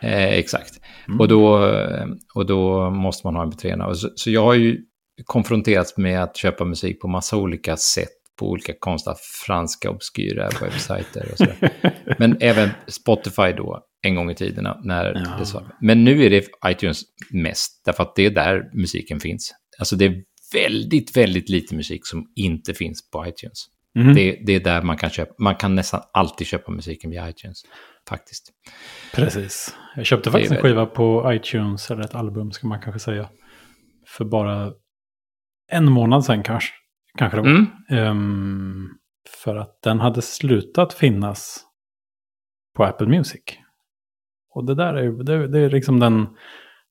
Eh, 0.00 0.24
exakt. 0.24 0.80
Mm. 1.08 1.20
Och, 1.20 1.28
då, 1.28 1.66
eh, 1.66 2.06
och 2.34 2.46
då 2.46 2.90
måste 2.90 3.26
man 3.26 3.36
ha 3.36 3.44
MP3. 3.44 3.86
Och 3.88 3.98
Så, 3.98 4.08
så 4.14 4.30
jag 4.30 4.42
har 4.44 4.54
ju 4.54 4.80
konfronterats 5.24 5.96
med 5.96 6.22
att 6.22 6.36
köpa 6.36 6.64
musik 6.64 7.00
på 7.00 7.08
massa 7.08 7.36
olika 7.36 7.76
sätt 7.76 8.08
på 8.38 8.50
olika 8.50 8.72
konstiga 8.78 9.16
franska 9.46 9.90
obskyra 9.90 10.48
webbsajter 10.60 11.28
och 11.32 11.38
sådär. 11.38 11.70
Men 12.18 12.36
även 12.40 12.68
Spotify 12.86 13.52
då, 13.56 13.82
en 14.02 14.14
gång 14.14 14.30
i 14.30 14.34
tiden 14.34 14.66
när 14.84 15.14
Ja. 15.14 15.36
det 15.38 15.46
så. 15.46 15.62
Men 15.80 16.04
nu 16.04 16.24
är 16.24 16.30
det 16.30 16.44
iTunes 16.66 17.02
mest, 17.30 17.82
därför 17.84 18.02
att 18.02 18.16
det 18.16 18.26
är 18.26 18.30
där 18.30 18.70
musiken 18.72 19.20
finns. 19.20 19.54
Alltså 19.78 19.96
det 19.96 20.04
är 20.04 20.22
väldigt, 20.54 21.16
väldigt 21.16 21.48
lite 21.48 21.74
musik 21.74 22.06
som 22.06 22.26
inte 22.36 22.74
finns 22.74 23.10
på 23.10 23.26
iTunes. 23.26 23.66
Mhm. 23.94 24.14
Det, 24.14 24.38
det 24.46 24.52
är 24.52 24.60
där 24.60 24.82
man 24.82 24.96
kan 24.96 25.10
köpa, 25.10 25.34
man 25.38 25.54
kan 25.54 25.74
nästan 25.74 26.00
alltid 26.12 26.46
köpa 26.46 26.72
musiken 26.72 27.10
via 27.10 27.30
iTunes, 27.30 27.62
faktiskt. 28.08 28.50
Precis. 29.14 29.76
Jag 29.96 30.06
köpte 30.06 30.28
Det 30.28 30.32
faktiskt 30.32 30.52
en 30.52 30.56
väl- 30.56 30.62
skiva 30.62 30.86
på 30.86 31.32
iTunes, 31.34 31.90
eller 31.90 32.02
ett 32.04 32.14
album 32.14 32.52
ska 32.52 32.66
man 32.66 32.80
kanske 32.80 33.00
säga. 33.00 33.28
För 34.06 34.24
bara 34.24 34.72
en 35.70 35.92
månad 35.92 36.24
sedan 36.24 36.42
kanske. 36.42 36.72
Kanske 37.18 37.36
det 37.38 37.42
var. 37.42 37.48
Mm. 37.48 37.66
Ehm, 37.90 38.88
för 39.42 39.56
att 39.56 39.78
den 39.82 40.00
hade 40.00 40.22
slutat 40.22 40.92
finnas 40.94 41.60
på 42.76 42.84
Apple 42.84 43.06
Music. 43.06 43.40
Och 44.54 44.64
det 44.66 44.74
där 44.74 44.94
är, 44.94 45.24
det, 45.24 45.48
det 45.48 45.58
är 45.60 45.70
liksom 45.70 46.00
den, 46.00 46.26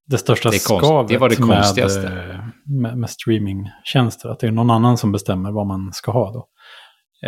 det 0.08 0.18
största 0.18 0.50
Det 0.50 0.60
skavet 0.60 1.10
det 1.12 1.18
var 1.18 1.30
det 1.30 1.40
med, 1.40 1.48
konstigaste. 1.58 2.08
eh, 2.08 2.46
med, 2.82 2.98
med 2.98 3.10
streamingtjänster. 3.10 4.30
Att 4.30 4.40
det 4.40 4.48
är 4.48 4.52
någon 4.52 4.70
annan 4.70 4.98
som 4.98 5.12
bestämmer 5.12 5.52
vad 5.52 5.68
man 5.68 5.94
ska 5.94 6.12
ha 6.12 6.32
då. 6.32 6.48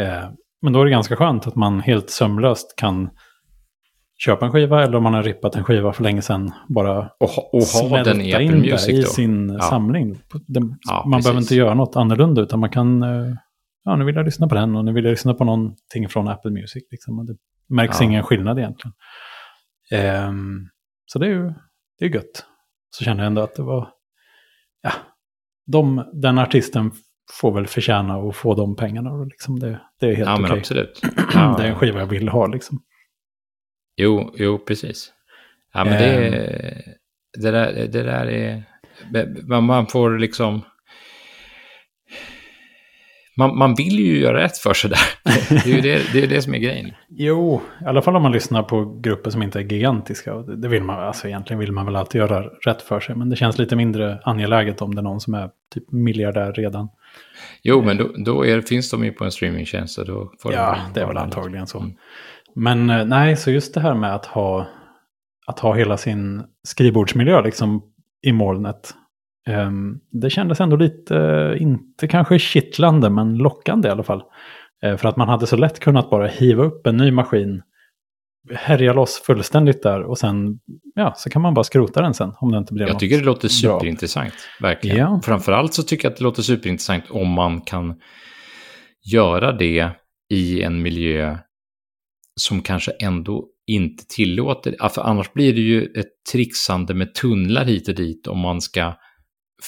Eh, 0.02 0.30
men 0.62 0.74
då 0.74 0.82
är 0.82 0.86
det 0.86 0.92
ganska 0.92 1.16
skönt 1.16 1.48
att 1.48 1.56
man 1.56 1.80
helt 1.80 2.10
sömlöst 2.10 2.74
kan 2.78 3.10
köpa 4.18 4.46
en 4.46 4.52
skiva 4.52 4.84
eller 4.84 4.98
om 4.98 5.04
man 5.04 5.14
har 5.14 5.24
rippat 5.24 5.56
en 5.56 5.64
skiva 5.64 5.94
för 5.94 6.04
länge 6.04 6.22
sedan 6.22 6.52
bara 6.70 7.10
Och, 7.20 7.30
ha- 7.30 7.50
och 7.54 7.62
ha 7.90 8.04
den 8.04 8.22
i 8.22 8.34
Apple 8.34 8.56
Music 8.56 8.90
i 8.90 9.02
då. 9.02 9.08
sin 9.08 9.50
Ja. 9.50 9.60
samling. 9.62 10.20
Den, 10.48 10.78
Ja, 10.90 11.04
man 11.08 11.22
behöver 11.22 11.38
precis. 11.40 11.52
inte 11.52 11.56
göra 11.56 11.74
något 11.74 11.96
annorlunda 11.96 12.42
utan 12.42 12.60
man 12.60 12.70
kan, 12.70 13.04
eh, 13.04 13.34
ja 13.84 13.96
nu 13.96 14.06
vill 14.06 14.16
jag 14.16 14.26
lyssna 14.26 14.48
på 14.48 14.56
den 14.56 14.76
och 14.76 14.86
nu 14.86 14.94
vill 14.94 15.04
jag 15.06 15.12
lyssna 15.12 15.34
på 15.34 15.44
någonting 15.44 16.10
från 16.10 16.28
Apple 16.28 16.52
Music. 16.52 16.84
Liksom. 16.92 17.26
Det 17.26 17.36
märks 17.76 17.98
Ja. 18.00 18.06
ingen 18.06 18.24
skillnad 18.24 18.60
egentligen. 18.60 18.94
Ehm, 19.92 20.68
så 21.06 21.20
det 21.20 21.26
är 21.26 21.30
ju 21.30 21.54
det 22.00 22.06
är 22.06 22.10
gött. 22.10 22.46
Så 22.90 23.04
känner 23.04 23.24
jag 23.24 23.28
ändå 23.28 23.42
att 23.42 23.56
det 23.56 23.64
var, 23.64 23.90
ja, 24.82 24.92
de, 25.72 26.10
den 26.14 26.38
artisten 26.38 26.92
får 27.40 27.52
väl 27.52 27.68
förtjäna 27.68 28.16
att 28.16 28.36
få 28.36 28.56
de 28.56 28.76
pengarna. 28.76 29.24
Liksom 29.24 29.60
det, 29.60 29.82
det 30.00 30.06
är 30.10 30.16
helt 30.16 30.30
Ja, 30.30 30.40
okej. 30.44 30.58
absolut. 30.60 31.02
Ja, 31.34 31.56
Det 31.58 31.64
är 31.64 31.68
en 31.68 31.76
skiva 31.76 32.00
jag 32.00 32.06
vill 32.08 32.30
ha 32.30 32.48
liksom. 32.48 32.80
Jo, 33.96 34.34
jo, 34.38 34.58
precis. 34.58 35.12
Ja, 35.74 35.84
men 35.84 35.94
det, 36.02 36.30
det, 37.42 37.52
där, 37.52 37.74
det 37.74 38.04
där 38.04 38.28
är... 38.28 38.64
Man, 39.62 39.88
får 39.88 40.18
liksom... 40.18 40.62
Man, 43.38 43.58
man 43.58 43.76
vill 43.76 44.00
ju 44.00 44.20
göra 44.20 44.44
rätt 44.44 44.58
för 44.58 44.74
sig 44.74 44.90
där. 44.90 45.00
Det 45.50 45.72
är 45.72 45.76
ju 45.76 45.82
det, 45.82 46.14
det, 46.14 46.24
är 46.24 46.28
det 46.28 46.42
som 46.42 46.54
är 46.56 46.60
grejen. 46.60 46.92
Jo, 47.10 47.62
i 47.82 47.86
alla 47.86 48.02
fall 48.02 48.16
om 48.16 48.24
man 48.24 48.32
lyssnar 48.32 48.64
på 48.64 49.00
grupper 49.04 49.30
som 49.30 49.44
inte 49.44 49.60
är 49.60 49.64
gigantiska. 49.64 50.36
Det- 50.36 50.68
vill 50.68 50.84
man, 50.84 51.04
alltså 51.04 51.28
egentligen 51.28 51.60
vill 51.60 51.72
man 51.72 51.86
väl 51.86 51.96
alltid 51.96 52.20
göra 52.20 52.44
rätt 52.44 52.82
för 52.82 53.00
sig. 53.00 53.16
Men 53.16 53.30
det 53.30 53.36
känns 53.36 53.58
lite 53.58 53.76
mindre 53.76 54.20
angeläget 54.24 54.82
om 54.82 54.96
det 54.96 55.02
är 55.02 55.04
någon 55.04 55.20
som 55.20 55.34
är 55.34 55.50
typ 55.74 55.92
miljardär 55.92 56.54
redan. 56.54 56.90
Jo, 57.64 57.82
men 57.82 57.98
då, 57.98 58.12
då 58.26 58.46
är, 58.46 58.62
finns 58.62 58.92
de 58.92 59.06
ju 59.06 59.12
på 59.12 59.24
en 59.24 59.32
streamingtjänst 59.32 59.98
och 59.98 60.06
då 60.06 60.34
får 60.42 60.54
Ja, 60.54 60.78
de 60.88 60.94
det 60.94 61.02
är 61.02 61.08
väl 61.08 61.18
antagligen 61.18 61.68
så. 61.68 61.80
Mm. 61.80 61.96
Men 62.56 62.90
eh, 62.90 63.06
nej, 63.06 63.36
så 63.36 63.52
just 63.52 63.74
det 63.74 63.82
här 63.82 63.94
med 63.96 64.16
att 64.16 64.26
ha, 64.26 64.68
att 65.48 65.60
ha 65.60 65.74
hela 65.76 65.98
sin 65.98 66.44
skrivbordsmiljö 66.68 67.42
liksom 67.42 67.82
i 68.26 68.32
molnet. 68.32 68.94
ehm, 69.48 70.00
det 70.12 70.30
kändes 70.30 70.60
ändå 70.62 70.76
lite, 70.76 71.18
eh, 71.18 71.62
inte 71.62 72.08
kanske 72.08 72.40
kittlande, 72.40 73.10
men 73.10 73.38
lockande 73.38 73.88
i 73.88 73.92
alla 73.92 74.04
fall. 74.04 74.24
Eh, 74.84 74.98
för 74.98 75.10
att 75.10 75.18
man 75.18 75.30
hade 75.30 75.48
så 75.48 75.56
lätt 75.58 75.80
kunnat 75.80 76.10
bara 76.10 76.28
hiva 76.28 76.64
upp 76.64 76.88
en 76.88 76.98
ny 76.98 77.12
maskin, 77.12 77.62
härja 78.56 78.94
loss 78.94 79.22
fullständigt 79.26 79.84
där 79.84 80.04
och 80.04 80.18
sen, 80.18 80.60
ja, 80.96 81.14
så 81.18 81.30
kan 81.30 81.42
man 81.42 81.54
bara 81.54 81.64
skrota 81.64 82.02
den 82.02 82.14
sen 82.14 82.34
om 82.40 82.52
det 82.52 82.58
inte 82.58 82.74
blir 82.74 82.86
Jag 82.86 82.94
något 82.94 83.00
tycker 83.00 83.18
det 83.18 83.24
låter 83.26 83.64
bra. 83.64 83.80
superintressant, 83.80 84.34
verkligen. 84.62 84.98
Ja. 84.98 85.22
Framförallt 85.24 85.74
så 85.74 85.84
tycker 85.84 86.06
jag 86.06 86.12
att 86.12 86.18
det 86.18 86.24
låter 86.24 86.42
superintressant 86.42 87.04
om 87.10 87.30
man 87.30 87.62
kan 87.62 87.96
göra 89.14 89.52
det 89.52 89.90
i 90.30 90.62
en 90.64 90.82
miljö 90.82 91.38
som 92.40 92.62
kanske 92.62 92.92
ändå 92.92 93.48
inte 93.68 94.08
tillåter, 94.08 94.90
för 94.90 95.02
annars 95.02 95.34
blir 95.34 95.54
det 95.54 95.62
ju 95.62 95.86
ett 95.86 96.12
trixande 96.32 96.94
med 96.94 97.14
tunnlar 97.14 97.66
hit 97.66 97.88
och 97.88 97.96
dit 97.96 98.28
om 98.28 98.40
man 98.40 98.62
ska 98.62 98.94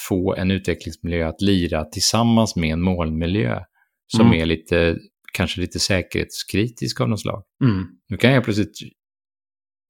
få 0.10 0.36
en 0.36 0.52
utvecklingsmiljö 0.52 1.28
att 1.28 1.42
lira 1.42 1.86
tillsammans 1.86 2.56
med 2.56 2.70
en 2.74 2.82
molnmiljö 2.82 3.60
som 4.08 4.28
Mm. 4.28 4.42
är 4.42 4.46
lite, 4.46 4.98
kanske 5.34 5.62
lite 5.62 5.80
säkerhetskritisk 5.80 7.02
av 7.02 7.10
något 7.10 7.22
slag. 7.22 7.44
Mm. 7.64 7.86
Nu 8.10 8.18
kan 8.18 8.32
jag 8.34 8.44
plötsligt 8.44 8.78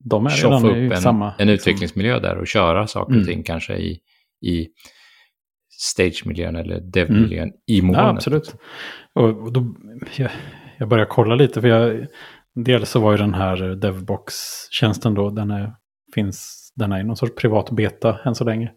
De 0.03 0.29
tjoffa 0.29 0.67
upp 0.67 0.75
en, 0.91 1.01
samma... 1.01 1.33
en 1.39 1.49
utvecklingsmiljö 1.49 2.19
där 2.19 2.37
och 2.37 2.47
köra 2.47 2.87
saker 2.87 3.11
och 3.11 3.15
Mm. 3.15 3.27
ting 3.27 3.43
kanske 3.43 3.75
i, 3.77 3.99
i 4.45 4.67
stagemiljön 5.69 6.55
eller 6.55 6.79
devmiljön 6.81 7.51
i 7.67 7.81
molnet. 7.81 8.01
Ja, 8.01 8.09
absolut. 8.09 8.55
Och 9.13 9.53
då, 9.53 9.75
jag, 10.15 10.31
jag 10.77 10.89
började 10.89 11.09
kolla 11.11 11.35
lite, 11.35 11.61
för 11.61 11.67
jag, 11.67 12.07
dels 12.55 12.89
så 12.89 12.99
var 12.99 13.11
ju 13.11 13.17
den 13.17 13.33
här 13.33 13.75
Devbox-tjänsten 13.75 15.13
då, 15.13 15.29
den 15.29 15.51
är, 15.51 15.73
finns, 16.15 16.71
den 16.75 16.91
är 16.91 17.03
någon 17.03 17.17
sorts 17.17 17.35
privat 17.35 17.71
beta 17.71 18.19
än 18.25 18.35
så 18.35 18.43
länge. 18.43 18.71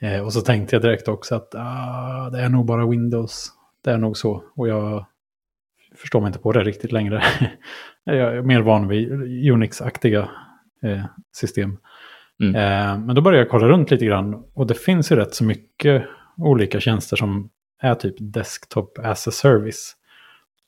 Eh, 0.00 0.20
och 0.20 0.32
så 0.32 0.40
tänkte 0.40 0.76
jag 0.76 0.82
direkt 0.82 1.08
också 1.08 1.34
att 1.34 1.54
ah, 1.54 2.30
det 2.32 2.40
är 2.40 2.48
nog 2.48 2.66
bara 2.66 2.86
Windows. 2.86 3.52
Det 3.84 3.90
är 3.90 3.98
nog 3.98 4.16
så. 4.16 4.44
Och 4.56 4.68
jag 4.68 5.06
förstår 5.96 6.20
mig 6.20 6.26
inte 6.28 6.38
på 6.38 6.52
det 6.52 6.64
riktigt 6.64 6.92
längre. 6.92 7.22
jag 8.04 8.36
är 8.36 8.42
mer 8.42 8.60
van 8.60 8.88
vid 8.88 9.12
Unix-aktiga 9.52 10.28
eh, 10.82 11.04
system. 11.32 11.78
Mm. 12.42 12.54
Eh, 12.54 13.06
men 13.06 13.14
då 13.14 13.22
började 13.22 13.42
jag 13.42 13.50
kolla 13.50 13.68
runt 13.68 13.90
lite 13.90 14.04
grann. 14.04 14.34
Och 14.54 14.66
det 14.66 14.74
finns 14.74 15.12
ju 15.12 15.16
rätt 15.16 15.34
så 15.34 15.44
mycket 15.44 16.04
olika 16.36 16.80
tjänster 16.80 17.16
som 17.16 17.50
är 17.82 17.94
typ 17.94 18.14
desktop 18.18 18.98
as 18.98 19.28
a 19.28 19.30
service. 19.30 19.96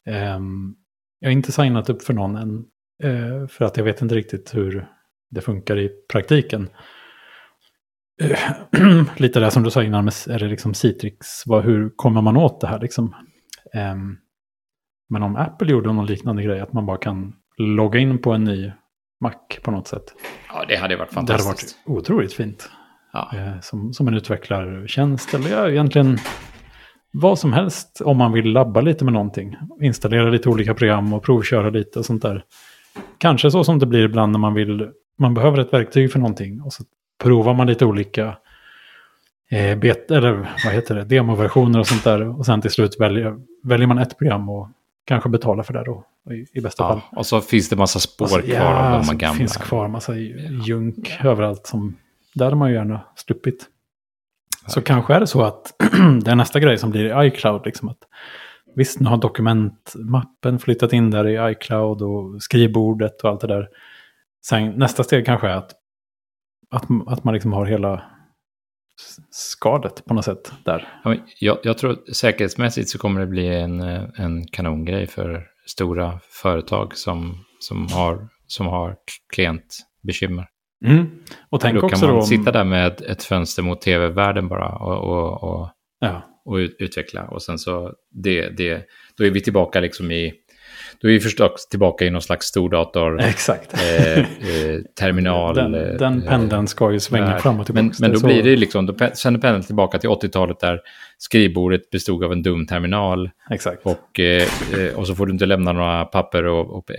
Ehm, 0.06 0.74
jag 1.22 1.28
har 1.28 1.32
inte 1.32 1.52
signat 1.52 1.90
upp 1.90 2.02
för 2.02 2.14
någon 2.14 2.36
än. 2.36 2.64
eh, 3.02 3.48
för 3.48 3.64
att 3.64 3.76
jag 3.76 3.84
vet 3.84 4.02
inte 4.02 4.14
riktigt 4.14 4.54
hur 4.54 4.86
det 5.30 5.40
funkar 5.40 5.78
i 5.78 5.90
praktiken. 6.12 6.68
Eh, 8.22 8.38
lite 9.16 9.40
det 9.40 9.50
som 9.50 9.62
du 9.62 9.70
sa 9.70 9.82
innan, 9.82 10.04
med, 10.04 10.14
är 10.30 10.38
det 10.38 10.46
liksom 10.48 10.74
Citrix? 10.74 11.26
Hur 11.64 11.90
kommer 11.96 12.22
man 12.22 12.36
åt 12.36 12.60
det 12.60 12.66
här 12.66 12.80
liksom? 12.80 13.14
Ehm, 13.74 14.16
men 15.08 15.22
om 15.22 15.36
Apple 15.36 15.70
gjorde 15.72 15.92
någon 15.92 16.06
liknande 16.06 16.42
grej, 16.42 16.60
att 16.60 16.72
man 16.72 16.86
bara 16.86 16.96
kan 16.98 17.32
logga 17.58 17.98
in 18.00 18.18
på 18.18 18.32
en 18.32 18.44
ny 18.44 18.72
Mac 19.20 19.32
på 19.62 19.70
något 19.70 19.88
sätt. 19.88 20.04
Ja, 20.48 20.64
det 20.68 20.76
hade 20.76 20.96
varit 20.96 21.10
Det 21.10 21.16
hade 21.16 21.28
fantastiskt. 21.28 21.78
varit 21.86 21.98
otroligt 21.98 22.32
fint. 22.32 22.70
Ja. 23.12 23.30
Eh, 23.34 23.60
som, 23.60 23.92
som 23.92 24.08
en 24.08 24.14
utvecklartjänst 24.14 25.34
eller 25.34 25.50
ja, 25.50 25.70
egentligen 25.70 26.18
vad 27.12 27.38
som 27.38 27.52
helst 27.52 28.00
om 28.04 28.16
man 28.16 28.32
vill 28.32 28.52
labba 28.52 28.80
lite 28.80 29.04
med 29.04 29.12
någonting. 29.12 29.56
Installera 29.80 30.30
lite 30.30 30.48
olika 30.48 30.74
program 30.74 31.12
och 31.12 31.22
provköra 31.22 31.70
lite 31.70 31.98
och 31.98 32.04
sånt 32.04 32.22
där. 32.22 32.44
Kanske 33.18 33.50
så 33.50 33.64
som 33.64 33.78
det 33.78 33.86
blir 33.86 34.04
ibland 34.04 34.32
när 34.32 34.38
man 34.38 34.54
vill, 34.54 34.88
man 35.18 35.34
behöver 35.34 35.58
ett 35.58 35.72
verktyg 35.72 36.12
för 36.12 36.18
någonting 36.18 36.62
och 36.62 36.72
så 36.72 36.84
provar 37.22 37.54
man 37.54 37.66
lite 37.66 37.84
olika 37.84 38.36
eh, 39.50 39.78
bet, 39.78 40.10
eller 40.10 40.32
vad 40.64 40.74
heter 40.74 40.94
det, 40.94 41.04
demoversioner 41.04 41.78
och 41.78 41.86
sånt 41.86 42.04
där. 42.04 42.38
Och 42.38 42.46
sen 42.46 42.60
till 42.60 42.70
slut 42.70 43.00
väljer, 43.00 43.36
väljer 43.62 43.86
man 43.86 43.98
ett 43.98 44.18
program 44.18 44.48
och 44.48 44.68
kanske 45.04 45.28
betalar 45.28 45.62
för 45.62 45.74
det 45.74 45.84
då. 45.84 46.04
I, 46.30 46.58
i 46.58 46.60
bästa 46.60 46.88
fall. 46.88 47.00
Ja, 47.12 47.18
och 47.18 47.26
så 47.26 47.40
finns 47.40 47.68
det 47.68 47.76
massa 47.76 47.98
spår 47.98 48.24
Alltså, 48.24 48.40
kvar 48.40 48.74
av 48.74 49.06
de 49.06 49.18
gamla. 49.18 49.32
Det 49.32 49.38
finns 49.38 49.56
kvar 49.56 49.88
massa 49.88 50.14
junk 50.66 51.18
överallt 51.24 51.66
som 51.66 51.96
där 52.34 52.44
hade 52.44 52.56
man 52.56 52.70
ju 52.70 52.74
gärna 52.74 53.00
sluppit. 53.16 53.66
Så 54.66 54.82
kanske 54.82 55.14
är 55.14 55.20
det 55.20 55.26
så 55.26 55.42
att 55.42 55.74
det 56.24 56.30
är 56.30 56.34
nästa 56.34 56.60
grej 56.60 56.78
som 56.78 56.90
blir 56.90 57.24
i 57.24 57.26
iCloud. 57.26 57.62
Liksom 57.64 57.88
att, 57.88 57.98
visst, 58.74 59.00
nu 59.00 59.08
har 59.08 59.16
dokumentmappen 59.16 60.58
flyttat 60.58 60.92
in 60.92 61.10
där 61.10 61.28
i 61.28 61.52
iCloud 61.52 62.02
och 62.02 62.42
skrivbordet 62.42 63.20
och 63.22 63.30
allt 63.30 63.40
det 63.40 63.46
där. 63.46 63.68
Sen 64.46 64.70
nästa 64.70 65.04
steg 65.04 65.26
kanske 65.26 65.48
är 65.48 65.56
att, 65.56 65.72
att, 66.70 66.84
att 67.06 67.24
man 67.24 67.34
liksom 67.34 67.52
har 67.52 67.66
hela 67.66 68.02
skadet 69.30 70.04
på 70.04 70.14
något 70.14 70.24
sätt 70.24 70.52
där. 70.64 70.88
Ja, 71.04 71.10
men 71.10 71.20
jag, 71.40 71.58
jag 71.62 71.78
tror 71.78 72.12
säkerhetsmässigt 72.12 72.88
så 72.88 72.98
kommer 72.98 73.20
det 73.20 73.26
bli 73.26 73.46
en, 73.46 73.80
eh, 73.80 74.02
en 74.16 74.46
kanongrej 74.46 75.06
för 75.06 75.46
stora 75.66 76.20
företag 76.42 76.96
som, 76.96 77.44
som, 77.58 77.86
har, 77.92 78.28
som 78.46 78.66
har 78.66 78.96
klientbekymmer. 79.34 80.48
Och 81.50 81.60
tänk 81.60 81.74
Då 81.74 81.80
kan 81.80 81.86
också 81.92 82.06
man 82.06 82.16
om, 82.16 82.22
sitta 82.22 82.52
där 82.52 82.64
med 82.64 83.00
ett 83.00 83.22
fönster 83.22 83.62
mot 83.62 83.80
tv-världen 83.80 84.48
bara 84.48 84.68
och, 84.68 85.12
och, 85.12 85.42
och, 85.42 85.68
Ja, 86.00 86.22
och 86.44 86.54
ut- 86.56 86.76
utveckla. 86.78 87.24
Och 87.24 87.42
sen 87.42 87.58
så, 87.58 87.92
det, 88.10 88.48
det, 88.48 88.84
då 89.18 89.24
är 89.24 89.30
vi 89.30 89.40
tillbaka 89.40 89.80
liksom 89.80 90.10
i, 90.10 90.34
då 91.02 91.08
är 91.08 91.12
vi 91.12 91.20
förstås 91.20 91.66
tillbaka 91.68 92.04
i 92.04 92.10
någon 92.10 92.22
slags 92.22 92.46
stordator, 92.46 93.20
exakt. 93.22 93.74
eh, 93.74 94.18
eh, 94.18 94.24
terminal. 94.98 95.54
den, 95.54 95.74
eh, 95.74 95.80
den 95.96 96.22
pendeln 96.22 96.68
ska 96.68 96.92
ju 96.92 97.00
svänga 97.00 97.26
där. 97.30 97.38
fram 97.38 97.60
och 97.60 97.66
tillbaka. 97.66 97.82
Men, 97.84 97.94
men 98.00 98.12
då 98.12 98.18
så- 98.18 98.26
blir 98.26 98.42
det 98.42 98.56
liksom, 98.56 98.86
då 98.86 98.94
sänder 99.14 99.40
pendeln 99.40 99.62
tillbaka 99.64 99.98
till 99.98 100.10
80-talet 100.10 100.60
där 100.60 100.80
skrivbordet 101.18 101.90
bestod 101.90 102.24
av 102.24 102.32
en 102.32 102.42
dum 102.42 102.66
terminal 102.66 103.30
Exakt. 103.50 103.86
och, 103.86 104.20
eh, 104.20 104.42
eh, 104.78 104.94
och 104.94 105.06
så 105.06 105.14
får 105.14 105.26
du 105.26 105.32
inte 105.32 105.46
lämna 105.46 105.72
några 105.72 106.04
papper 106.04 106.44
och, 106.46 106.70
och, 106.76 106.90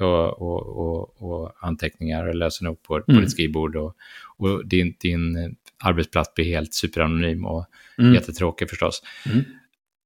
och, 0.00 0.78
och, 0.78 1.22
och, 1.22 1.52
anteckningar 1.60 2.22
eller 2.22 2.34
lösenord 2.34 2.82
på, 2.82 3.00
på 3.00 3.12
Mm. 3.12 3.22
ditt 3.22 3.30
skrivbord. 3.32 3.76
Och, 3.76 3.94
och 4.38 4.66
din, 4.66 4.94
din 5.00 5.56
arbetsplats 5.84 6.34
blir 6.34 6.44
helt 6.44 6.74
superanonym 6.74 7.46
och 7.46 7.64
Mm. 7.98 8.14
jättetråkig 8.14 8.70
förstås. 8.70 9.02
Mm. 9.30 9.44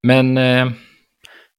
Men 0.02 0.38
eh, 0.38 0.72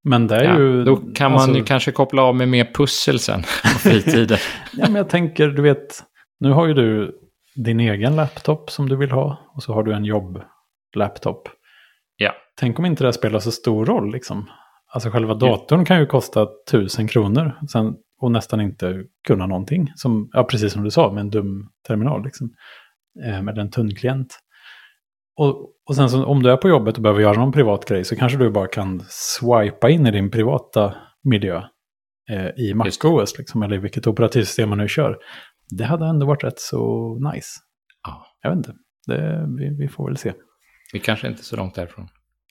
Men 0.03 0.27
det 0.27 0.35
är 0.35 0.43
ja, 0.43 0.59
ju... 0.59 0.83
då 0.83 0.95
kan 0.95 1.31
man 1.31 1.41
alltså- 1.41 1.57
ju 1.57 1.63
kanske 1.63 1.91
koppla 1.91 2.21
av 2.21 2.35
med 2.35 2.47
mer 2.49 2.71
pussel 2.73 3.19
sen 3.19 3.41
på 3.63 3.79
fritiden. 3.79 4.37
Ja, 4.73 4.85
men 4.85 4.95
jag 4.95 5.09
tänker, 5.09 5.47
du 5.47 5.61
vet, 5.61 6.03
nu 6.39 6.51
har 6.51 6.67
ju 6.67 6.73
du 6.73 7.19
din 7.55 7.79
egen 7.79 8.15
laptop 8.15 8.71
som 8.71 8.89
du 8.89 8.95
vill 8.95 9.11
ha 9.11 9.51
och 9.55 9.63
så 9.63 9.73
har 9.73 9.83
du 9.83 9.93
en 9.93 10.05
jobblaptop. 10.05 11.49
ja. 12.17 12.33
Tänk 12.59 12.79
om 12.79 12.85
inte 12.85 13.03
det 13.03 13.13
spelar 13.13 13.39
så 13.39 13.51
stor 13.51 13.85
roll 13.85 14.11
liksom. 14.11 14.49
Alltså 14.93 15.09
själva 15.09 15.33
datorn 15.33 15.85
kan 15.85 15.99
ju 15.99 16.05
kosta 16.05 16.47
tusen 16.71 17.07
kronor 17.07 17.57
sen, 17.71 17.95
och 18.21 18.31
nästan 18.31 18.61
inte 18.61 19.03
kunna 19.27 19.45
någonting. 19.45 19.91
Som, 19.95 20.29
ja, 20.33 20.43
precis 20.43 20.73
som 20.73 20.83
du 20.83 20.91
sa, 20.91 21.11
med 21.11 21.21
en 21.21 21.29
dum 21.29 21.69
terminal 21.87 22.23
liksom. 22.23 22.49
Eh, 23.25 23.41
med 23.41 23.57
en 23.57 23.71
tunn 23.71 23.95
klient. 23.95 24.39
Och, 25.35 25.69
och 25.89 25.95
sen 25.95 26.09
så, 26.09 26.25
om 26.25 26.43
du 26.43 26.51
är 26.51 26.57
på 26.57 26.69
jobbet 26.69 26.95
och 26.95 27.01
behöver 27.01 27.21
göra 27.21 27.39
någon 27.39 27.51
privat 27.51 27.85
grej 27.85 28.03
så 28.03 28.15
kanske 28.15 28.37
du 28.37 28.49
bara 28.49 28.67
kan 28.67 29.03
swipa 29.09 29.89
in 29.89 30.07
i 30.07 30.11
din 30.11 30.31
privata 30.31 30.95
miljö 31.23 31.61
eh, 32.31 32.47
i 32.57 32.73
MacOS, 32.73 33.37
liksom, 33.37 33.63
eller 33.63 33.77
vilket 33.77 34.07
operativsystem 34.07 34.69
man 34.69 34.77
nu 34.77 34.87
kör. 34.87 35.17
Det 35.69 35.83
hade 35.83 36.05
ändå 36.05 36.25
varit 36.25 36.43
rätt 36.43 36.59
så 36.59 37.13
nice. 37.33 37.59
ja, 38.03 38.25
Jag 38.41 38.49
vet 38.49 38.57
inte, 38.57 38.73
det, 39.07 39.47
vi, 39.57 39.75
vi 39.79 39.87
får 39.87 40.07
väl 40.07 40.17
se. 40.17 40.33
vi 40.93 40.99
kanske 40.99 41.27
inte 41.27 41.41
är 41.41 41.43
så 41.43 41.55
långt 41.55 41.75
därifrån. 41.75 42.07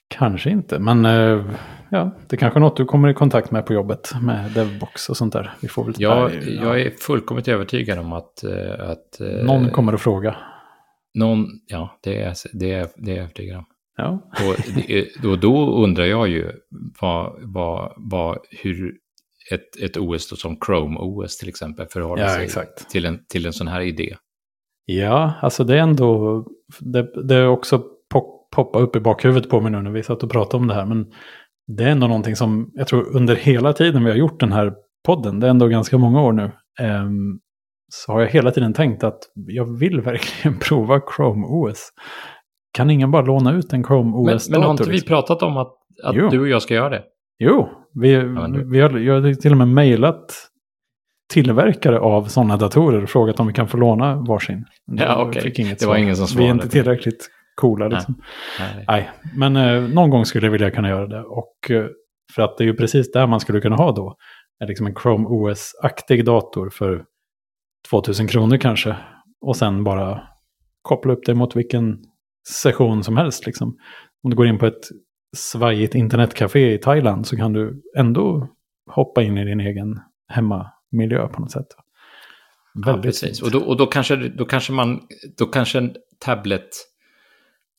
Kanske 0.09 0.51
inte, 0.51 0.79
men 0.79 1.05
eh, 1.05 1.45
ja, 1.91 2.11
det 2.29 2.37
är 2.37 2.39
kanske 2.39 2.59
är 2.59 2.61
något 2.61 2.77
du 2.77 2.85
kommer 2.85 3.09
i 3.09 3.15
kontakt 3.15 3.51
med 3.51 3.67
på 3.67 3.73
jobbet 3.73 4.13
med 4.23 4.51
Devbox 4.51 5.09
och 5.09 5.17
sånt 5.17 5.33
där. 5.33 5.53
Vi 5.61 5.69
får 5.69 5.85
väl 5.85 5.95
Nej, 5.99 6.59
jag 6.63 6.81
är 6.81 6.91
fullkomligt 6.91 7.49
övertygad 7.49 7.99
om 7.99 8.13
att... 8.13 8.45
eh, 8.45 8.91
att 8.91 9.21
eh, 9.21 9.45
Någon 9.45 9.71
kommer 9.71 9.93
att 9.93 10.01
fråga. 10.01 10.37
Någon, 11.15 11.47
ja, 11.67 11.99
det 12.03 12.23
är, 12.23 12.35
det 12.53 12.73
är, 12.73 12.89
det 12.97 13.11
är 13.11 13.15
jag 13.17 13.23
övertygad 13.25 13.59
om. 13.59 13.65
Ja, 13.97 14.31
Och 14.31 14.91
är- 14.91 15.37
då, 15.37 15.75
undrar 15.85 16.05
jag 16.05 16.29
ju 16.29 16.53
vad, 17.01 17.33
vad, 17.43 17.93
vad, 17.97 18.39
hur 18.63 18.95
ett, 19.53 19.83
ett 19.83 19.97
OS 19.97 20.31
då 20.31 20.37
som 20.37 20.57
Chrome 20.67 20.97
OS 21.01 21.37
till 21.39 21.49
exempel 21.49 21.87
förhåller 21.91 22.23
ja 22.23 22.29
sig 22.29 22.45
exakt. 22.45 22.91
till 22.91 23.05
en, 23.07 23.19
till 23.29 23.47
en 23.47 23.53
sån 23.53 23.69
här 23.69 23.81
idé. 23.81 24.17
Ja, 24.85 25.33
alltså 25.43 25.65
det 25.65 25.75
är 25.75 25.79
ändå, 25.83 26.45
det, 26.81 27.27
det 27.29 27.35
är 27.35 27.47
också 27.49 27.79
pop, 28.13 28.51
poppa 28.51 28.79
upp 28.79 28.97
i 28.97 29.01
bakhuvudet 29.01 29.51
på 29.51 29.61
mig 29.61 29.73
nu 29.73 29.83
när 29.83 29.91
vi 29.91 30.03
satt 30.03 30.23
och 30.23 30.31
pratade 30.31 30.61
om 30.61 30.67
det 30.69 30.75
här. 30.75 30.87
Men 30.87 31.13
det 31.67 31.85
är 31.85 31.89
ändå 31.89 32.07
någonting 32.07 32.37
som 32.37 32.71
jag 32.75 32.87
tror 32.89 33.17
under 33.17 33.37
hela 33.37 33.73
tiden 33.73 34.05
vi 34.05 34.11
har 34.11 34.17
gjort 34.19 34.41
den 34.41 34.53
här 34.53 34.75
podden, 35.07 35.41
det 35.41 35.47
är 35.47 35.51
ändå 35.51 35.69
ganska 35.69 35.99
många 35.99 36.23
år 36.23 36.33
nu, 36.33 36.51
ehm, 36.81 37.39
så 37.95 38.13
har 38.13 38.21
jag 38.21 38.29
hela 38.29 38.51
tiden 38.51 38.73
tänkt 38.73 39.05
att 39.05 39.19
jag 39.35 39.79
vill 39.79 40.01
verkligen 40.01 40.59
prova 40.69 41.01
Chrome 41.17 41.47
OS. 41.47 41.89
Kan 42.75 42.91
ingen 42.91 43.11
bara 43.11 43.23
låna 43.23 43.53
ut 43.53 43.73
en 43.73 43.85
Chrome 43.85 44.11
Men, 44.11 44.35
OS-dator? 44.37 44.51
men 44.59 44.63
har 44.63 44.71
inte 44.71 44.85
vi 44.85 44.91
liksom? 44.93 45.09
pratat 45.09 45.43
om 45.43 45.57
att, 45.57 45.73
att 46.05 46.15
Jo. 46.17 46.29
du 46.29 46.41
och 46.41 46.49
jag 46.49 46.63
ska 46.63 46.75
göra 46.75 46.89
det? 46.89 47.03
Jo, 47.39 47.69
vi, 47.95 48.23
men 48.25 48.71
vi 48.71 48.81
har, 48.81 48.91
jag 48.99 49.21
har 49.21 49.35
till 49.35 49.51
och 49.53 49.59
med 49.59 49.69
mejlat 49.69 50.49
tillverkare 51.33 51.99
av 52.01 52.25
sådana 52.25 52.57
datorer 52.57 53.03
och 53.03 53.09
frågat 53.11 53.41
om 53.41 53.47
vi 53.47 53.53
kan 53.53 53.69
få 53.69 53.77
låna 53.77 54.17
varsin. 54.17 54.65
Ja, 54.93 55.25
okej. 55.29 55.43
fick 55.43 55.59
inget 55.59 55.79
Det 55.79 55.87
var 55.87 55.95
svar. 55.95 56.03
ingen 56.03 56.17
som 56.17 56.25
Vi 56.27 56.33
är 56.33 56.37
svarade 56.37 56.53
inte 56.53 56.69
tillräckligt 56.69 57.29
coola 57.55 57.89
liksom. 57.89 58.15
Nej. 58.59 58.85
Nej, 58.89 59.11
men 59.37 59.57
eh, 59.57 59.83
någon 59.95 60.11
gång 60.11 60.25
skulle 60.25 60.47
jag 60.47 60.53
vilja 60.53 60.71
kunna 60.71 60.89
göra 60.89 61.07
det. 61.07 61.21
Och 61.23 61.71
eh, 61.71 61.87
För 62.35 62.43
att 62.43 62.59
det 62.59 62.65
är 62.65 62.67
ju 62.67 62.75
precis 62.77 63.13
det 63.13 63.27
man 63.27 63.41
skulle 63.41 63.61
kunna 63.61 63.77
ha 63.77 63.93
då. 63.93 64.15
Är 64.65 64.67
liksom 64.67 64.87
en 64.87 64.95
Chrome 64.95 65.27
OS-aktig 65.29 66.25
dator 66.25 66.71
för 66.71 67.05
2000 67.91 68.29
kronor 68.29 68.57
kanske. 68.57 68.97
Och 69.41 69.57
sen 69.57 69.85
bara 69.85 70.23
koppla 70.83 71.13
upp 71.13 71.27
det 71.27 71.35
mot 71.35 71.57
vilken 71.57 71.99
session 72.49 73.05
som 73.05 73.17
helst. 73.17 73.47
Liksom. 73.47 73.77
Om 74.23 74.31
du 74.31 74.37
går 74.37 74.47
in 74.47 74.59
på 74.59 74.67
ett 74.67 74.89
svajigt 75.37 75.95
internetcafé 75.95 76.75
i 76.75 76.79
Thailand 76.79 77.27
så 77.27 77.37
kan 77.37 77.53
du 77.53 77.83
ändå 77.97 78.49
hoppa 78.87 79.23
in 79.23 79.39
i 79.39 79.45
din 79.45 79.61
egen 79.61 80.01
hemmamiljö 80.29 81.29
på 81.29 81.41
något 81.41 81.51
sätt. 81.51 81.67
Väldigt 82.75 82.97
ja, 82.97 83.03
precis. 83.03 83.43
Och, 83.43 83.51
då, 83.51 83.59
och 83.59 83.77
då, 83.77 83.87
kanske, 83.87 84.17
då 84.17 84.45
kanske 84.45 84.73
man, 84.73 85.01
då 85.39 85.47
kanske 85.47 85.79
en 85.79 85.95
tablet, 86.19 86.69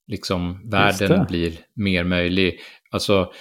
liksom 0.07 0.69
världen 0.69 1.25
blir 1.29 1.53
mer 1.75 2.03
möjlig. 2.03 2.59
Alltså, 2.91 3.31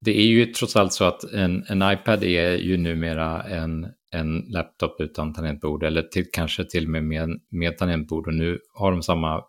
det 0.00 0.18
är 0.18 0.26
ju 0.26 0.46
trots 0.46 0.76
allt 0.76 0.92
så 0.92 1.04
att 1.04 1.24
en, 1.24 1.64
en 1.68 1.92
iPad 1.92 2.24
är 2.24 2.56
ju 2.56 2.76
numera 2.76 3.42
en, 3.42 3.86
en 4.14 4.38
laptop 4.48 5.00
utan 5.00 5.32
tangentbord 5.32 5.82
eller 5.82 6.02
till, 6.02 6.26
kanske 6.32 6.64
till 6.64 6.84
och 6.84 6.90
med 6.90 7.04
med, 7.04 7.28
med 7.50 7.78
tangentbord 7.78 8.26
och 8.26 8.34
nu 8.34 8.58
har 8.74 8.90
de 8.90 9.02
samma 9.02 9.42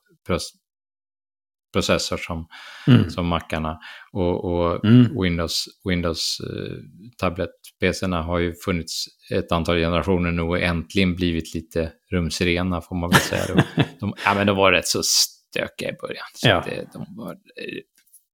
processor 1.76 2.18
som, 2.18 2.48
mm. 2.88 3.10
som 3.10 3.28
Macarna. 3.28 3.80
Och, 4.12 4.46
och 4.46 4.86
mm. 4.86 5.22
Windows, 5.22 5.66
Windows 5.84 6.42
uh, 6.44 6.78
tablet-PCerna 7.18 8.22
har 8.22 8.40
ju 8.40 8.54
funnits 8.66 9.06
ett 9.32 9.52
antal 9.52 9.78
generationer 9.78 10.32
nu 10.32 10.42
och 10.42 10.60
äntligen 10.60 11.16
blivit 11.16 11.54
lite 11.54 11.92
rumsrena 12.12 12.82
får 12.82 12.96
man 12.96 13.10
väl 13.10 13.20
säga. 13.20 13.46
de, 14.00 14.14
ja, 14.26 14.34
men 14.34 14.48
de 14.48 14.58
var 14.58 14.72
rätt 14.72 14.88
så 14.88 15.02
stökiga 15.04 15.90
i 15.90 15.94
början. 16.02 16.26
Så 16.34 16.48
ja. 16.48 16.64
det, 16.66 16.88
de 16.94 17.06
var, 17.18 17.36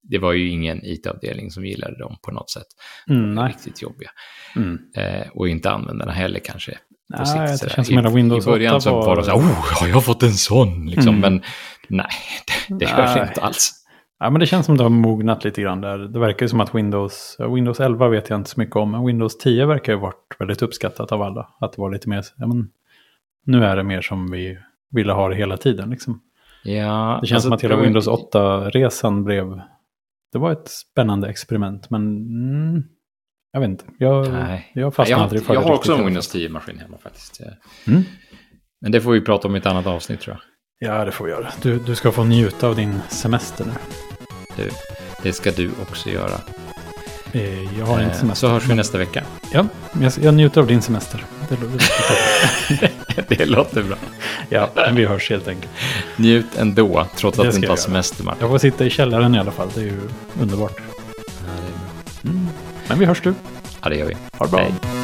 det 0.03 0.17
var 0.17 0.31
ju 0.31 0.49
ingen 0.49 0.85
IT-avdelning 0.85 1.51
som 1.51 1.65
gillade 1.65 1.97
dem 1.97 2.17
på 2.21 2.31
något 2.31 2.49
sätt. 2.49 2.67
Mm, 3.09 3.33
nej. 3.35 3.47
Riktigt 3.47 3.81
jobbiga. 3.81 4.09
Mm. 4.55 4.79
Eh, 4.97 5.27
och 5.33 5.49
inte 5.49 5.71
användarna 5.71 6.11
heller 6.11 6.39
kanske. 6.39 6.71
På 7.17 7.23
nej, 7.23 7.47
sikt, 7.47 7.63
det 7.63 7.75
känns 7.75 7.87
som 7.87 7.97
att 7.97 8.13
Windows 8.13 8.47
I 8.47 8.49
början 8.49 8.75
8 8.75 8.91
var... 8.91 9.01
så 9.01 9.07
var 9.07 9.15
de 9.15 9.23
så 9.23 9.31
här, 9.31 9.37
oh, 9.37 9.79
har 9.81 9.87
jag 9.87 10.05
fått 10.05 10.23
en 10.23 10.33
sån? 10.33 10.85
Liksom. 10.85 11.15
Mm. 11.15 11.19
Men 11.19 11.41
nej, 11.87 12.07
det, 12.69 12.75
det 12.75 12.85
det 12.85 13.27
inte 13.27 13.41
alls. 13.41 13.81
Ja, 14.19 14.29
men 14.29 14.39
det 14.39 14.45
känns 14.45 14.65
som 14.65 14.77
det 14.77 14.83
har 14.83 14.89
mognat 14.89 15.43
lite 15.43 15.61
grann 15.61 15.81
där. 15.81 15.97
Det 15.97 16.19
verkar 16.19 16.45
ju 16.45 16.49
som 16.49 16.59
att 16.59 16.75
Windows, 16.75 17.37
Windows 17.39 17.79
11 17.79 18.07
vet 18.07 18.29
jag 18.29 18.39
inte 18.39 18.49
så 18.49 18.59
mycket 18.59 18.75
om, 18.75 18.91
men 18.91 19.05
Windows 19.05 19.37
10 19.37 19.65
verkar 19.65 19.93
ju 19.93 19.99
varit 19.99 20.35
väldigt 20.39 20.61
uppskattat 20.61 21.11
av 21.11 21.21
alla. 21.21 21.47
Att 21.59 21.73
det 21.73 21.81
var 21.81 21.91
lite 21.91 22.09
mer, 22.09 22.25
ja 22.37 22.47
men, 22.47 22.69
nu 23.45 23.65
är 23.65 23.75
det 23.75 23.83
mer 23.83 24.01
som 24.01 24.31
vi 24.31 24.57
ville 24.91 25.13
ha 25.13 25.29
det 25.29 25.35
hela 25.35 25.57
tiden 25.57 25.89
liksom. 25.89 26.21
Ja, 26.63 27.19
det 27.21 27.27
känns 27.27 27.35
alltså, 27.35 27.47
som 27.47 27.53
att 27.53 27.63
hela 27.63 27.75
Windows 27.75 28.07
8-resan 28.07 29.23
blev, 29.23 29.61
det 30.31 30.39
var 30.39 30.51
ett 30.51 30.67
spännande 30.67 31.29
experiment, 31.29 31.89
men 31.89 32.01
mm, 32.01 32.83
jag 33.51 33.59
vet 33.59 33.69
inte. 33.69 33.85
Jag, 33.97 34.31
Nej. 34.31 34.71
jag 34.73 34.95
fastnade 34.95 35.23
aldrig 35.23 35.43
för 35.45 35.53
det. 35.53 35.59
Jag 35.59 35.67
har 35.67 35.75
också 35.75 35.93
en 35.93 36.05
Windows 36.05 36.35
10-maskin 36.35 36.79
hemma 36.79 36.97
faktiskt. 36.97 37.41
Mm. 37.87 38.03
Men 38.81 38.91
det 38.91 39.01
får 39.01 39.11
vi 39.11 39.21
prata 39.21 39.47
om 39.47 39.55
i 39.55 39.59
ett 39.59 39.65
annat 39.65 39.87
avsnitt 39.87 40.21
tror 40.21 40.35
jag. 40.35 40.43
Ja, 40.89 41.05
det 41.05 41.11
får 41.11 41.25
vi 41.25 41.31
göra. 41.31 41.47
Du, 41.61 41.79
du 41.79 41.95
ska 41.95 42.11
få 42.11 42.23
njuta 42.23 42.67
av 42.67 42.75
din 42.75 42.99
semester 43.09 43.65
nu. 43.65 43.71
Du, 44.57 44.69
det 45.23 45.33
ska 45.33 45.51
du 45.51 45.71
också 45.81 46.09
göra. 46.09 46.39
Eh, 47.31 47.79
jag 47.79 47.85
har 47.85 48.01
inte 48.01 48.15
semester. 48.15 48.47
Så 48.47 48.53
hörs 48.53 48.69
vi 48.69 48.75
nästa 48.75 48.97
vecka. 48.97 49.23
Ja, 49.53 49.65
jag, 50.01 50.13
jag 50.21 50.33
njuter 50.33 50.61
av 50.61 50.67
din 50.67 50.81
semester. 50.81 51.25
Det, 51.55 52.91
det, 53.15 53.25
det 53.37 53.45
låter 53.45 53.83
bra. 53.83 53.95
Ja, 54.49 54.69
men 54.75 54.95
vi 54.95 55.05
hörs 55.05 55.29
helt 55.29 55.47
enkelt. 55.47 55.71
Njut 56.15 56.45
ändå, 56.57 57.07
trots 57.15 57.39
att 57.39 57.51
du 57.51 57.55
inte 57.55 57.69
har 57.69 57.75
semester, 57.75 58.23
Martin. 58.23 58.41
Jag 58.41 58.49
får 58.49 58.57
sitta 58.57 58.85
i 58.85 58.89
källaren 58.89 59.35
i 59.35 59.39
alla 59.39 59.51
fall. 59.51 59.69
Det 59.75 59.81
är 59.81 59.85
ju 59.85 59.99
underbart. 60.41 60.75
Bra. 60.77 60.85
Mm. 62.23 62.47
Men 62.87 62.99
vi 62.99 63.05
hörs 63.05 63.21
du. 63.21 63.33
Ja, 63.81 63.89
det 63.89 63.95
gör 63.95 64.05
vi. 64.05 64.17
Ha 64.37 64.45
det 64.45 64.51
bra. 64.51 64.59
Hej. 64.59 65.00